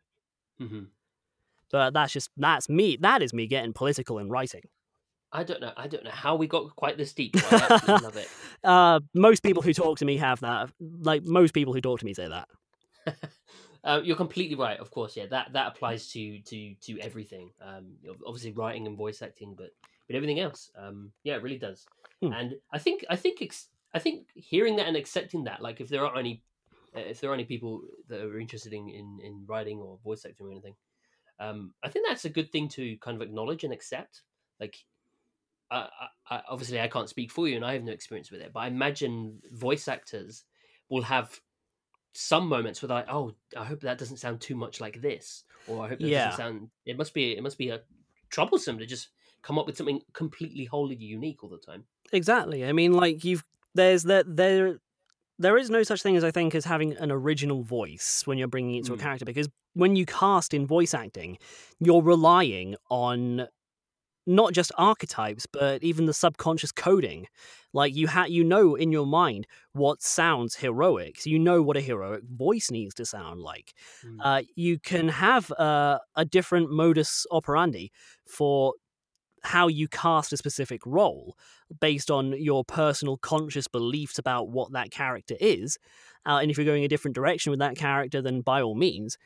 hmm 0.58 0.84
But 1.72 1.94
that's 1.94 2.14
just, 2.14 2.30
that's 2.38 2.70
me. 2.70 2.98
That 3.00 3.22
is 3.22 3.34
me 3.34 3.48
getting 3.48 3.74
political 3.74 4.20
in 4.20 4.30
writing. 4.30 4.64
I 5.34 5.44
don't 5.44 5.60
know. 5.60 5.74
I 5.76 5.88
don't 5.88 6.04
know 6.04 6.12
how 6.12 6.36
we 6.36 6.48
got 6.48 6.76
quite 6.76 6.98
this 6.98 7.12
deep. 7.14 7.36
I 7.36 8.00
love 8.02 8.18
it. 8.18 8.30
Uh, 8.64 9.02
most 9.14 9.44
people 9.44 9.62
who 9.62 9.74
talk 9.74 9.98
to 9.98 10.06
me 10.06 10.16
have 10.16 10.40
that. 10.40 10.70
Like, 10.80 11.26
most 11.26 11.54
people 11.54 11.74
who 11.74 11.82
talk 11.82 12.00
to 12.00 12.06
me 12.06 12.14
say 12.14 12.30
that. 12.30 12.48
Uh, 13.86 14.00
you're 14.02 14.16
completely 14.16 14.56
right. 14.56 14.80
Of 14.80 14.92
course, 14.92 15.18
yeah. 15.18 15.26
That 15.26 15.52
that 15.52 15.68
applies 15.68 16.08
to 16.14 16.40
to 16.40 16.74
to 16.84 17.00
everything. 17.02 17.50
Um, 17.62 17.98
obviously 18.26 18.54
writing 18.54 18.88
and 18.88 18.98
voice 18.98 19.22
acting, 19.22 19.56
but 19.58 19.72
but 20.08 20.16
everything 20.16 20.40
else. 20.40 20.72
Um, 20.78 21.12
yeah, 21.26 21.36
it 21.36 21.44
really 21.44 21.58
does. 21.58 21.86
Hmm. 22.22 22.32
And 22.32 22.54
I 22.72 22.78
think 22.78 23.04
I 23.10 23.18
think 23.18 23.42
ex- 23.42 23.68
I 23.94 24.00
think 24.00 24.28
hearing 24.36 24.78
that 24.78 24.88
and 24.88 24.96
accepting 24.96 25.44
that, 25.44 25.62
like 25.62 25.82
if 25.82 25.90
there 25.90 26.06
are 26.06 26.18
any 26.18 26.44
uh, 26.96 27.02
if 27.02 27.20
there 27.20 27.30
are 27.30 27.34
any 27.34 27.44
people 27.44 27.82
that 28.08 28.22
are 28.22 28.40
interested 28.40 28.72
in 28.72 28.88
in, 28.88 29.20
in 29.22 29.44
writing 29.48 29.80
or 29.80 30.00
voice 30.02 30.26
acting 30.26 30.48
or 30.48 30.52
anything, 30.52 30.76
um, 31.40 31.74
I 31.84 31.90
think 31.90 32.08
that's 32.08 32.26
a 32.26 32.30
good 32.30 32.52
thing 32.52 32.70
to 32.70 32.96
kind 32.98 33.16
of 33.16 33.22
acknowledge 33.22 33.64
and 33.64 33.74
accept. 33.74 34.22
Like, 34.60 34.78
I, 35.78 36.08
I, 36.30 36.44
obviously 36.50 36.80
I 36.80 36.88
can't 36.88 37.10
speak 37.10 37.32
for 37.32 37.48
you, 37.48 37.56
and 37.56 37.66
I 37.66 37.74
have 37.74 37.84
no 37.84 37.92
experience 37.92 38.32
with 38.32 38.42
it, 38.42 38.54
but 38.54 38.62
I 38.62 38.68
imagine 38.68 39.42
voice 39.52 39.88
actors 39.88 40.46
will 40.90 41.04
have 41.04 41.40
some 42.14 42.48
moments 42.48 42.82
where 42.82 42.88
they're 42.90 42.98
like, 43.00 43.10
"Oh, 43.10 43.36
I 43.58 43.66
hope 43.66 43.82
that 43.82 43.98
doesn't 43.98 44.18
sound 44.18 44.42
too 44.42 44.56
much 44.56 44.82
like 44.82 45.02
this," 45.02 45.44
or 45.66 45.86
"I 45.86 45.90
hope 45.90 46.02
that 46.02 46.12
Yeah. 46.12 46.14
doesn't 46.14 46.34
sound." 46.34 46.72
It 46.86 46.98
must 46.98 47.14
be 47.14 47.36
it 47.38 47.44
must 47.44 47.58
be 47.58 47.70
a 47.70 47.84
troublesome 48.30 48.80
to 48.80 48.86
just 48.86 49.10
come 49.44 49.60
up 49.60 49.66
with 49.68 49.78
something 49.78 50.02
completely 50.14 50.66
wholly 50.66 50.96
unique 50.96 51.44
all 51.44 51.50
the 51.50 51.60
time. 51.60 51.88
Exactly. 52.12 52.66
I 52.66 52.74
mean, 52.74 52.94
like 52.94 53.24
you've 53.24 53.44
there's 53.76 54.04
that 54.04 54.36
there 54.36 54.80
there 55.40 55.58
is 55.58 55.70
no 55.70 55.84
such 55.84 56.04
thing 56.04 56.18
as 56.18 56.24
I 56.24 56.32
think 56.32 56.56
as 56.56 56.66
having 56.66 56.94
an 56.98 57.12
original 57.12 57.64
voice 57.64 58.24
when 58.26 58.38
you're 58.38 58.48
bringing 58.50 58.76
it 58.78 58.86
to 58.88 58.94
a 58.94 58.98
Mm. 58.98 59.00
character 59.00 59.26
because 59.26 59.50
when 59.74 59.96
you 59.96 60.06
cast 60.06 60.54
in 60.54 60.68
voice 60.68 60.94
acting, 60.94 61.40
you're 61.80 62.04
relying 62.04 62.76
on 62.90 63.48
not 64.26 64.54
just 64.54 64.72
archetypes 64.78 65.46
but 65.46 65.84
even 65.84 66.06
the 66.06 66.14
subconscious 66.14 66.72
coding. 66.72 67.28
Like 67.74 67.96
you 67.96 68.08
ha- 68.08 68.26
you 68.26 68.44
know 68.44 68.76
in 68.76 68.92
your 68.92 69.08
mind 69.08 69.48
what 69.74 70.02
sounds 70.02 70.56
heroic. 70.56 71.20
So 71.20 71.30
you 71.30 71.40
know 71.40 71.62
what 71.62 71.78
a 71.78 71.82
heroic 71.82 72.24
voice 72.24 72.70
needs 72.72 72.94
to 72.96 73.06
sound 73.06 73.42
like. 73.42 73.74
Mm. 74.06 74.18
Uh, 74.24 74.42
you 74.56 74.80
can 74.80 75.08
have 75.08 75.52
uh, 75.54 76.00
a 76.16 76.26
different 76.26 76.72
modus 76.72 77.26
operandi 77.32 77.92
for 78.28 78.74
how 79.44 79.68
you 79.68 79.88
cast 79.88 80.32
a 80.32 80.38
specific 80.38 80.82
role 80.86 81.36
based 81.82 82.10
on 82.10 82.34
your 82.42 82.64
personal 82.64 83.18
conscious 83.18 83.68
beliefs 83.68 84.18
about 84.18 84.50
what 84.50 84.72
that 84.72 84.92
character 84.92 85.36
is. 85.40 85.78
Uh, 86.26 86.40
and 86.42 86.50
if 86.50 86.58
you're 86.58 86.66
going 86.66 86.86
a 86.86 86.88
different 86.88 87.16
direction 87.16 87.50
with 87.50 87.60
that 87.60 87.76
character, 87.76 88.22
then 88.22 88.42
by 88.42 88.62
all 88.62 88.76
means. 88.76 89.18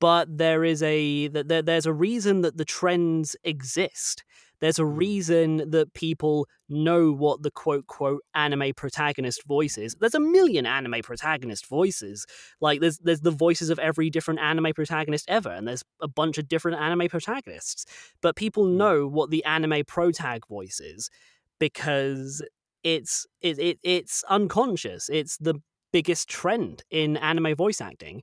But 0.00 0.38
there 0.38 0.64
is 0.64 0.82
a 0.82 1.28
there, 1.28 1.62
there's 1.62 1.86
a 1.86 1.92
reason 1.92 2.40
that 2.40 2.56
the 2.56 2.64
trends 2.64 3.36
exist. 3.44 4.24
There's 4.60 4.78
a 4.78 4.82
mm. 4.82 4.96
reason 4.96 5.70
that 5.70 5.94
people 5.94 6.46
know 6.68 7.12
what 7.12 7.42
the 7.42 7.50
quote 7.50 7.86
quote 7.86 8.22
anime 8.34 8.72
protagonist 8.76 9.46
voice 9.46 9.76
is. 9.78 9.96
There's 9.98 10.14
a 10.14 10.20
million 10.20 10.66
anime 10.66 11.02
protagonist 11.02 11.66
voices. 11.66 12.26
Like 12.60 12.80
there's 12.80 12.98
there's 12.98 13.20
the 13.20 13.30
voices 13.30 13.70
of 13.70 13.78
every 13.78 14.10
different 14.10 14.40
anime 14.40 14.72
protagonist 14.74 15.26
ever, 15.28 15.50
and 15.50 15.66
there's 15.66 15.84
a 16.00 16.08
bunch 16.08 16.38
of 16.38 16.48
different 16.48 16.80
anime 16.80 17.08
protagonists. 17.08 17.86
But 18.22 18.36
people 18.36 18.64
mm. 18.64 18.76
know 18.76 19.06
what 19.06 19.30
the 19.30 19.44
anime 19.44 19.84
protag 19.86 20.46
voice 20.46 20.80
is 20.80 21.10
because 21.58 22.42
it's 22.84 23.26
it, 23.40 23.58
it 23.58 23.78
it's 23.82 24.24
unconscious. 24.28 25.08
It's 25.08 25.36
the 25.38 25.56
biggest 25.92 26.28
trend 26.28 26.84
in 26.90 27.16
anime 27.16 27.54
voice 27.54 27.80
acting. 27.80 28.22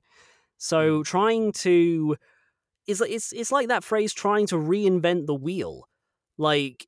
So 0.58 1.00
mm. 1.00 1.04
trying 1.04 1.52
to 1.52 2.16
is 2.86 3.00
it's 3.00 3.32
it's 3.32 3.52
like 3.52 3.68
that 3.68 3.84
phrase 3.84 4.12
trying 4.12 4.46
to 4.48 4.56
reinvent 4.56 5.26
the 5.26 5.34
wheel. 5.34 5.88
Like 6.38 6.86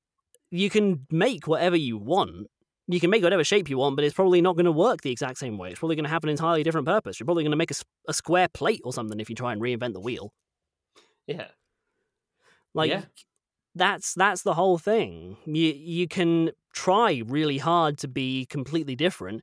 you 0.51 0.71
can 0.71 1.07
make 1.11 1.47
whatever 1.47 1.77
you 1.77 1.97
want. 1.99 2.49
You 2.89 2.99
can 2.99 3.11
make 3.11 3.23
whatever 3.23 3.45
shape 3.45 3.71
you 3.71 3.79
want, 3.79 3.95
but 3.97 4.05
it's 4.05 4.15
probably 4.15 4.41
not 4.41 4.57
going 4.57 4.65
to 4.65 4.73
work 4.73 5.03
the 5.03 5.13
exact 5.13 5.39
same 5.39 5.59
way. 5.59 5.71
It's 5.71 5.79
probably 5.79 5.95
going 5.97 6.05
to 6.05 6.11
have 6.11 6.25
an 6.25 6.31
entirely 6.31 6.65
different 6.65 6.87
purpose. 6.89 7.21
You're 7.21 7.25
probably 7.27 7.45
going 7.45 7.53
to 7.53 7.57
make 7.57 7.71
a, 7.71 7.75
a 8.09 8.15
square 8.15 8.49
plate 8.49 8.81
or 8.85 8.93
something 8.93 9.21
if 9.21 9.31
you 9.31 9.37
try 9.37 9.53
and 9.53 9.63
reinvent 9.63 9.93
the 9.93 10.01
wheel. 10.01 10.33
yeah, 11.27 11.49
Like 12.75 12.91
Yeah. 12.91 13.05
that's 13.75 14.15
that's 14.15 14.43
the 14.43 14.55
whole 14.55 14.79
thing. 14.79 15.37
You 15.47 15.73
you 15.73 16.09
can 16.09 16.51
try 16.73 17.23
really 17.27 17.59
hard 17.59 17.99
to 17.99 18.09
be 18.09 18.47
completely 18.47 18.97
different, 18.97 19.43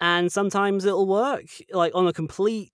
and 0.00 0.30
sometimes 0.32 0.84
it'll 0.84 1.06
work. 1.06 1.46
Like 1.72 1.94
on 1.94 2.06
a 2.06 2.12
complete, 2.12 2.72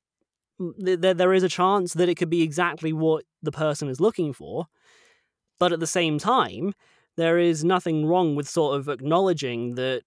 there 0.59 1.15
there 1.15 1.35
is 1.35 1.43
a 1.43 1.49
chance 1.49 1.95
that 1.95 2.09
it 2.09 2.17
could 2.17 2.31
be 2.31 2.43
exactly 2.43 2.93
what 2.93 3.25
the 3.43 3.53
person 3.53 3.89
is 3.89 4.01
looking 4.01 4.33
for. 4.33 4.67
But 5.59 5.73
at 5.73 5.81
the 5.81 5.87
same 5.87 6.19
time, 6.19 6.75
there 7.17 7.39
is 7.39 7.65
nothing 7.65 8.07
wrong 8.07 8.37
with 8.37 8.49
sort 8.49 8.79
of 8.79 8.89
acknowledging 8.89 9.75
that 9.77 10.03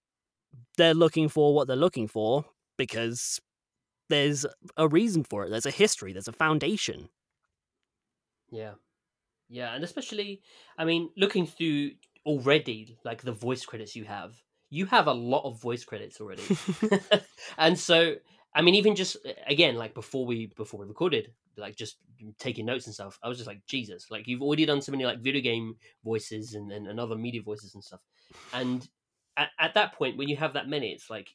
they're 0.78 0.94
looking 0.94 1.30
for 1.30 1.54
what 1.54 1.68
they're 1.68 1.76
looking 1.76 2.08
for 2.08 2.46
because 2.78 3.40
there's 4.10 4.46
a 4.78 4.88
reason 4.88 5.24
for 5.24 5.46
it. 5.46 5.50
There's 5.50 5.66
a 5.66 5.72
history, 5.72 6.14
there's 6.14 6.28
a 6.28 6.34
foundation. 6.34 7.10
Yeah. 8.52 8.74
Yeah, 9.50 9.74
and 9.74 9.84
especially, 9.84 10.42
I 10.78 10.86
mean, 10.86 11.10
looking 11.18 11.48
through 11.48 11.92
already, 12.26 12.98
like 13.04 13.22
the 13.24 13.32
voice 13.32 13.66
credits 13.66 13.96
you 13.96 14.04
have, 14.06 14.36
you 14.70 14.86
have 14.86 15.08
a 15.08 15.14
lot 15.14 15.44
of 15.46 15.60
voice 15.60 15.84
credits 15.84 16.22
already. 16.22 16.44
and 17.58 17.78
so, 17.78 18.16
I 18.54 18.62
mean, 18.62 18.76
even 18.76 18.96
just 18.96 19.18
again, 19.48 19.76
like 19.76 19.94
before 19.94 20.26
we 20.26 20.48
before 20.58 20.80
we 20.80 20.88
recorded, 20.88 21.32
like 21.58 21.76
just 21.76 21.98
taking 22.40 22.66
notes 22.66 22.86
and 22.88 22.94
stuff, 22.94 23.20
I 23.24 23.30
was 23.30 23.38
just 23.38 23.48
like, 23.48 23.66
Jesus, 23.66 24.10
like 24.10 24.28
you've 24.28 24.42
already 24.42 24.66
done 24.66 24.82
so 24.82 24.92
many 24.92 25.06
like 25.06 25.20
video 25.20 25.42
game 25.42 25.76
voices 26.04 26.56
and, 26.56 26.72
and, 26.72 26.88
and 26.88 27.00
other 27.00 27.16
media 27.16 27.42
voices 27.42 27.76
and 27.76 27.84
stuff. 27.84 28.02
And 28.54 28.88
at, 29.38 29.50
at 29.60 29.74
that 29.76 29.94
point, 29.94 30.18
when 30.18 30.30
you 30.30 30.36
have 30.38 30.54
that 30.54 30.68
many, 30.68 30.92
it's 30.92 31.10
like 31.10 31.30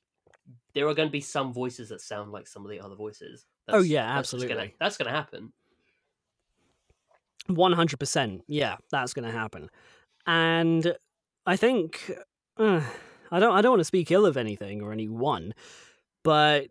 there 0.75 0.89
are 0.89 0.95
going 0.95 1.09
to 1.09 1.13
be 1.13 1.21
some 1.21 1.53
voices 1.53 1.89
that 1.91 2.01
sound 2.01 2.33
like 2.33 2.49
some 2.49 2.65
of 2.65 2.71
the 2.71 2.81
other 2.81 2.97
voices. 2.97 3.47
oh 3.69 3.81
yeah, 3.83 4.05
absolutely. 4.05 4.75
That's 4.81 4.97
going 4.97 5.11
to 5.11 5.17
happen. 5.17 5.53
One 7.47 7.73
hundred 7.73 7.99
percent. 8.01 8.43
Yeah, 8.49 8.77
that's 8.91 9.13
going 9.13 9.27
to 9.27 9.37
happen. 9.37 9.69
And 10.27 10.97
I 11.47 11.57
think 11.57 12.11
uh, 12.57 12.81
I 13.31 13.39
don't. 13.39 13.55
I 13.55 13.61
don't 13.61 13.73
want 13.73 13.81
to 13.81 13.85
speak 13.85 14.11
ill 14.11 14.27
of 14.27 14.37
anything 14.37 14.83
or 14.83 14.93
anyone, 14.93 15.55
but 16.23 16.69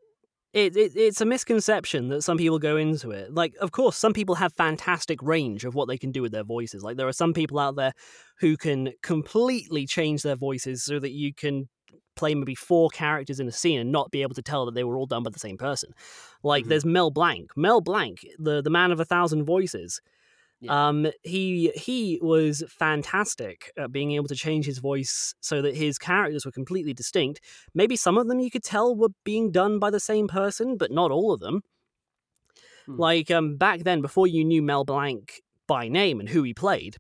it, 0.54 0.78
it, 0.78 0.91
it's 0.95 1.20
a 1.22 1.26
misconception 1.26 2.10
that 2.10 2.22
some 2.22 2.38
people 2.38 2.60
go 2.60 2.78
into 2.78 3.12
it. 3.12 3.34
Like, 3.34 3.56
of 3.60 3.72
course, 3.72 3.97
some 3.97 4.14
people 4.14 4.36
have 4.36 4.54
fantastic 4.54 5.22
range 5.22 5.66
of 5.66 5.74
what 5.76 5.88
they 5.88 5.97
can 5.97 6.12
do 6.12 6.22
with 6.22 6.32
their 6.32 6.43
voices. 6.43 6.84
Like, 6.84 6.97
there 6.97 7.08
are 7.08 7.14
some 7.14 7.34
people 7.34 7.58
out 7.60 7.76
there 7.76 7.93
who 8.39 8.56
can 8.56 8.91
completely 9.01 9.88
change 9.88 10.22
their 10.22 10.36
voices 10.36 10.84
so 10.84 10.99
that 10.99 11.12
you 11.12 11.34
can 11.34 11.68
play 12.16 12.36
maybe 12.36 12.54
four 12.54 12.89
characters 12.89 13.39
in 13.39 13.47
a 13.47 13.51
scene 13.51 13.80
and 13.80 13.91
not 13.91 14.12
be 14.12 14.22
able 14.22 14.36
to 14.36 14.41
tell 14.43 14.66
that 14.66 14.76
they 14.76 14.84
were 14.84 14.97
all 14.97 15.08
done 15.08 15.24
by 15.24 15.32
the 15.32 15.39
same 15.39 15.58
person. 15.58 15.89
Like, 16.43 16.66
Mhm. 16.66 16.70
there's 16.70 16.86
Mel 16.86 17.10
Blanc. 17.10 17.49
Mel 17.58 17.82
Blanc, 17.82 18.20
the 18.38 18.62
the 18.62 18.70
man 18.70 18.91
of 18.91 18.99
a 18.99 19.06
thousand 19.06 19.45
voices. 19.45 19.99
Yeah. 20.64 20.88
Um, 20.88 21.07
he 21.24 21.74
he 21.76 22.20
was 22.22 22.64
fantastic 22.70 23.72
at 23.78 23.91
being 23.91 24.14
able 24.14 24.30
to 24.30 24.36
change 24.36 24.66
his 24.66 24.78
voice 24.78 25.36
so 25.41 25.61
that 25.61 25.76
his 25.76 25.97
characters 25.97 26.45
were 26.45 26.53
completely 26.53 26.93
distinct. 26.93 27.41
Maybe 27.74 27.97
some 27.97 28.18
of 28.18 28.28
them 28.28 28.39
you 28.39 28.49
could 28.49 28.64
tell 28.64 28.95
were 28.95 29.09
being 29.26 29.51
done 29.51 29.78
by 29.78 29.89
the 29.89 29.99
same 29.99 30.30
person, 30.30 30.78
but 30.78 30.89
not 30.89 31.11
all 31.11 31.34
of 31.34 31.41
them. 31.41 31.64
Hmm. 32.86 32.95
Like 32.97 33.30
um, 33.30 33.57
back 33.57 33.82
then, 33.82 34.01
before 34.01 34.26
you 34.26 34.45
knew 34.45 34.61
Mel 34.61 34.86
Blanc 34.86 35.41
by 35.68 35.89
name 35.89 36.22
and 36.22 36.30
who 36.30 36.43
he 36.43 36.53
played, 36.53 36.95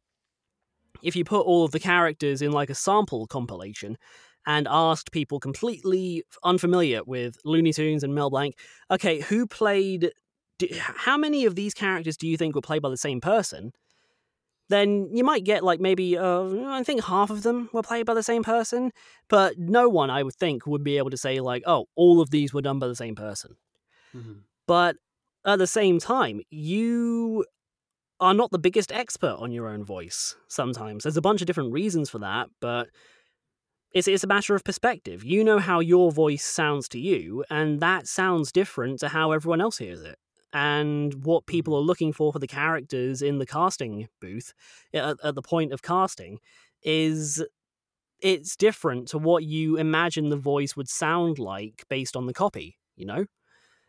if 1.01 1.15
you 1.15 1.23
put 1.23 1.45
all 1.45 1.63
of 1.63 1.71
the 1.71 1.79
characters 1.79 2.41
in 2.41 2.51
like 2.51 2.69
a 2.69 2.75
sample 2.75 3.27
compilation 3.27 3.97
and 4.45 4.67
asked 4.69 5.13
people 5.13 5.39
completely 5.39 6.23
unfamiliar 6.43 7.01
with 7.05 7.37
Looney 7.45 7.71
Tunes 7.71 8.03
and 8.03 8.13
Mel 8.13 8.29
Blanc, 8.29 8.55
okay, 8.91 9.21
who 9.21 9.47
played? 9.47 10.11
Do- 10.57 10.67
How 10.79 11.17
many 11.17 11.45
of 11.45 11.55
these 11.55 11.73
characters 11.73 12.17
do 12.17 12.27
you 12.27 12.37
think 12.37 12.55
were 12.55 12.61
played 12.61 12.81
by 12.81 12.89
the 12.89 12.97
same 12.97 13.21
person? 13.21 13.73
Then 14.69 15.09
you 15.13 15.23
might 15.23 15.43
get 15.43 15.63
like 15.63 15.79
maybe 15.79 16.17
uh, 16.17 16.43
I 16.67 16.83
think 16.83 17.03
half 17.03 17.29
of 17.29 17.43
them 17.43 17.69
were 17.73 17.83
played 17.83 18.05
by 18.05 18.13
the 18.13 18.23
same 18.23 18.43
person, 18.43 18.91
but 19.27 19.57
no 19.59 19.89
one 19.89 20.09
I 20.09 20.23
would 20.23 20.35
think 20.35 20.65
would 20.65 20.83
be 20.83 20.97
able 20.97 21.09
to 21.09 21.17
say 21.17 21.39
like, 21.41 21.63
oh, 21.65 21.87
all 21.95 22.21
of 22.21 22.29
these 22.29 22.53
were 22.53 22.61
done 22.61 22.79
by 22.79 22.87
the 22.87 22.95
same 22.95 23.15
person. 23.15 23.57
Mhm. 24.15 24.41
But 24.65 24.95
at 25.45 25.59
the 25.59 25.67
same 25.67 25.99
time, 25.99 26.39
you 26.49 27.45
are 28.21 28.33
not 28.33 28.51
the 28.51 28.59
biggest 28.59 28.91
expert 28.91 29.35
on 29.37 29.51
your 29.51 29.67
own 29.67 29.83
voice 29.83 30.35
sometimes. 30.47 31.03
There's 31.03 31.17
a 31.17 31.21
bunch 31.21 31.41
of 31.41 31.47
different 31.47 31.73
reasons 31.73 32.09
for 32.09 32.19
that, 32.19 32.47
but 32.61 32.87
it's, 33.91 34.07
it's 34.07 34.23
a 34.23 34.27
matter 34.27 34.55
of 34.55 34.63
perspective. 34.63 35.23
You 35.25 35.43
know 35.43 35.59
how 35.59 35.81
your 35.81 36.11
voice 36.11 36.45
sounds 36.45 36.87
to 36.89 36.99
you, 36.99 37.43
and 37.49 37.79
that 37.81 38.07
sounds 38.07 38.51
different 38.53 38.99
to 39.01 39.09
how 39.09 39.33
everyone 39.33 39.59
else 39.61 39.77
hears 39.79 40.01
it. 40.01 40.17
And 40.53 41.25
what 41.25 41.47
people 41.47 41.75
are 41.75 41.81
looking 41.81 42.13
for 42.13 42.31
for 42.31 42.39
the 42.39 42.47
characters 42.47 43.21
in 43.21 43.39
the 43.39 43.45
casting 43.45 44.07
booth 44.21 44.53
at, 44.93 45.17
at 45.23 45.35
the 45.35 45.41
point 45.41 45.73
of 45.73 45.81
casting 45.81 46.39
is 46.83 47.43
it's 48.21 48.55
different 48.55 49.07
to 49.09 49.17
what 49.17 49.43
you 49.45 49.77
imagine 49.77 50.29
the 50.29 50.37
voice 50.37 50.75
would 50.75 50.89
sound 50.89 51.39
like 51.39 51.83
based 51.89 52.15
on 52.17 52.27
the 52.27 52.33
copy, 52.33 52.77
you 52.95 53.05
know? 53.05 53.25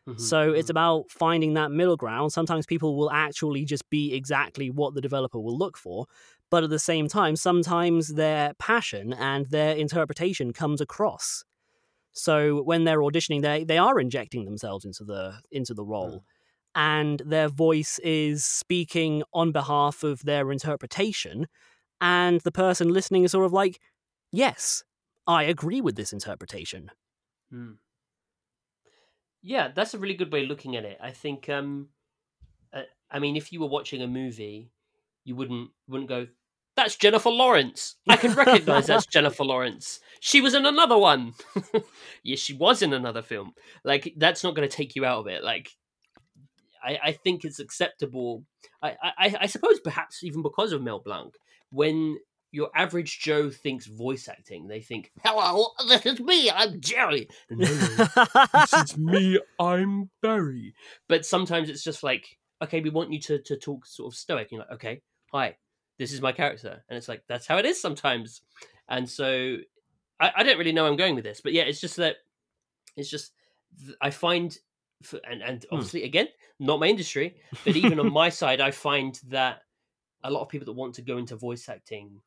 Mhm. 0.07 0.15
So 0.17 0.53
it's 0.53 0.69
Mhm. 0.69 0.71
about 0.71 1.11
finding 1.11 1.55
that 1.55 1.73
middle 1.73 1.97
ground. 1.97 2.33
Sometimes 2.33 2.67
people 2.67 2.97
will 2.97 3.11
actually 3.11 3.65
just 3.65 3.89
be 3.91 4.15
exactly 4.15 4.71
what 4.71 4.95
the 4.95 5.01
developer 5.01 5.41
will 5.41 5.59
look 5.59 5.77
for, 5.77 6.07
but 6.51 6.63
at 6.63 6.71
the 6.71 6.79
same 6.79 7.09
time, 7.09 7.35
sometimes 7.37 8.09
their 8.15 8.55
passion 8.55 9.13
and 9.13 9.47
their 9.47 9.75
interpretation 9.77 10.53
comes 10.53 10.81
across. 10.81 11.45
So 12.13 12.63
when 12.63 12.85
they're 12.85 13.01
auditioning, 13.01 13.43
they 13.43 13.65
they 13.65 13.79
are 13.79 14.01
injecting 14.01 14.45
themselves 14.45 14.85
into 14.85 15.05
the 15.05 15.41
into 15.51 15.75
the 15.75 15.85
role, 15.85 16.25
and 16.75 17.21
their 17.21 17.49
voice 17.49 17.99
is 18.01 18.45
speaking 18.45 19.23
on 19.33 19.53
behalf 19.53 20.03
of 20.03 20.23
their 20.25 20.51
interpretation, 20.51 21.47
and 22.01 22.41
the 22.41 22.53
person 22.53 22.89
listening 22.89 23.25
is 23.25 23.33
sort 23.33 23.47
of 23.47 23.53
like, 23.53 23.81
"Yes, 24.33 24.85
I 25.27 25.45
agree 25.45 25.81
with 25.81 25.97
this 25.97 26.13
interpretation." 26.13 26.91
Mm. 27.53 27.77
Yeah, 29.43 29.69
that's 29.75 29.95
a 29.95 29.99
really 29.99 30.15
good 30.15 30.33
way 30.33 30.43
of 30.43 30.49
looking 30.49 30.75
at 30.75 30.85
it. 30.85 30.99
I 31.03 31.11
think, 31.11 31.49
um, 31.51 31.89
uh, 32.73 32.83
I 33.11 33.19
mean, 33.19 33.37
if 33.37 33.53
you 33.53 33.61
were 33.61 33.69
watching 33.69 34.01
a 34.01 34.07
movie, 34.07 34.71
you 35.25 35.37
wouldn't 35.37 35.71
wouldn't 35.87 36.09
go, 36.09 36.27
"That's 36.77 36.97
Jennifer 36.97 37.31
Lawrence. 37.31 37.97
I 38.09 38.17
can 38.17 38.33
recognize 38.35 38.87
that's 38.87 39.07
Jennifer 39.07 39.45
Lawrence. 39.45 40.01
She 40.21 40.41
was 40.41 40.55
in 40.55 40.67
another 40.67 40.99
one. 40.99 41.35
yes, 42.23 42.39
she 42.39 42.55
was 42.55 42.83
in 42.83 42.93
another 42.93 43.23
film. 43.23 43.53
Like 43.85 44.15
that's 44.17 44.43
not 44.43 44.55
going 44.55 44.69
to 44.69 44.77
take 44.77 44.97
you 44.97 45.05
out 45.05 45.21
of 45.21 45.27
it. 45.27 45.45
Like, 45.45 45.71
I, 46.85 46.99
I 47.03 47.13
think 47.13 47.45
it's 47.45 47.61
acceptable. 47.61 48.45
I, 48.83 48.97
I, 49.03 49.37
I 49.43 49.47
suppose 49.47 49.81
perhaps 49.81 50.23
even 50.23 50.43
because 50.43 50.73
of 50.73 50.83
Mel 50.83 51.01
Blanc, 51.01 51.35
when 51.71 52.19
your 52.53 52.71
average 52.75 53.19
Joe 53.19 53.51
thinks 53.51 53.87
voice 53.87 54.29
acting, 54.29 54.69
they 54.69 54.81
think, 54.81 55.11
"Hello, 55.25 55.69
this 55.89 56.07
is 56.07 56.21
me. 56.21 56.51
I'm 56.51 56.81
Jerry." 56.81 57.29
No, 57.51 57.67
this 57.67 58.73
is 58.73 58.97
me. 58.97 59.41
I'm 59.59 60.11
Barry. 60.23 60.75
But 61.09 61.27
sometimes 61.27 61.69
it's 61.69 61.83
just 61.83 62.03
like, 62.03 62.39
okay, 62.63 62.81
we 62.81 62.91
want 62.91 63.13
you 63.13 63.21
to 63.23 63.39
to 63.41 63.57
talk 63.57 63.87
sort 63.87 64.13
of 64.13 64.17
stoic. 64.17 64.53
You're 64.53 64.61
like, 64.61 64.73
okay, 64.73 65.03
hi, 65.33 65.57
this 65.99 66.13
is 66.13 66.21
my 66.21 66.33
character, 66.33 66.85
and 66.89 66.97
it's 66.97 67.09
like 67.09 67.25
that's 67.29 67.47
how 67.47 67.59
it 67.59 67.65
is 67.65 67.81
sometimes. 67.81 68.43
And 68.89 69.09
so, 69.09 69.57
I, 70.21 70.33
I 70.37 70.43
don't 70.43 70.59
really 70.59 70.73
know 70.73 70.83
where 70.83 70.93
I'm 70.93 70.99
going 70.99 71.15
with 71.15 71.25
this, 71.25 71.41
but 71.41 71.55
yeah, 71.55 71.63
it's 71.63 71.81
just 71.81 71.97
that 71.97 72.17
it's 72.97 73.11
just 73.11 73.33
I 74.01 74.11
find, 74.11 74.57
f- 75.03 75.21
and 75.29 75.43
and 75.43 75.67
obviously 75.71 76.05
again, 76.05 76.29
not 76.59 76.81
my 76.81 76.87
industry, 76.87 77.41
but 77.65 77.77
even 77.77 77.99
on 78.01 78.09
my 78.13 78.29
side, 78.29 78.61
I 78.61 78.71
find 78.71 79.19
that 79.29 79.63
a 80.25 80.31
lot 80.31 80.43
of 80.43 80.49
people 80.49 80.67
that 80.67 80.73
want 80.73 80.95
to 80.97 81.03
go 81.03 81.19
into 81.19 81.37
voice 81.37 81.69
acting 81.69 82.23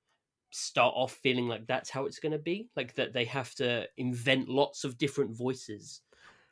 start 0.52 0.94
off 0.96 1.14
feeling 1.14 1.48
like 1.48 1.68
that's 1.68 1.90
how 1.90 2.06
it's 2.06 2.20
going 2.20 2.32
to 2.32 2.40
be 2.40 2.70
like 2.76 2.94
that 2.96 3.14
they 3.14 3.26
have 3.26 3.54
to 3.56 3.88
invent 3.98 4.50
lots 4.50 4.84
of 4.86 4.98
different 4.98 5.36
voices 5.38 6.02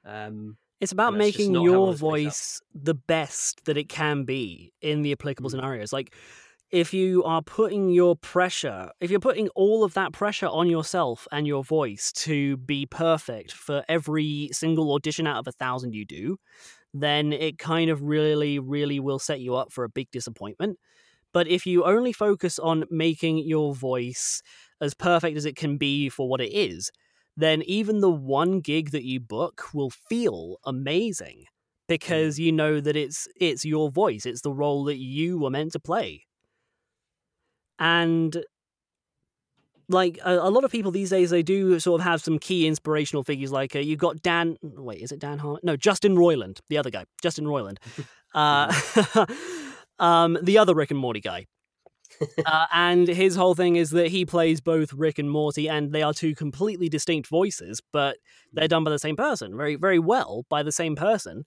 um 0.06 0.58
It's 0.82 0.92
about 0.92 1.14
And 1.14 1.18
that's 1.18 1.32
just 1.32 1.50
making 1.50 1.62
your 1.62 1.80
most 1.80 2.04
plays 2.04 2.26
out. 2.26 2.38
voice 2.38 2.62
the 2.74 2.94
best 2.94 3.64
that 3.66 3.78
it 3.78 3.88
can 3.88 4.26
be 4.26 4.74
in 4.82 5.02
the 5.04 5.14
applicable 5.14 5.50
Mm. 5.50 5.50
scenarios. 5.50 5.94
Like, 5.94 6.14
if 6.76 6.94
you 6.94 7.24
are 7.24 7.42
putting 7.42 7.90
your 7.90 8.18
pressure, 8.18 8.92
if 9.00 9.10
you're 9.10 9.18
putting 9.18 9.48
all 9.56 9.86
of 9.86 9.94
that 9.94 10.12
pressure 10.12 10.48
on 10.48 10.70
yourself 10.70 11.26
and 11.32 11.48
your 11.48 11.64
voice 11.64 12.12
to 12.12 12.58
be 12.58 12.86
perfect 12.86 13.54
for 13.54 13.86
every 13.88 14.50
single 14.52 14.92
audition 14.94 15.26
out 15.26 15.38
of 15.38 15.48
a 15.48 15.54
thousand 15.54 15.96
you 15.96 16.04
do, 16.04 16.36
then 16.94 17.32
it 17.32 17.58
kind 17.58 17.90
of 17.90 18.02
really, 18.02 18.60
really 18.60 19.00
will 19.00 19.20
set 19.20 19.40
you 19.40 19.56
up 19.56 19.72
for 19.72 19.86
a 19.86 19.90
big 19.90 20.12
disappointment. 20.12 20.78
But 21.32 21.48
if 21.48 21.66
you 21.66 21.86
only 21.86 22.12
focus 22.12 22.60
on 22.60 22.84
making 22.92 23.38
your 23.38 23.74
voice 23.74 24.42
as 24.82 24.94
perfect 24.94 25.38
as 25.38 25.46
it 25.46 25.56
can 25.56 25.78
be 25.78 26.10
for 26.10 26.28
what 26.28 26.42
it 26.42 26.52
is, 26.52 26.92
then 27.38 27.62
even 27.62 28.02
the 28.02 28.12
one 28.12 28.60
gig 28.60 28.92
that 28.92 29.06
you 29.06 29.22
book 29.22 29.74
will 29.74 29.92
feel 30.10 30.58
amazing 30.66 31.38
mm. 31.38 31.88
because 31.88 32.38
you 32.38 32.52
know 32.52 32.82
that 32.82 32.98
it's 32.98 33.30
it's 33.40 33.64
your 33.64 33.90
voice. 33.90 34.26
It's 34.26 34.42
the 34.42 34.52
role 34.52 34.84
that 34.84 34.98
you 34.98 35.40
were 35.40 35.50
meant 35.50 35.72
to 35.72 35.80
play 35.80 36.25
and 37.80 38.44
like 39.88 40.18
a, 40.26 40.34
a 40.34 40.50
lot 40.50 40.64
of 40.64 40.72
people 40.72 40.92
these 40.92 41.10
days 41.10 41.30
they 41.30 41.44
do 41.44 41.80
sort 41.80 42.02
of 42.02 42.06
have 42.06 42.22
some 42.22 42.40
key 42.40 42.68
inspirational 42.68 43.24
figures 43.24 43.52
like 43.52 43.76
uh, 43.76 43.80
you've 43.80 44.00
got 44.00 44.22
dan 44.22 44.58
wait 44.62 45.02
is 45.02 45.12
it 45.12 45.20
dan 45.20 45.38
harmon? 45.38 45.60
No 45.64 45.78
justin 45.78 46.16
roiland 46.16 46.60
the 46.70 46.78
other 46.78 46.90
guy 46.90 47.06
justin 47.22 47.46
roiland. 47.46 47.78
Uh, 48.34 48.70
um, 50.00 50.38
the 50.44 50.58
other 50.58 50.76
rick 50.76 50.92
and 50.92 51.00
morty 51.00 51.22
guy. 51.22 51.46
Uh, 52.46 52.66
and 52.74 53.08
his 53.08 53.36
whole 53.36 53.56
thing 53.56 53.76
is 53.76 53.90
that 53.90 54.08
he 54.10 54.26
plays 54.26 54.62
both 54.62 54.94
Rick 54.94 55.20
and 55.20 55.30
Morty, 55.30 55.68
and 55.68 55.92
they 55.92 56.02
are 56.02 56.14
two 56.14 56.34
completely 56.36 56.88
distinct 56.88 57.28
voices, 57.28 57.82
but 57.92 58.18
they're 58.54 58.68
done 58.68 58.84
by 58.84 58.92
the 58.92 59.00
same 59.00 59.16
person, 59.16 59.58
very, 59.58 59.76
very 59.76 60.00
well 60.00 60.46
by 60.50 60.64
the 60.64 60.72
same 60.72 60.96
person. 60.96 61.44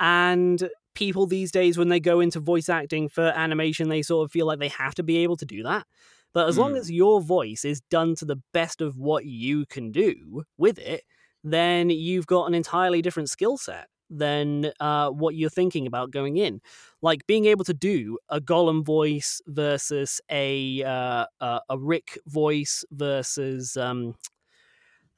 And 0.00 0.68
people 0.94 1.26
these 1.26 1.50
days 1.52 1.78
when 1.78 1.88
they 1.88 2.00
go 2.00 2.20
into 2.20 2.40
voice 2.40 2.68
acting 2.68 3.08
for 3.08 3.24
animation, 3.24 3.88
they 3.88 4.02
sort 4.02 4.24
of 4.24 4.32
feel 4.32 4.46
like 4.46 4.58
they 4.58 4.68
have 4.68 4.94
to 4.96 5.02
be 5.02 5.18
able 5.18 5.36
to 5.38 5.46
do 5.46 5.62
that. 5.62 5.86
But 6.34 6.48
as 6.48 6.56
long 6.58 6.74
Mm. 6.74 6.78
as 6.78 6.90
your 6.90 7.20
voice 7.20 7.64
is 7.64 7.80
done 7.82 8.14
to 8.16 8.24
the 8.24 8.36
best 8.52 8.80
of 8.80 8.96
what 8.98 9.26
you 9.26 9.66
can 9.66 9.92
do 9.92 10.44
with 10.56 10.78
it, 10.78 11.04
then 11.44 11.90
you've 11.90 12.26
got 12.26 12.46
an 12.46 12.54
entirely 12.54 13.02
different 13.02 13.28
skill 13.30 13.56
set 13.58 13.88
than 14.08 14.72
uh, 14.80 15.10
what 15.10 15.34
you're 15.34 15.50
thinking 15.50 15.86
about 15.86 16.10
going 16.10 16.36
in. 16.36 16.60
Like 17.02 17.26
being 17.26 17.46
able 17.46 17.64
to 17.64 17.74
do 17.74 18.18
a 18.28 18.40
Gollum 18.40 18.84
voice 18.84 19.40
versus 19.46 20.20
a 20.30 20.82
uh, 20.84 21.26
a, 21.40 21.60
a 21.70 21.78
Rick 21.78 22.18
voice 22.26 22.84
versus 22.92 23.76
um, 23.76 24.14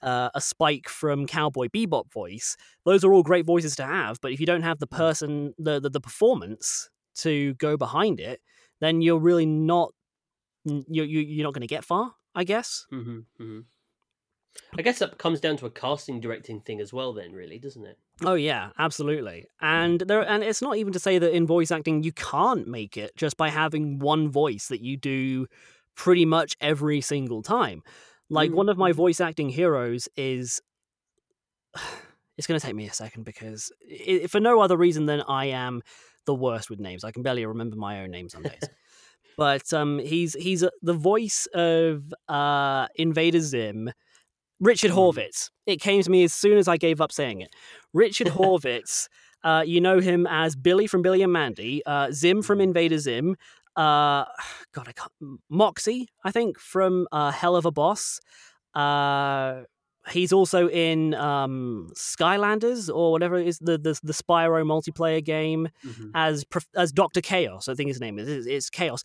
uh, 0.05 0.31
a 0.35 0.41
Spike 0.41 0.89
from 0.89 1.27
Cowboy 1.27 1.69
Bebop 1.69 2.13
voice. 2.13 2.57
Those 2.85 3.05
are 3.05 3.13
all 3.13 3.23
great 3.23 3.47
voices 3.47 3.75
to 3.77 3.85
have, 3.85 4.21
but 4.21 4.33
if 4.33 4.41
you 4.41 4.47
don't 4.47 4.63
have 4.63 4.79
the 4.79 4.87
person, 4.87 5.55
the 5.59 5.81
the, 5.81 5.91
the 5.91 6.01
performance 6.01 6.91
to 7.17 7.55
go 7.55 7.77
behind 7.77 8.21
it, 8.21 8.41
then 8.81 9.01
you're 9.03 9.19
really 9.19 9.47
not 9.47 9.93
you 10.65 11.05
you 11.05 11.21
you're 11.21 11.45
not 11.45 11.55
going 11.55 11.63
to 11.63 11.67
get 11.67 11.85
far. 11.85 12.15
I 12.35 12.45
guess. 12.45 12.87
hmm 12.91 13.21
hmm 13.39 13.61
I 14.79 14.83
guess 14.83 14.99
that 15.01 15.19
comes 15.19 15.41
down 15.41 15.57
to 15.59 15.67
a 15.67 15.71
casting 15.71 16.21
directing 16.21 16.61
thing 16.61 16.81
as 16.81 16.93
well, 16.93 17.13
then, 17.13 17.33
really, 17.33 17.59
doesn't 17.59 17.85
it? 17.85 17.99
Oh 18.25 18.35
yeah, 18.35 18.71
absolutely. 18.79 19.47
And 19.61 20.01
there 20.01 20.29
and 20.29 20.45
it's 20.45 20.63
not 20.63 20.77
even 20.77 20.93
to 20.93 20.99
say 21.01 21.19
that 21.19 21.35
in 21.35 21.47
voice 21.47 21.71
acting 21.73 22.03
you 22.05 22.13
can't 22.13 22.69
make 22.69 22.97
it 22.97 23.17
just 23.17 23.37
by 23.37 23.51
having 23.51 23.99
one 23.99 24.29
voice 24.31 24.69
that 24.69 24.81
you 24.81 24.97
do 24.97 25.47
pretty 25.97 26.25
much 26.25 26.57
every 26.61 27.01
single 27.01 27.43
time. 27.43 27.83
Like 28.35 28.51
Mm, 28.51 28.55
one 28.55 28.69
of 28.69 28.77
my 28.77 28.93
voice 28.93 29.21
acting 29.21 29.49
heroes 29.49 30.09
is 30.17 30.61
it's 32.37 32.47
going 32.47 32.59
to 32.59 32.65
take 32.67 32.75
me 32.75 32.87
a 32.89 32.93
second 32.93 33.25
because 33.25 33.73
i 33.91 34.27
for 34.27 34.41
no 34.41 34.61
other 34.61 34.77
reason 34.77 35.07
than 35.07 35.23
I 35.23 35.47
am 35.47 35.83
the 36.27 36.35
worst 36.35 36.71
with 36.71 36.81
names. 36.81 37.05
I 37.05 37.13
can 37.13 37.23
barely 37.23 37.47
remember 37.47 37.77
my 37.77 38.01
own 38.03 38.11
name 38.11 38.29
some 38.29 38.43
days. 38.43 38.69
but 39.37 39.73
um 39.73 39.99
he's 39.99 40.35
he's 40.35 40.63
uh, 40.63 40.71
the 40.83 40.93
voice 40.95 41.47
of 41.55 42.13
uh 42.29 42.87
Invader 42.97 43.41
Zim 43.41 43.91
Richard 44.61 44.93
Mm. 44.93 44.97
Horvitz. 44.97 45.51
It 45.67 45.81
came 45.81 46.03
to 46.03 46.11
me 46.11 46.25
as 46.25 46.33
soon 46.33 46.57
as 46.59 46.69
I 46.69 46.77
gave 46.77 47.01
up 47.01 47.13
saying 47.13 47.41
it. 47.41 47.55
Richard 47.93 48.27
Horvitz. 48.39 49.09
Uh, 49.43 49.63
you 49.67 49.79
know 49.79 50.01
him 50.01 50.27
as 50.31 50.57
Billy 50.57 50.87
from 50.87 51.03
Billy 51.03 51.21
and 51.23 51.31
Mandy, 51.31 51.83
uh, 51.85 52.11
Zim 52.13 52.41
from 52.41 52.63
Invader 52.63 52.99
Zim, 52.99 53.37
uh, 53.77 54.25
God, 54.73 54.89
I 54.89 54.93
can't. 54.93 55.41
Moxie, 55.49 56.09
I 56.25 56.31
think, 56.31 56.59
from 56.59 57.07
uh, 57.13 57.33
Helluva 57.33 57.73
Boss. 57.73 58.21
Uh, 58.75 59.63
he's 60.11 60.33
also 60.33 60.69
in 60.69 61.15
um, 61.15 61.91
Skylanders 61.95 62.95
or 62.95 63.13
whatever 63.13 63.37
it 63.37 63.47
is 63.47 63.59
the 63.59 63.79
the, 63.79 63.99
the 64.03 64.13
Spyro 64.13 64.65
multiplayer 64.65 65.25
game 65.25 65.69
Mhm. 65.85 66.11
as 66.15 66.45
as 66.77 66.93
Doctor 66.93 67.21
Kaos. 67.21 67.69
I 67.69 67.75
think 67.75 67.89
his 67.89 68.01
name 68.01 68.19
is. 68.19 68.29
It's, 68.29 68.47
it's 68.47 68.71
Kaos. 68.71 69.03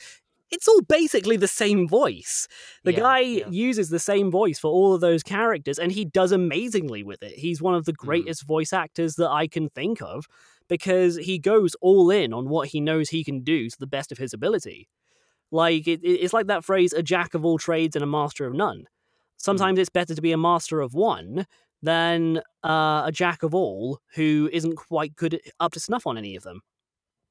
It's 0.52 0.68
all 0.68 0.82
basically 0.82 1.38
the 1.38 1.48
same 1.48 1.88
voice. 1.88 2.48
The 2.84 2.92
Yeah, 2.94 3.00
guy 3.00 3.20
yeah. 3.20 3.50
uses 3.52 3.90
the 3.90 4.00
same 4.00 4.32
voice 4.32 4.58
for 4.58 4.70
all 4.72 4.96
of 4.96 5.02
those 5.02 5.22
characters, 5.22 5.78
and 5.78 5.92
he 5.92 6.06
does 6.06 6.32
amazingly 6.32 7.04
with 7.04 7.22
it. 7.22 7.34
He's 7.38 7.62
one 7.62 7.76
of 7.76 7.86
the 7.86 7.94
greatest 7.94 8.48
voice 8.48 8.74
actors 8.74 9.14
that 9.18 9.30
I 9.30 9.46
can 9.48 9.70
think 9.70 10.02
of 10.02 10.26
because 10.70 11.18
he 11.18 11.40
goes 11.40 11.76
all 11.82 12.10
in 12.12 12.34
on 12.34 12.48
what 12.50 12.70
he 12.70 12.80
knows 12.82 13.10
he 13.10 13.24
can 13.24 13.42
do 13.44 13.70
to 13.70 13.78
the 13.80 13.88
best 13.88 14.12
of 14.12 14.18
his 14.18 14.34
ability. 14.34 14.88
Like 15.52 15.88
it, 15.88 16.02
it- 16.04 16.22
it's 16.22 16.34
like 16.34 16.48
that 16.48 16.66
phrase: 16.66 16.94
"A 16.94 17.04
jack 17.04 17.34
of 17.34 17.46
all 17.46 17.58
trades 17.58 17.96
and 17.96 18.04
a 18.04 18.08
master 18.08 18.46
of 18.48 18.54
none." 18.54 18.86
Sometimes 19.38 19.80
it's 19.80 19.90
better 19.90 20.16
to 20.16 20.22
be 20.22 20.32
a 20.34 20.38
master 20.38 20.82
of 20.82 20.94
one 20.94 21.46
than 21.82 22.40
uh, 22.64 23.04
a 23.06 23.12
jack 23.14 23.42
of 23.44 23.56
all 23.56 24.00
who 24.16 24.50
isn't 24.52 24.76
quite 24.76 25.16
good 25.16 25.40
up 25.60 25.72
to 25.74 25.80
snuff 25.80 26.06
on 26.08 26.18
any 26.18 26.36
of 26.36 26.44
them. 26.44 26.62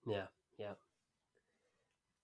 Yeah, 0.06 0.26
yeah, 0.58 0.74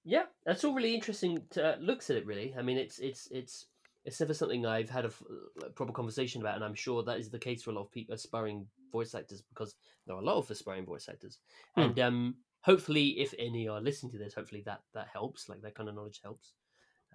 yeah. 0.04 0.24
That's 0.44 0.64
all 0.64 0.74
really 0.74 0.94
interesting 0.94 1.42
to, 1.50 1.74
uh, 1.74 1.76
looks 1.80 2.10
at 2.10 2.16
it. 2.16 2.26
Really, 2.26 2.54
I 2.58 2.62
mean, 2.62 2.78
it's 2.78 2.98
it's 2.98 3.28
it's 3.30 3.66
it's 4.04 4.20
never 4.20 4.34
something 4.34 4.66
I've 4.66 4.90
had 4.90 5.06
a, 5.06 5.10
proper 5.74 5.92
conversation 5.92 6.40
about, 6.40 6.56
and 6.56 6.64
I'm 6.64 6.74
sure 6.74 7.02
that 7.02 7.18
is 7.18 7.30
the 7.30 7.38
case 7.38 7.62
for 7.62 7.70
a 7.70 7.74
lot 7.74 7.82
of 7.82 7.90
people 7.92 8.14
aspiring 8.14 8.66
voice 8.92 9.14
actors 9.14 9.42
because 9.42 9.74
there 10.06 10.14
are 10.14 10.20
a 10.20 10.24
lot 10.24 10.36
of 10.38 10.50
aspiring 10.50 10.84
voice 10.86 11.08
actors, 11.08 11.38
Hmm. 11.74 11.80
and 11.80 11.98
um, 12.00 12.34
hopefully, 12.62 13.20
if 13.20 13.34
any 13.38 13.68
are 13.68 13.80
listening 13.80 14.12
to 14.12 14.18
this, 14.18 14.34
hopefully 14.34 14.62
that 14.66 14.82
that 14.94 15.08
helps. 15.12 15.48
Like 15.48 15.62
that 15.62 15.74
kind 15.74 15.88
of 15.88 15.94
knowledge 15.94 16.20
helps. 16.22 16.52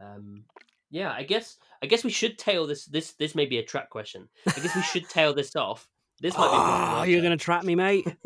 Um, 0.01 0.45
yeah, 0.89 1.11
I 1.11 1.23
guess 1.23 1.57
I 1.83 1.85
guess 1.85 2.03
we 2.03 2.09
should 2.09 2.37
tail 2.37 2.65
this. 2.65 2.85
This 2.85 3.13
this 3.13 3.35
may 3.35 3.45
be 3.45 3.59
a 3.59 3.63
trap 3.63 3.89
question. 3.89 4.27
I 4.47 4.59
guess 4.59 4.75
we 4.75 4.81
should 4.81 5.07
tail 5.09 5.33
this 5.33 5.55
off. 5.55 5.87
This 6.21 6.35
might 6.37 6.49
be. 6.49 6.55
a 6.55 6.59
question 6.59 6.89
to 6.89 6.99
Oh, 6.99 7.03
you're 7.03 7.21
gonna 7.21 7.37
trap 7.37 7.63
me, 7.63 7.75
mate. 7.75 8.07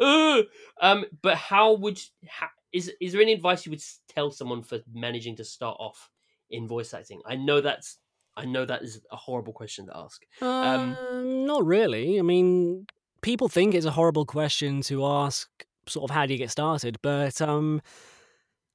Um, 0.00 1.04
but 1.22 1.36
how 1.36 1.72
would 1.74 2.00
how, 2.28 2.46
is 2.72 2.92
is 3.00 3.12
there 3.12 3.20
any 3.20 3.32
advice 3.32 3.66
you 3.66 3.70
would 3.70 3.82
tell 4.08 4.30
someone 4.30 4.62
for 4.62 4.78
managing 4.94 5.34
to 5.36 5.44
start 5.44 5.76
off 5.80 6.08
in 6.52 6.68
voice 6.68 6.94
acting? 6.94 7.20
I 7.26 7.36
know 7.36 7.60
that's 7.60 7.98
I 8.36 8.44
know 8.46 8.64
that 8.64 8.82
is 8.82 9.00
a 9.10 9.16
horrible 9.16 9.52
question 9.52 9.86
to 9.86 9.96
ask. 9.96 10.22
Um, 10.40 10.96
Um, 11.10 11.46
not 11.46 11.66
really. 11.66 12.18
I 12.18 12.22
mean, 12.22 12.86
people 13.20 13.48
think 13.48 13.74
it's 13.74 13.86
a 13.86 13.90
horrible 13.90 14.24
question 14.24 14.80
to 14.82 15.04
ask. 15.04 15.48
Sort 15.86 16.08
of, 16.08 16.14
how 16.14 16.26
do 16.26 16.32
you 16.32 16.38
get 16.38 16.50
started? 16.50 16.96
But 17.02 17.42
um, 17.42 17.82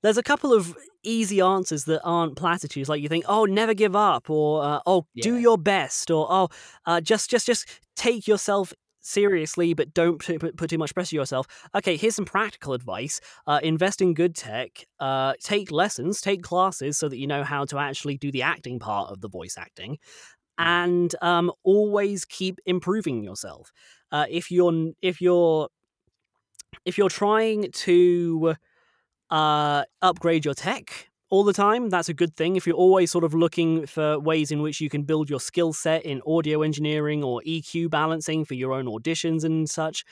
there's 0.03 0.17
a 0.17 0.23
couple 0.23 0.53
of 0.53 0.75
easy 1.03 1.41
answers 1.41 1.86
that 1.86 2.01
aren't 2.03 2.36
platitudes. 2.36 2.89
Like 2.89 3.01
you 3.01 3.09
think, 3.09 3.25
oh, 3.28 3.45
never 3.45 3.73
give 3.73 3.95
up, 3.95 4.30
or 4.30 4.63
uh, 4.63 4.80
oh, 4.86 5.05
do 5.23 5.38
your 5.38 5.57
best, 5.57 6.11
or 6.11 6.28
oh, 6.30 6.49
uh, 6.86 7.01
just 7.01 7.30
just 7.30 7.45
just 7.45 7.67
take 7.95 8.28
yourself 8.28 8.73
seriously, 9.08 9.74
but 9.74 9.93
don't 9.93 10.20
put, 10.20 10.70
too 10.70 10.78
much 10.78 10.93
pressure 10.93 11.16
on 11.16 11.22
yourself. 11.22 11.47
Okay, 11.76 11.97
here's 11.97 12.16
some 12.16 12.26
practical 12.26 12.74
advice: 12.74 13.20
uh, 13.47 13.60
invest 13.64 14.01
in 14.01 14.14
good 14.14 14.36
tech, 14.36 14.86
uh, 14.99 15.34
take 15.41 15.72
lessons, 15.72 16.22
take 16.22 16.43
classes, 16.43 16.97
so 16.97 17.10
that 17.10 17.18
you 17.18 17.28
know 17.28 17.43
how 17.43 17.66
to 17.66 17.78
actually 17.78 18.18
do 18.18 18.32
the 18.32 18.41
acting 18.41 18.80
part 18.80 19.12
of 19.12 19.22
the 19.22 19.30
voice 19.30 19.55
acting 19.58 19.97
and 20.58 21.16
um, 21.22 21.51
always 21.64 22.26
keep 22.26 22.60
improving 22.66 23.24
yourself. 23.24 23.72
Uh, 24.12 24.26
if 24.30 24.51
you're 24.51 24.91
if 25.01 25.22
you're 25.22 25.70
if 26.86 26.97
you're 26.97 27.10
trying 27.10 27.72
to 27.72 28.55
uh, 29.30 29.84
upgrade 30.01 30.45
your 30.45 30.53
tech 30.53 31.07
all 31.30 31.43
the 31.43 31.53
time, 31.53 31.89
that's 31.89 32.09
a 32.09 32.13
good 32.13 32.36
thing. 32.36 32.55
If 32.55 32.65
you're 32.65 32.75
always 32.75 33.11
sort 33.11 33.23
of 33.23 33.34
looking 33.34 33.86
for 33.86 34.19
ways 34.19 34.51
in 34.51 34.61
which 34.61 34.80
you 34.80 34.89
can 34.89 35.03
build 35.03 35.30
your 35.30 35.39
skill 35.39 35.73
set 35.73 36.05
in 36.05 36.21
audio 36.25 36.61
engineering 36.61 37.23
or 37.23 37.41
EQ 37.45 37.89
balancing 37.89 38.45
for 38.45 38.53
your 38.53 38.73
own 38.73 38.86
auditions 38.86 39.43
and 39.43 39.69
such. 39.69 40.05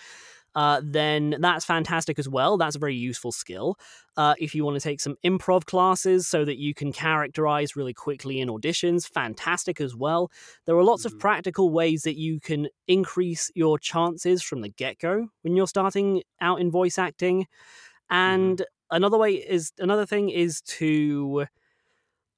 Uh, 0.56 0.80
then 0.82 1.36
that's 1.42 1.66
fantastic 1.66 2.18
as 2.18 2.30
well. 2.30 2.58
That's 2.58 2.78
a 2.78 2.80
very 2.80 2.96
useful 2.96 3.34
skill. 3.34 3.78
Uh, 4.16 4.36
if 4.40 4.56
you 4.56 4.64
want 4.64 4.76
to 4.76 4.82
take 4.82 5.02
some 5.02 5.18
improv 5.26 5.66
classes 5.66 6.30
so 6.30 6.46
that 6.46 6.58
you 6.58 6.74
can 6.74 6.94
characterize 6.94 7.76
really 7.76 7.94
quickly 7.94 8.40
in 8.40 8.48
auditions, 8.48 9.06
fantastic 9.06 9.82
as 9.82 9.96
well. 9.98 10.32
There 10.66 10.78
are 10.78 10.84
lots 10.84 11.04
of 11.04 11.14
Mhm. 11.14 11.20
practical 11.20 11.72
ways 11.72 12.04
that 12.04 12.16
you 12.18 12.40
can 12.40 12.70
increase 12.88 13.52
your 13.54 13.78
chances 13.78 14.42
from 14.42 14.62
the 14.62 14.70
get 14.70 14.98
go 15.00 15.28
when 15.42 15.58
you're 15.58 15.68
starting 15.68 16.24
out 16.40 16.62
in 16.62 16.72
voice 16.72 16.98
acting. 16.98 17.48
And 18.10 18.64
another 18.92 19.18
way 19.18 19.34
is 19.34 19.72
another 19.80 20.06
thing 20.06 20.30
is 20.30 20.62
to, 20.62 21.46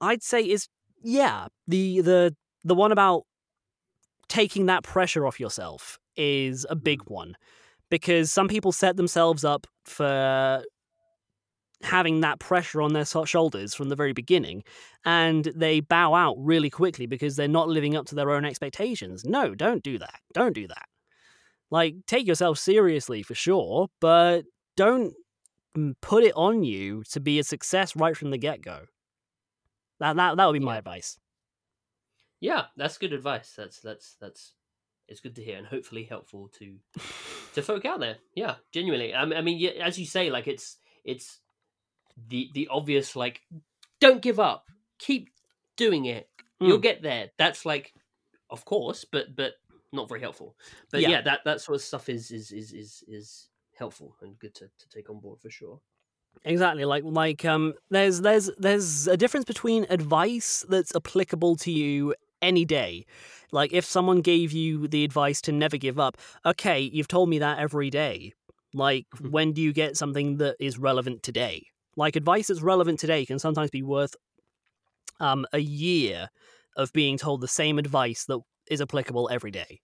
I'd 0.01 0.23
say 0.23 0.41
is 0.41 0.67
yeah 1.03 1.47
the 1.67 2.01
the 2.01 2.35
the 2.63 2.75
one 2.75 2.91
about 2.91 3.23
taking 4.27 4.65
that 4.65 4.83
pressure 4.83 5.25
off 5.25 5.39
yourself 5.39 5.97
is 6.15 6.65
a 6.65 6.75
mm-hmm. 6.75 6.83
big 6.83 7.01
one 7.07 7.35
because 7.89 8.31
some 8.31 8.47
people 8.47 8.71
set 8.71 8.97
themselves 8.97 9.45
up 9.45 9.67
for 9.85 10.63
having 11.83 12.21
that 12.21 12.39
pressure 12.39 12.81
on 12.81 12.93
their 12.93 13.05
shoulders 13.05 13.75
from 13.75 13.89
the 13.89 13.95
very 13.95 14.11
beginning 14.11 14.63
and 15.05 15.45
they 15.55 15.79
bow 15.79 16.15
out 16.15 16.35
really 16.39 16.71
quickly 16.71 17.05
because 17.05 17.35
they're 17.35 17.47
not 17.47 17.69
living 17.69 17.95
up 17.95 18.05
to 18.07 18.15
their 18.15 18.31
own 18.31 18.43
expectations. 18.43 19.23
No, 19.23 19.53
don't 19.53 19.83
do 19.83 19.99
that. 19.99 20.19
Don't 20.33 20.53
do 20.53 20.67
that. 20.67 20.85
Like 21.69 21.95
take 22.07 22.25
yourself 22.25 22.57
seriously 22.57 23.21
for 23.21 23.35
sure, 23.35 23.89
but 24.01 24.43
don't 24.75 25.13
put 26.01 26.23
it 26.23 26.33
on 26.35 26.63
you 26.63 27.03
to 27.11 27.19
be 27.19 27.39
a 27.39 27.43
success 27.43 27.95
right 27.95 28.15
from 28.17 28.31
the 28.31 28.37
get-go. 28.37 28.85
That 29.99 30.15
that 30.15 30.37
that 30.37 30.45
would 30.45 30.53
be 30.53 30.59
my 30.59 30.73
Yeah. 30.75 30.79
advice. 30.79 31.17
Yeah, 32.39 32.65
that's 32.75 32.97
good 32.97 33.13
advice. 33.13 33.53
That's 33.57 33.79
that's 33.79 34.15
that's 34.21 34.53
it's 35.07 35.21
good 35.21 35.35
to 35.37 35.43
hear 35.43 35.57
and 35.57 35.65
hopefully 35.65 36.03
helpful 36.03 36.49
to 36.59 36.75
to 37.53 37.61
folk 37.61 37.85
out 37.85 37.99
there. 37.99 38.17
Yeah, 38.35 38.55
genuinely. 38.71 39.13
I, 39.13 39.23
I 39.23 39.41
mean, 39.41 39.65
as 39.81 39.97
you 39.97 40.05
say, 40.05 40.29
like 40.29 40.47
it's 40.47 40.77
it's 41.03 41.39
the 42.29 42.49
the 42.53 42.67
obvious 42.69 43.15
like 43.15 43.41
don't 43.99 44.21
give 44.21 44.39
up, 44.39 44.69
keep 44.99 45.29
doing 45.77 46.05
it. 46.05 46.29
You'll 46.59 46.79
Mm. 46.79 46.83
get 46.83 47.01
there. 47.03 47.29
That's 47.37 47.65
like, 47.65 47.93
of 48.49 48.65
course, 48.65 49.05
but 49.05 49.35
but 49.35 49.53
not 49.91 50.07
very 50.09 50.21
helpful. 50.21 50.55
But 50.91 51.01
Yeah. 51.01 51.09
yeah, 51.09 51.21
that 51.21 51.39
that 51.45 51.61
sort 51.61 51.75
of 51.77 51.81
stuff 51.81 52.09
is 52.09 52.29
is 52.31 52.51
is 52.51 52.71
is 52.73 53.03
is 53.07 53.49
helpful 53.77 54.17
and 54.21 54.39
good 54.39 54.55
to, 54.55 54.69
to 54.77 54.89
take 54.89 55.09
on 55.09 55.19
board 55.19 55.39
for 55.41 55.49
sure. 55.49 55.81
Exactly. 56.45 56.85
Like 56.85 57.03
like 57.03 57.43
um 57.45 57.73
there's 57.89 58.21
there's 58.21 58.49
there's 58.57 59.07
a 59.07 59.17
difference 59.17 59.45
between 59.45 59.85
advice 59.89 60.65
that's 60.69 60.95
applicable 60.95 61.55
to 61.57 61.71
you 61.71 62.15
any 62.41 62.63
day. 62.63 63.05
Like 63.51 63.73
if 63.73 63.83
someone 63.85 64.21
gave 64.21 64.51
you 64.51 64.87
the 64.87 65.03
advice 65.03 65.41
to 65.41 65.51
never 65.51 65.77
give 65.77 65.99
up, 65.99 66.17
okay, 66.45 66.79
you've 66.79 67.07
told 67.07 67.29
me 67.29 67.39
that 67.39 67.59
every 67.59 67.89
day. 67.89 68.33
Like, 68.73 69.07
Mhm. 69.15 69.31
when 69.31 69.53
do 69.53 69.61
you 69.61 69.73
get 69.73 69.97
something 69.97 70.37
that 70.37 70.57
is 70.59 70.77
relevant 70.77 71.23
today? 71.23 71.67
Like, 71.95 72.15
advice 72.15 72.47
that's 72.47 72.61
relevant 72.61 72.99
today 72.99 73.25
can 73.25 73.39
sometimes 73.39 73.71
be 73.71 73.81
worth 73.81 74.13
um, 75.19 75.45
a 75.53 75.59
year 75.59 76.29
of 76.75 76.93
being 76.93 77.17
told 77.17 77.41
the 77.41 77.47
same 77.47 77.79
advice 77.79 78.25
that 78.25 78.39
is 78.69 78.81
applicable 78.81 79.29
every 79.31 79.51
day. 79.51 79.81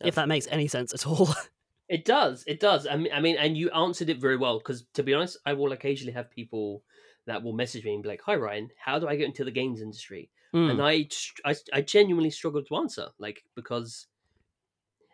If 0.00 0.16
that 0.16 0.28
makes 0.28 0.46
any 0.48 0.68
sense 0.68 0.92
at 0.92 1.06
all. 1.06 1.28
It 1.92 2.06
does. 2.06 2.42
It 2.46 2.58
does. 2.58 2.86
I 2.86 2.96
mean, 2.96 3.12
I 3.12 3.20
mean, 3.20 3.36
and 3.36 3.54
you 3.54 3.70
answered 3.70 4.08
it 4.08 4.18
very 4.18 4.38
well. 4.38 4.58
Because 4.58 4.86
to 4.94 5.02
be 5.02 5.12
honest, 5.12 5.36
I 5.44 5.52
will 5.52 5.72
occasionally 5.72 6.14
have 6.14 6.30
people 6.30 6.82
that 7.26 7.42
will 7.42 7.52
message 7.52 7.84
me 7.84 7.92
and 7.92 8.02
be 8.02 8.08
like, 8.08 8.22
"Hi, 8.24 8.34
Ryan, 8.34 8.70
how 8.82 8.98
do 8.98 9.06
I 9.06 9.16
get 9.16 9.26
into 9.26 9.44
the 9.44 9.50
games 9.50 9.82
industry?" 9.82 10.30
Mm, 10.54 10.70
And 10.70 10.82
I, 10.82 11.06
I, 11.44 11.54
I 11.70 11.82
genuinely 11.82 12.30
struggle 12.30 12.62
to 12.64 12.76
answer, 12.76 13.08
like 13.18 13.44
because, 13.54 14.06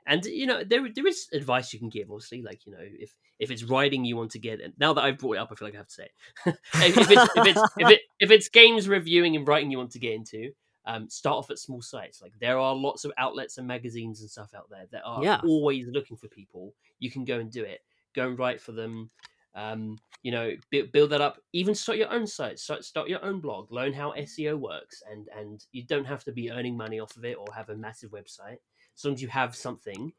and 0.06 0.24
you 0.24 0.46
know, 0.46 0.62
there 0.62 0.88
there 0.94 1.06
is 1.08 1.26
advice 1.32 1.72
you 1.72 1.80
can 1.80 1.88
give. 1.88 2.12
Obviously, 2.12 2.42
like 2.42 2.64
you 2.64 2.70
know, 2.70 2.78
if 2.80 3.12
if 3.40 3.50
it's 3.50 3.64
writing 3.64 4.04
you 4.04 4.16
want 4.16 4.30
to 4.32 4.38
get, 4.38 4.60
in, 4.60 4.72
now 4.78 4.92
that 4.92 5.02
I've 5.02 5.18
brought 5.18 5.34
it 5.34 5.40
up, 5.40 5.48
I 5.50 5.56
feel 5.56 5.66
like 5.66 5.74
I 5.74 5.78
have 5.78 5.88
to 5.88 5.92
say 5.92 6.08
it. 6.46 6.58
if, 6.74 6.96
if 6.96 7.10
it's 7.10 7.36
if 7.36 7.46
it's 7.46 7.62
if, 7.76 7.90
it, 7.90 8.00
if 8.20 8.30
it's 8.30 8.48
games 8.48 8.88
reviewing 8.88 9.34
and 9.34 9.48
writing 9.48 9.72
you 9.72 9.78
want 9.78 9.90
to 9.92 9.98
get 9.98 10.12
into, 10.12 10.52
um, 10.88 11.08
start 11.08 11.36
off 11.36 11.50
at 11.50 11.58
small 11.58 11.82
sites. 11.82 12.20
Like 12.20 12.32
there 12.40 12.58
are 12.58 12.74
lots 12.74 13.04
of 13.04 13.12
outlets 13.18 13.58
and 13.58 13.66
magazines 13.68 14.20
and 14.22 14.28
stuff 14.30 14.54
out 14.56 14.68
there 14.70 14.86
that 14.90 15.02
are 15.04 15.22
Yeah. 15.22 15.40
always 15.44 15.86
looking 15.88 16.16
for 16.16 16.26
people. 16.28 16.74
You 16.98 17.10
can 17.10 17.24
go 17.24 17.38
and 17.38 17.52
do 17.52 17.62
it. 17.62 17.80
Go 18.14 18.26
and 18.28 18.38
write 18.38 18.60
for 18.60 18.72
them. 18.72 19.10
Um, 19.54 19.98
you 20.22 20.32
know, 20.32 20.52
build, 20.70 20.90
build 20.92 21.10
that 21.10 21.20
up. 21.20 21.40
Even 21.52 21.74
start 21.74 21.98
your 21.98 22.10
own 22.10 22.26
site. 22.26 22.58
Start 22.58 22.84
start 22.84 23.08
your 23.08 23.24
own 23.24 23.40
blog. 23.40 23.70
Learn 23.70 23.92
how 23.92 24.12
SEO 24.12 24.56
works, 24.58 25.02
and 25.10 25.28
and 25.36 25.64
you 25.72 25.84
don't 25.84 26.04
have 26.06 26.24
to 26.24 26.32
be 26.32 26.50
earning 26.50 26.76
money 26.76 26.98
off 27.00 27.16
of 27.16 27.24
it 27.24 27.36
or 27.38 27.46
have 27.54 27.68
a 27.68 27.76
massive 27.76 28.10
website. 28.10 28.58
As 28.96 29.04
long 29.04 29.14
as 29.14 29.22
you 29.22 29.28
have 29.28 29.54
something, 29.54 30.12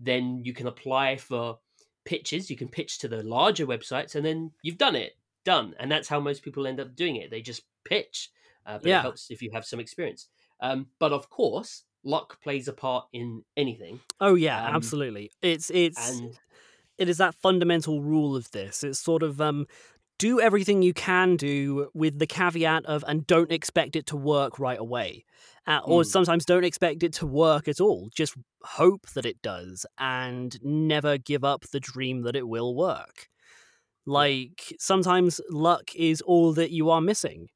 then 0.00 0.42
you 0.44 0.52
can 0.52 0.66
apply 0.66 1.16
for 1.16 1.58
pitches. 2.04 2.50
You 2.50 2.56
can 2.56 2.68
pitch 2.68 2.98
to 2.98 3.08
the 3.08 3.22
larger 3.22 3.66
websites, 3.66 4.14
and 4.14 4.24
then 4.24 4.52
you've 4.62 4.78
done 4.78 4.96
it. 4.96 5.16
Done. 5.44 5.74
And 5.78 5.90
that's 5.90 6.08
how 6.08 6.18
most 6.20 6.42
people 6.42 6.66
end 6.66 6.80
up 6.80 6.96
doing 6.96 7.16
it. 7.16 7.30
They 7.30 7.40
just 7.42 7.62
pitch. 7.84 8.30
Uh, 8.66 8.78
but 8.78 8.90
Yeah. 8.90 8.92
it 8.92 9.00
helps 9.00 9.30
if 9.30 9.42
you 9.42 9.50
have 9.52 9.64
some 9.66 9.80
experience. 9.80 10.28
Um, 10.60 10.90
but 10.98 11.12
of 11.12 11.30
course, 11.30 11.84
luck 12.04 12.40
plays 12.42 12.68
a 12.68 12.72
part 12.72 13.08
in 13.12 13.44
anything. 13.56 14.00
Oh 14.20 14.34
yeah, 14.34 14.62
Um, 14.64 14.72
absolutely. 14.72 15.30
It's 15.42 15.70
it's 15.70 16.12
And 16.12 16.38
it 16.98 17.08
is 17.08 17.18
that 17.18 17.34
fundamental 17.36 18.02
rule 18.02 18.36
of 18.36 18.50
this. 18.52 18.84
It's 18.84 19.00
sort 19.00 19.22
of 19.22 19.40
um 19.40 19.66
do 20.18 20.40
everything 20.40 20.82
you 20.82 20.94
can 20.94 21.36
do 21.36 21.90
with 21.94 22.18
the 22.20 22.26
caveat 22.26 22.86
of 22.86 23.04
and 23.08 23.26
don't 23.26 23.52
expect 23.52 23.96
it 23.96 24.06
to 24.06 24.16
work 24.16 24.58
right 24.60 24.78
away. 24.80 25.24
Uh, 25.66 25.80
or 25.84 26.04
Mm. 26.04 26.04
sometimes 26.04 26.46
don't 26.46 26.64
expect 26.64 27.02
it 27.04 27.12
to 27.14 27.26
work 27.26 27.68
at 27.68 27.80
all. 27.80 28.10
Just 28.14 28.36
hope 28.64 29.06
that 29.14 29.26
it 29.26 29.42
does 29.42 29.86
and 29.98 30.58
never 30.62 31.18
give 31.18 31.44
up 31.44 31.62
the 31.72 31.80
dream 31.80 32.22
that 32.22 32.36
it 32.36 32.48
will 32.48 32.74
work. 32.76 33.28
Like 34.06 34.74
sometimes 34.78 35.40
luck 35.50 35.94
is 35.96 36.22
all 36.22 36.52
that 36.54 36.70
you 36.72 36.90
are 36.90 37.00
missing. 37.00 37.48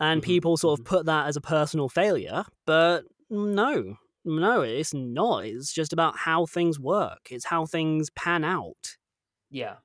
And 0.00 0.22
Mhm, 0.22 0.22
people 0.22 0.56
sort 0.56 0.78
of 0.80 0.84
put 0.84 1.06
that 1.06 1.26
as 1.28 1.36
a 1.36 1.40
personal 1.42 1.88
failure, 1.88 2.44
but 2.66 3.04
no, 3.30 3.96
no, 4.24 4.62
it's 4.62 4.94
not. 4.94 5.44
It's 5.46 5.72
just 5.72 5.92
about 5.92 6.16
how 6.16 6.46
things 6.46 6.80
work. 6.80 7.28
It's 7.30 7.44
how 7.46 7.66
things 7.66 8.10
pan 8.10 8.44
out. 8.44 8.96
yeah, 9.50 9.76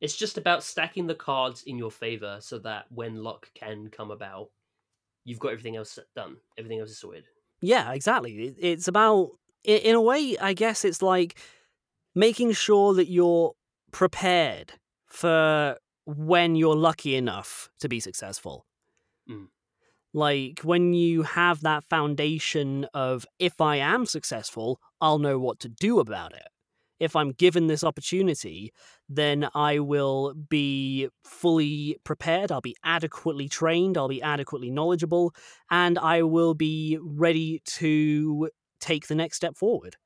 it's 0.00 0.16
just 0.16 0.38
about 0.38 0.64
stacking 0.64 1.06
the 1.08 1.14
cards 1.14 1.64
in 1.64 1.78
your 1.78 1.90
favor 1.92 2.38
so 2.42 2.58
that 2.60 2.90
when 2.92 3.16
luck 3.16 3.52
can 3.54 3.88
come 3.90 4.10
about, 4.10 4.50
you've 5.24 5.40
got 5.40 5.52
everything 5.52 5.76
else 5.76 5.98
done. 6.16 6.38
Everything 6.58 6.80
else 6.80 6.90
is 6.90 7.00
sorted. 7.00 7.26
Yeah, 7.60 7.92
exactly. 7.92 8.54
It's 8.58 8.88
about, 8.88 9.30
in 9.64 9.94
a 9.94 10.00
way, 10.00 10.36
I 10.38 10.54
guess 10.54 10.84
it's 10.84 11.02
like 11.02 11.38
making 12.14 12.52
sure 12.52 12.94
that 12.94 13.10
you're 13.10 13.54
prepared 13.92 14.74
for 15.06 15.78
when 16.06 16.56
you're 16.56 16.76
lucky 16.76 17.16
enough 17.16 17.70
to 17.80 17.88
be 17.88 18.00
successful. 18.00 18.66
Like 20.12 20.60
when 20.60 20.92
you 20.92 21.22
have 21.22 21.60
that 21.60 21.84
foundation 21.84 22.84
of, 22.94 23.26
if 23.38 23.60
I 23.60 23.76
am 23.76 24.06
successful, 24.06 24.80
I'll 25.00 25.18
know 25.18 25.38
what 25.38 25.60
to 25.60 25.68
do 25.68 26.00
about 26.00 26.34
it. 26.34 26.48
If 26.98 27.16
I'm 27.16 27.32
given 27.32 27.66
this 27.66 27.82
opportunity, 27.82 28.72
then 29.08 29.48
I 29.54 29.78
will 29.78 30.34
be 30.34 31.08
fully 31.24 31.96
prepared, 32.04 32.52
I'll 32.52 32.60
be 32.60 32.76
adequately 32.84 33.48
trained, 33.48 33.96
I'll 33.96 34.08
be 34.08 34.20
adequately 34.20 34.70
knowledgeable, 34.70 35.32
and 35.70 35.98
I 35.98 36.22
will 36.22 36.52
be 36.54 36.98
ready 37.00 37.60
to 37.64 38.50
take 38.80 39.06
the 39.06 39.14
next 39.14 39.36
step 39.36 39.56
forward. 39.56 39.96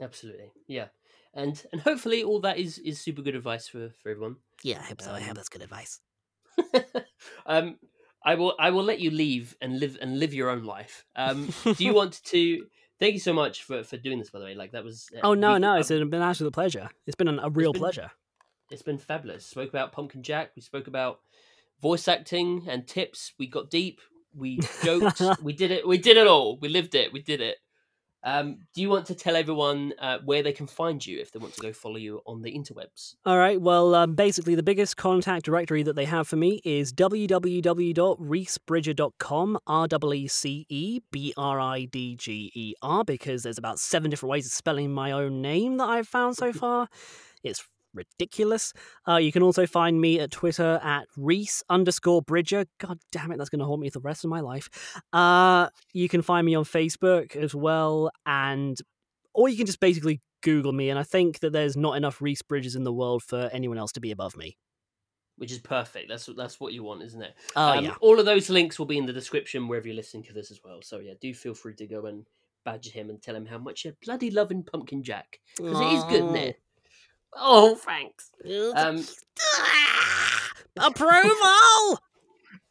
Absolutely, 0.00 0.52
yeah. 0.66 0.88
And 1.34 1.64
and 1.72 1.80
hopefully 1.82 2.22
all 2.24 2.40
that 2.40 2.58
is 2.58 2.78
is 2.78 3.00
super 3.00 3.22
good 3.22 3.36
advice 3.36 3.68
for 3.68 3.90
for 3.90 4.08
everyone. 4.08 4.38
Yeah, 4.62 4.80
I 4.80 4.84
hope 4.84 5.00
so. 5.02 5.12
I 5.12 5.20
Um, 5.20 5.20
hope 5.20 5.36
that's 5.36 5.48
good 5.50 5.62
advice. 5.62 6.00
um, 7.46 7.78
I 8.24 8.34
will 8.34 8.54
I 8.58 8.70
will 8.70 8.84
let 8.84 9.00
you 9.00 9.10
leave 9.10 9.56
and 9.60 9.80
live 9.80 9.96
and 10.00 10.18
live 10.18 10.34
your 10.34 10.50
own 10.50 10.64
life. 10.64 11.04
Um, 11.16 11.48
do 11.64 11.84
you 11.84 11.94
want 11.94 12.20
to? 12.26 12.66
Thank 12.98 13.14
you 13.14 13.20
so 13.20 13.32
much 13.32 13.62
for 13.64 13.82
for 13.82 13.96
doing 13.96 14.18
this. 14.18 14.30
By 14.30 14.40
the 14.40 14.44
way, 14.44 14.54
like 14.54 14.72
that 14.72 14.84
was. 14.84 15.08
uh, 15.16 15.20
Oh 15.22 15.34
no, 15.34 15.54
we- 15.54 15.58
no, 15.60 15.72
uh, 15.72 15.78
it's 15.78 15.88
been 15.88 16.02
an 16.14 16.22
absolute 16.22 16.52
pleasure. 16.52 16.88
It's 17.06 17.16
been 17.16 17.28
an, 17.28 17.38
a 17.42 17.48
real 17.48 17.72
been- 17.72 17.80
pleasure. 17.80 18.10
it's 18.70 18.82
been 18.82 18.98
fabulous. 18.98 19.46
Spoke 19.46 19.68
about 19.70 19.92
Pumpkin 19.92 20.22
Jack. 20.22 20.50
We 20.54 20.62
spoke 20.62 20.86
about 20.86 21.20
voice 21.80 22.06
acting 22.08 22.66
and 22.68 22.86
tips. 22.86 23.32
We 23.38 23.46
got 23.46 23.70
deep. 23.70 24.00
We 24.34 24.60
joked. 24.84 25.22
we 25.42 25.52
did 25.54 25.70
it. 25.70 25.88
We 25.88 25.96
did 25.98 26.16
it 26.18 26.26
all. 26.26 26.58
We 26.60 26.68
lived 26.68 26.94
it. 26.94 27.12
We 27.12 27.22
did 27.22 27.40
it. 27.40 27.56
Um, 28.22 28.58
do 28.74 28.82
you 28.82 28.90
want 28.90 29.06
to 29.06 29.14
tell 29.14 29.34
everyone 29.34 29.94
uh, 29.98 30.18
where 30.24 30.42
they 30.42 30.52
can 30.52 30.66
find 30.66 31.02
you 31.04 31.18
if 31.18 31.32
they 31.32 31.38
want 31.38 31.54
to 31.54 31.60
go 31.60 31.72
follow 31.72 31.96
you 31.96 32.20
on 32.26 32.42
the 32.42 32.52
interwebs? 32.52 33.14
All 33.24 33.38
right. 33.38 33.58
Well, 33.60 33.94
um, 33.94 34.14
basically, 34.14 34.54
the 34.54 34.62
biggest 34.62 34.96
contact 34.96 35.46
directory 35.46 35.82
that 35.82 35.96
they 35.96 36.04
have 36.04 36.28
for 36.28 36.36
me 36.36 36.60
is 36.64 36.92
www.reecebridger.com, 36.92 39.58
R 39.66 39.88
E 39.90 40.16
E 40.16 40.28
C 40.28 40.66
E 40.68 41.00
B 41.10 41.34
R 41.36 41.60
I 41.60 41.86
D 41.86 42.14
G 42.16 42.52
E 42.54 42.74
R, 42.82 43.04
because 43.04 43.42
there's 43.42 43.58
about 43.58 43.78
seven 43.78 44.10
different 44.10 44.30
ways 44.30 44.46
of 44.46 44.52
spelling 44.52 44.92
my 44.92 45.12
own 45.12 45.40
name 45.40 45.78
that 45.78 45.88
I've 45.88 46.08
found 46.08 46.36
so 46.36 46.52
far. 46.52 46.88
It's 47.42 47.66
ridiculous. 47.94 48.72
Uh, 49.06 49.16
you 49.16 49.32
can 49.32 49.42
also 49.42 49.66
find 49.66 50.00
me 50.00 50.20
at 50.20 50.30
Twitter 50.30 50.80
at 50.82 51.06
Reece 51.16 51.62
underscore 51.68 52.22
Bridger. 52.22 52.66
God 52.78 52.98
damn 53.12 53.32
it, 53.32 53.38
that's 53.38 53.50
going 53.50 53.60
to 53.60 53.66
haunt 53.66 53.80
me 53.80 53.90
for 53.90 53.98
the 53.98 54.02
rest 54.04 54.24
of 54.24 54.30
my 54.30 54.40
life. 54.40 54.68
Uh, 55.12 55.68
you 55.92 56.08
can 56.08 56.22
find 56.22 56.44
me 56.46 56.54
on 56.54 56.64
Facebook 56.64 57.36
as 57.36 57.54
well, 57.54 58.10
and 58.26 58.78
or 59.34 59.48
you 59.48 59.56
can 59.56 59.66
just 59.66 59.80
basically 59.80 60.20
Google 60.42 60.72
me, 60.72 60.90
and 60.90 60.98
I 60.98 61.02
think 61.02 61.40
that 61.40 61.52
there's 61.52 61.76
not 61.76 61.96
enough 61.96 62.22
Reece 62.22 62.42
Bridgers 62.42 62.76
in 62.76 62.84
the 62.84 62.92
world 62.92 63.22
for 63.22 63.50
anyone 63.52 63.78
else 63.78 63.92
to 63.92 64.00
be 64.00 64.10
above 64.10 64.36
me. 64.36 64.56
Which 65.36 65.52
is 65.52 65.58
perfect. 65.58 66.08
That's 66.08 66.28
that's 66.36 66.60
what 66.60 66.74
you 66.74 66.82
want, 66.82 67.02
isn't 67.02 67.22
it? 67.22 67.34
Oh 67.56 67.78
Um, 67.78 67.84
yeah, 67.84 67.94
All 68.00 68.18
of 68.18 68.26
those 68.26 68.50
links 68.50 68.78
will 68.78 68.86
be 68.86 68.98
in 68.98 69.06
the 69.06 69.12
description 69.12 69.68
wherever 69.68 69.86
you're 69.86 69.96
listening 69.96 70.22
to 70.24 70.34
this 70.34 70.50
as 70.50 70.60
well. 70.62 70.82
So 70.82 70.98
yeah, 70.98 71.14
do 71.18 71.32
feel 71.32 71.54
free 71.54 71.74
to 71.76 71.86
go 71.86 72.06
and 72.06 72.26
badger 72.64 72.90
him 72.90 73.08
and 73.08 73.22
tell 73.22 73.34
him 73.34 73.46
how 73.46 73.56
much 73.56 73.84
you're 73.84 73.94
bloody 74.04 74.30
loving 74.30 74.62
Pumpkin 74.62 75.02
Jack 75.02 75.40
because 75.56 75.80
it 75.80 75.92
is 75.94 76.04
good, 76.04 76.24
isn't 76.24 76.36
it? 76.36 76.60
Oh, 77.34 77.74
thanks. 77.76 78.30
Um, 78.74 79.04
Approval. 80.76 82.00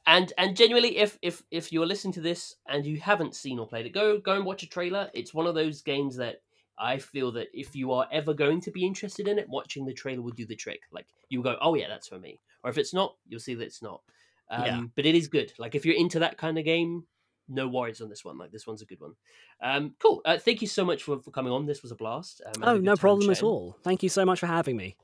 and 0.08 0.34
and 0.38 0.56
genuinely, 0.56 0.98
if 0.98 1.18
if 1.22 1.44
if 1.52 1.72
you're 1.72 1.86
listening 1.86 2.14
to 2.14 2.22
this 2.22 2.56
and 2.68 2.86
you 2.86 3.00
haven't 3.00 3.36
seen 3.36 3.60
or 3.60 3.68
played 3.68 3.86
it, 3.86 3.94
go 3.94 4.20
go 4.20 4.34
and 4.36 4.46
watch 4.46 4.64
a 4.64 4.68
trailer. 4.70 5.10
It's 5.14 5.34
one 5.34 5.48
of 5.48 5.56
those 5.56 5.82
games 5.82 6.16
that 6.18 6.42
I 6.78 6.98
feel 6.98 7.32
that 7.34 7.48
if 7.54 7.76
you 7.76 7.92
are 7.92 8.08
ever 8.12 8.34
going 8.34 8.62
to 8.62 8.72
be 8.72 8.86
interested 8.86 9.28
in 9.28 9.38
it, 9.38 9.50
watching 9.50 9.86
the 9.86 9.94
trailer 9.94 10.22
will 10.22 10.32
do 10.32 10.46
the 10.46 10.56
trick. 10.56 10.82
Like 10.92 11.08
you'll 11.30 11.44
go, 11.44 11.58
oh 11.62 11.76
yeah, 11.76 11.88
that's 11.88 12.08
for 12.08 12.20
me. 12.20 12.40
Or 12.64 12.70
if 12.70 12.78
it's 12.78 12.94
not, 12.94 13.16
you'll 13.28 13.40
see 13.40 13.56
that 13.56 13.66
it's 13.66 13.82
not. 13.82 14.02
Um, 14.50 14.66
Yeah. 14.66 14.82
But 14.96 15.06
it 15.06 15.16
is 15.16 15.28
good. 15.28 15.54
Like 15.60 15.76
if 15.76 15.86
you're 15.86 15.96
into 15.96 16.20
that 16.20 16.38
kind 16.38 16.58
of 16.58 16.66
game, 16.66 17.04
no 17.50 17.68
worries 17.68 18.00
on 18.02 18.10
this 18.10 18.24
one. 18.24 18.38
Like 18.38 18.52
this 18.52 18.66
one's 18.68 18.82
a 18.82 18.86
good 18.86 19.00
one. 19.02 19.14
Um, 19.62 19.96
cool. 20.00 20.22
Uh, 20.24 20.38
thank 20.38 20.62
you 20.62 20.68
so 20.68 20.86
much 20.86 21.04
for, 21.04 21.20
for 21.20 21.32
coming 21.32 21.52
on. 21.52 21.66
This 21.66 21.82
was 21.82 21.92
a 21.92 21.96
blast. 21.96 22.42
Um, 22.46 22.64
Oh, 22.64 22.76
a 22.76 22.80
no 22.80 22.96
problem 22.96 23.30
at 23.30 23.44
all. 23.44 23.76
Thank 23.84 24.04
you 24.04 24.10
so 24.10 24.24
much 24.26 24.40
for 24.40 24.48
having 24.48 24.78
me. 24.78 24.96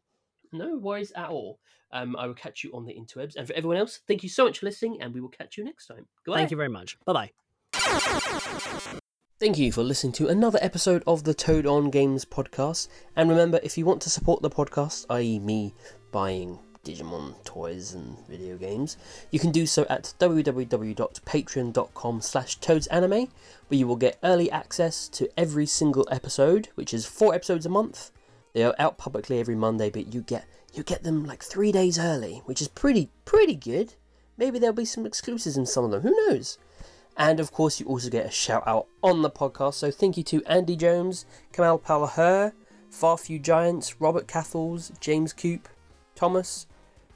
No 0.52 0.78
worries 0.78 1.12
at 1.16 1.30
all. 1.30 1.60
Um, 1.91 2.16
I 2.16 2.28
will 2.28 2.34
catch 2.34 2.64
you 2.64 2.72
on 2.74 2.86
the 2.86 2.93
interwebs. 2.93 3.36
And 3.36 3.48
for 3.48 3.54
everyone 3.54 3.78
else, 3.78 4.00
thank 4.08 4.24
you 4.24 4.30
so 4.30 4.46
much 4.46 4.60
for 4.60 4.66
listening, 4.66 5.02
and 5.02 5.14
we 5.14 5.22
will 5.22 5.30
catch 5.30 5.58
you 5.58 5.64
next 5.64 5.88
time. 5.88 6.06
Goodbye. 6.26 6.39
Thank 6.39 6.52
you 6.52 6.58
very 6.58 6.70
much. 6.70 6.98
Bye 7.06 7.14
bye. 7.14 7.32
Thank 9.39 9.58
you 9.58 9.72
for 9.72 9.84
listening 9.84 10.14
to 10.14 10.28
another 10.28 10.60
episode 10.62 11.04
of 11.06 11.24
the 11.26 11.34
Toad 11.34 11.66
On 11.66 11.89
Games 11.89 12.24
podcast. 12.26 12.88
And 13.16 13.30
remember, 13.30 13.60
if 13.64 13.78
you 13.78 13.86
want 13.86 14.02
to 14.04 14.10
support 14.10 14.41
the 14.41 14.50
podcast, 14.50 15.06
i.e., 15.10 15.39
me 15.39 15.74
buying 16.12 16.58
Digimon 16.86 17.34
toys 17.44 17.94
and 17.94 18.18
video 18.28 18.56
games, 18.56 18.98
you 19.32 19.40
can 19.40 19.52
do 19.52 19.66
so 19.66 19.86
at 19.90 20.14
www.patreon.com 20.20 22.22
slash 22.22 22.60
toadsanime, 22.60 23.30
where 23.68 23.78
you 23.78 23.88
will 23.88 23.96
get 23.96 24.20
early 24.24 24.52
access 24.52 25.08
to 25.10 25.30
every 25.38 25.66
single 25.66 26.08
episode, 26.12 26.70
which 26.76 26.94
is 26.94 27.06
four 27.06 27.34
episodes 27.34 27.66
a 27.66 27.70
month. 27.70 28.12
They 28.54 28.64
are 28.64 28.76
out 28.80 28.98
publicly 28.98 29.40
every 29.40 29.56
Monday, 29.56 29.90
but 29.90 30.14
you 30.14 30.22
get 30.22 30.46
you 30.74 30.84
get 30.84 31.04
them 31.04 31.26
like 31.26 31.44
three 31.44 31.72
days 31.72 31.98
early, 31.98 32.42
which 32.46 32.62
is 32.62 32.68
pretty 32.68 33.10
pretty 33.26 33.56
good. 33.56 33.96
Maybe 34.38 34.60
there'll 34.60 34.76
be 34.76 34.86
some 34.86 35.06
exclusives 35.06 35.58
in 35.58 35.66
some 35.66 35.86
of 35.86 35.92
them. 35.92 36.02
Who 36.02 36.16
knows? 36.28 36.58
And 37.18 37.40
of 37.40 37.52
course, 37.52 37.80
you 37.80 37.86
also 37.86 38.10
get 38.10 38.26
a 38.26 38.32
shout 38.32 38.64
out 38.68 38.88
on 39.02 39.22
the 39.22 39.30
podcast. 39.30 39.76
So 39.76 39.90
thank 39.90 40.18
you 40.18 40.24
to 40.24 40.44
Andy 40.46 40.76
Jones, 40.76 41.26
Kamal 41.54 41.80
Palher, 41.80 42.54
Far 42.90 43.18
Few 43.18 43.40
Giants, 43.40 44.00
Robert 44.00 44.28
Cathles, 44.28 44.92
James 45.00 45.34
Coop, 45.34 45.68
Thomas, 46.16 46.68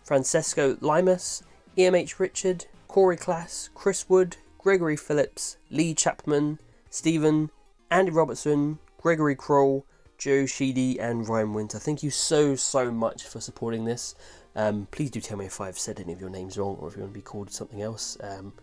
Francesco 0.04 0.78
Limas, 0.82 1.44
EMH 1.78 2.20
Richard, 2.20 2.66
Corey 2.88 3.18
Class, 3.18 3.70
Chris 3.74 4.10
Wood, 4.10 4.38
Gregory 4.58 4.98
Phillips, 4.98 5.58
Lee 5.70 5.94
Chapman, 5.94 6.60
Stephen, 6.90 7.50
Andy 7.92 8.12
Robertson, 8.12 8.80
Gregory 9.02 9.36
Kroll, 9.36 9.86
Joe 10.18 10.46
Sheedy, 10.46 11.00
and 11.00 11.28
Ryan 11.28 11.54
Winter. 11.54 11.80
Thank 11.80 12.04
you 12.04 12.10
so, 12.10 12.56
so 12.56 12.92
much 12.92 13.24
for 13.24 13.40
supporting 13.40 13.86
this. 13.86 14.16
Um, 14.56 14.88
please 14.92 15.12
do 15.12 15.22
tell 15.22 15.38
me 15.38 15.46
if 15.46 15.62
I've 15.62 15.80
said 15.80 16.00
any 16.00 16.12
of 16.12 16.20
your 16.20 16.30
names 16.30 16.58
wrong 16.58 16.76
or 16.80 16.90
if 16.90 16.96
you 16.96 17.02
want 17.04 17.14
to 17.14 17.18
be 17.18 17.22
called 17.22 17.52
something 17.52 17.82
else. 17.82 18.18
Um, 18.22 18.54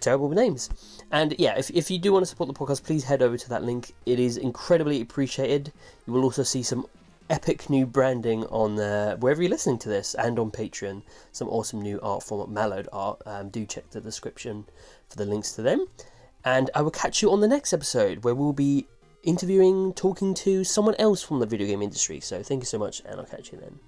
terrible 0.00 0.30
names. 0.30 0.70
And 1.10 1.34
yeah, 1.38 1.58
if, 1.58 1.70
if 1.70 1.90
you 1.90 1.98
do 1.98 2.12
want 2.12 2.22
to 2.22 2.26
support 2.26 2.48
the 2.48 2.54
podcast, 2.54 2.84
please 2.84 3.04
head 3.04 3.22
over 3.22 3.36
to 3.36 3.48
that 3.50 3.64
link. 3.64 3.92
It 4.06 4.18
is 4.18 4.36
incredibly 4.36 5.00
appreciated. 5.00 5.72
You 6.06 6.12
will 6.12 6.24
also 6.24 6.42
see 6.42 6.62
some 6.62 6.86
epic 7.30 7.68
new 7.68 7.86
branding 7.86 8.44
on 8.46 8.78
uh, 8.78 9.16
wherever 9.16 9.42
you're 9.42 9.50
listening 9.50 9.78
to 9.78 9.88
this 9.88 10.14
and 10.14 10.38
on 10.38 10.50
Patreon. 10.50 11.02
Some 11.32 11.48
awesome 11.48 11.80
new 11.82 12.00
art 12.02 12.22
from 12.22 12.54
Mallerd 12.54 12.86
Art. 12.92 13.22
Um, 13.26 13.48
do 13.50 13.66
check 13.66 13.90
the 13.90 14.00
description 14.00 14.66
for 15.08 15.16
the 15.16 15.26
links 15.26 15.52
to 15.52 15.62
them. 15.62 15.86
And 16.44 16.70
I 16.74 16.82
will 16.82 16.90
catch 16.90 17.22
you 17.22 17.30
on 17.32 17.40
the 17.40 17.48
next 17.48 17.72
episode 17.72 18.24
where 18.24 18.34
we'll 18.34 18.52
be 18.52 18.86
interviewing, 19.22 19.92
talking 19.92 20.34
to 20.34 20.64
someone 20.64 20.94
else 20.98 21.22
from 21.22 21.40
the 21.40 21.46
video 21.46 21.66
game 21.66 21.82
industry. 21.82 22.20
So 22.20 22.42
thank 22.42 22.62
you 22.62 22.66
so 22.66 22.78
much, 22.78 23.02
and 23.04 23.20
I'll 23.20 23.26
catch 23.26 23.52
you 23.52 23.58
then. 23.58 23.78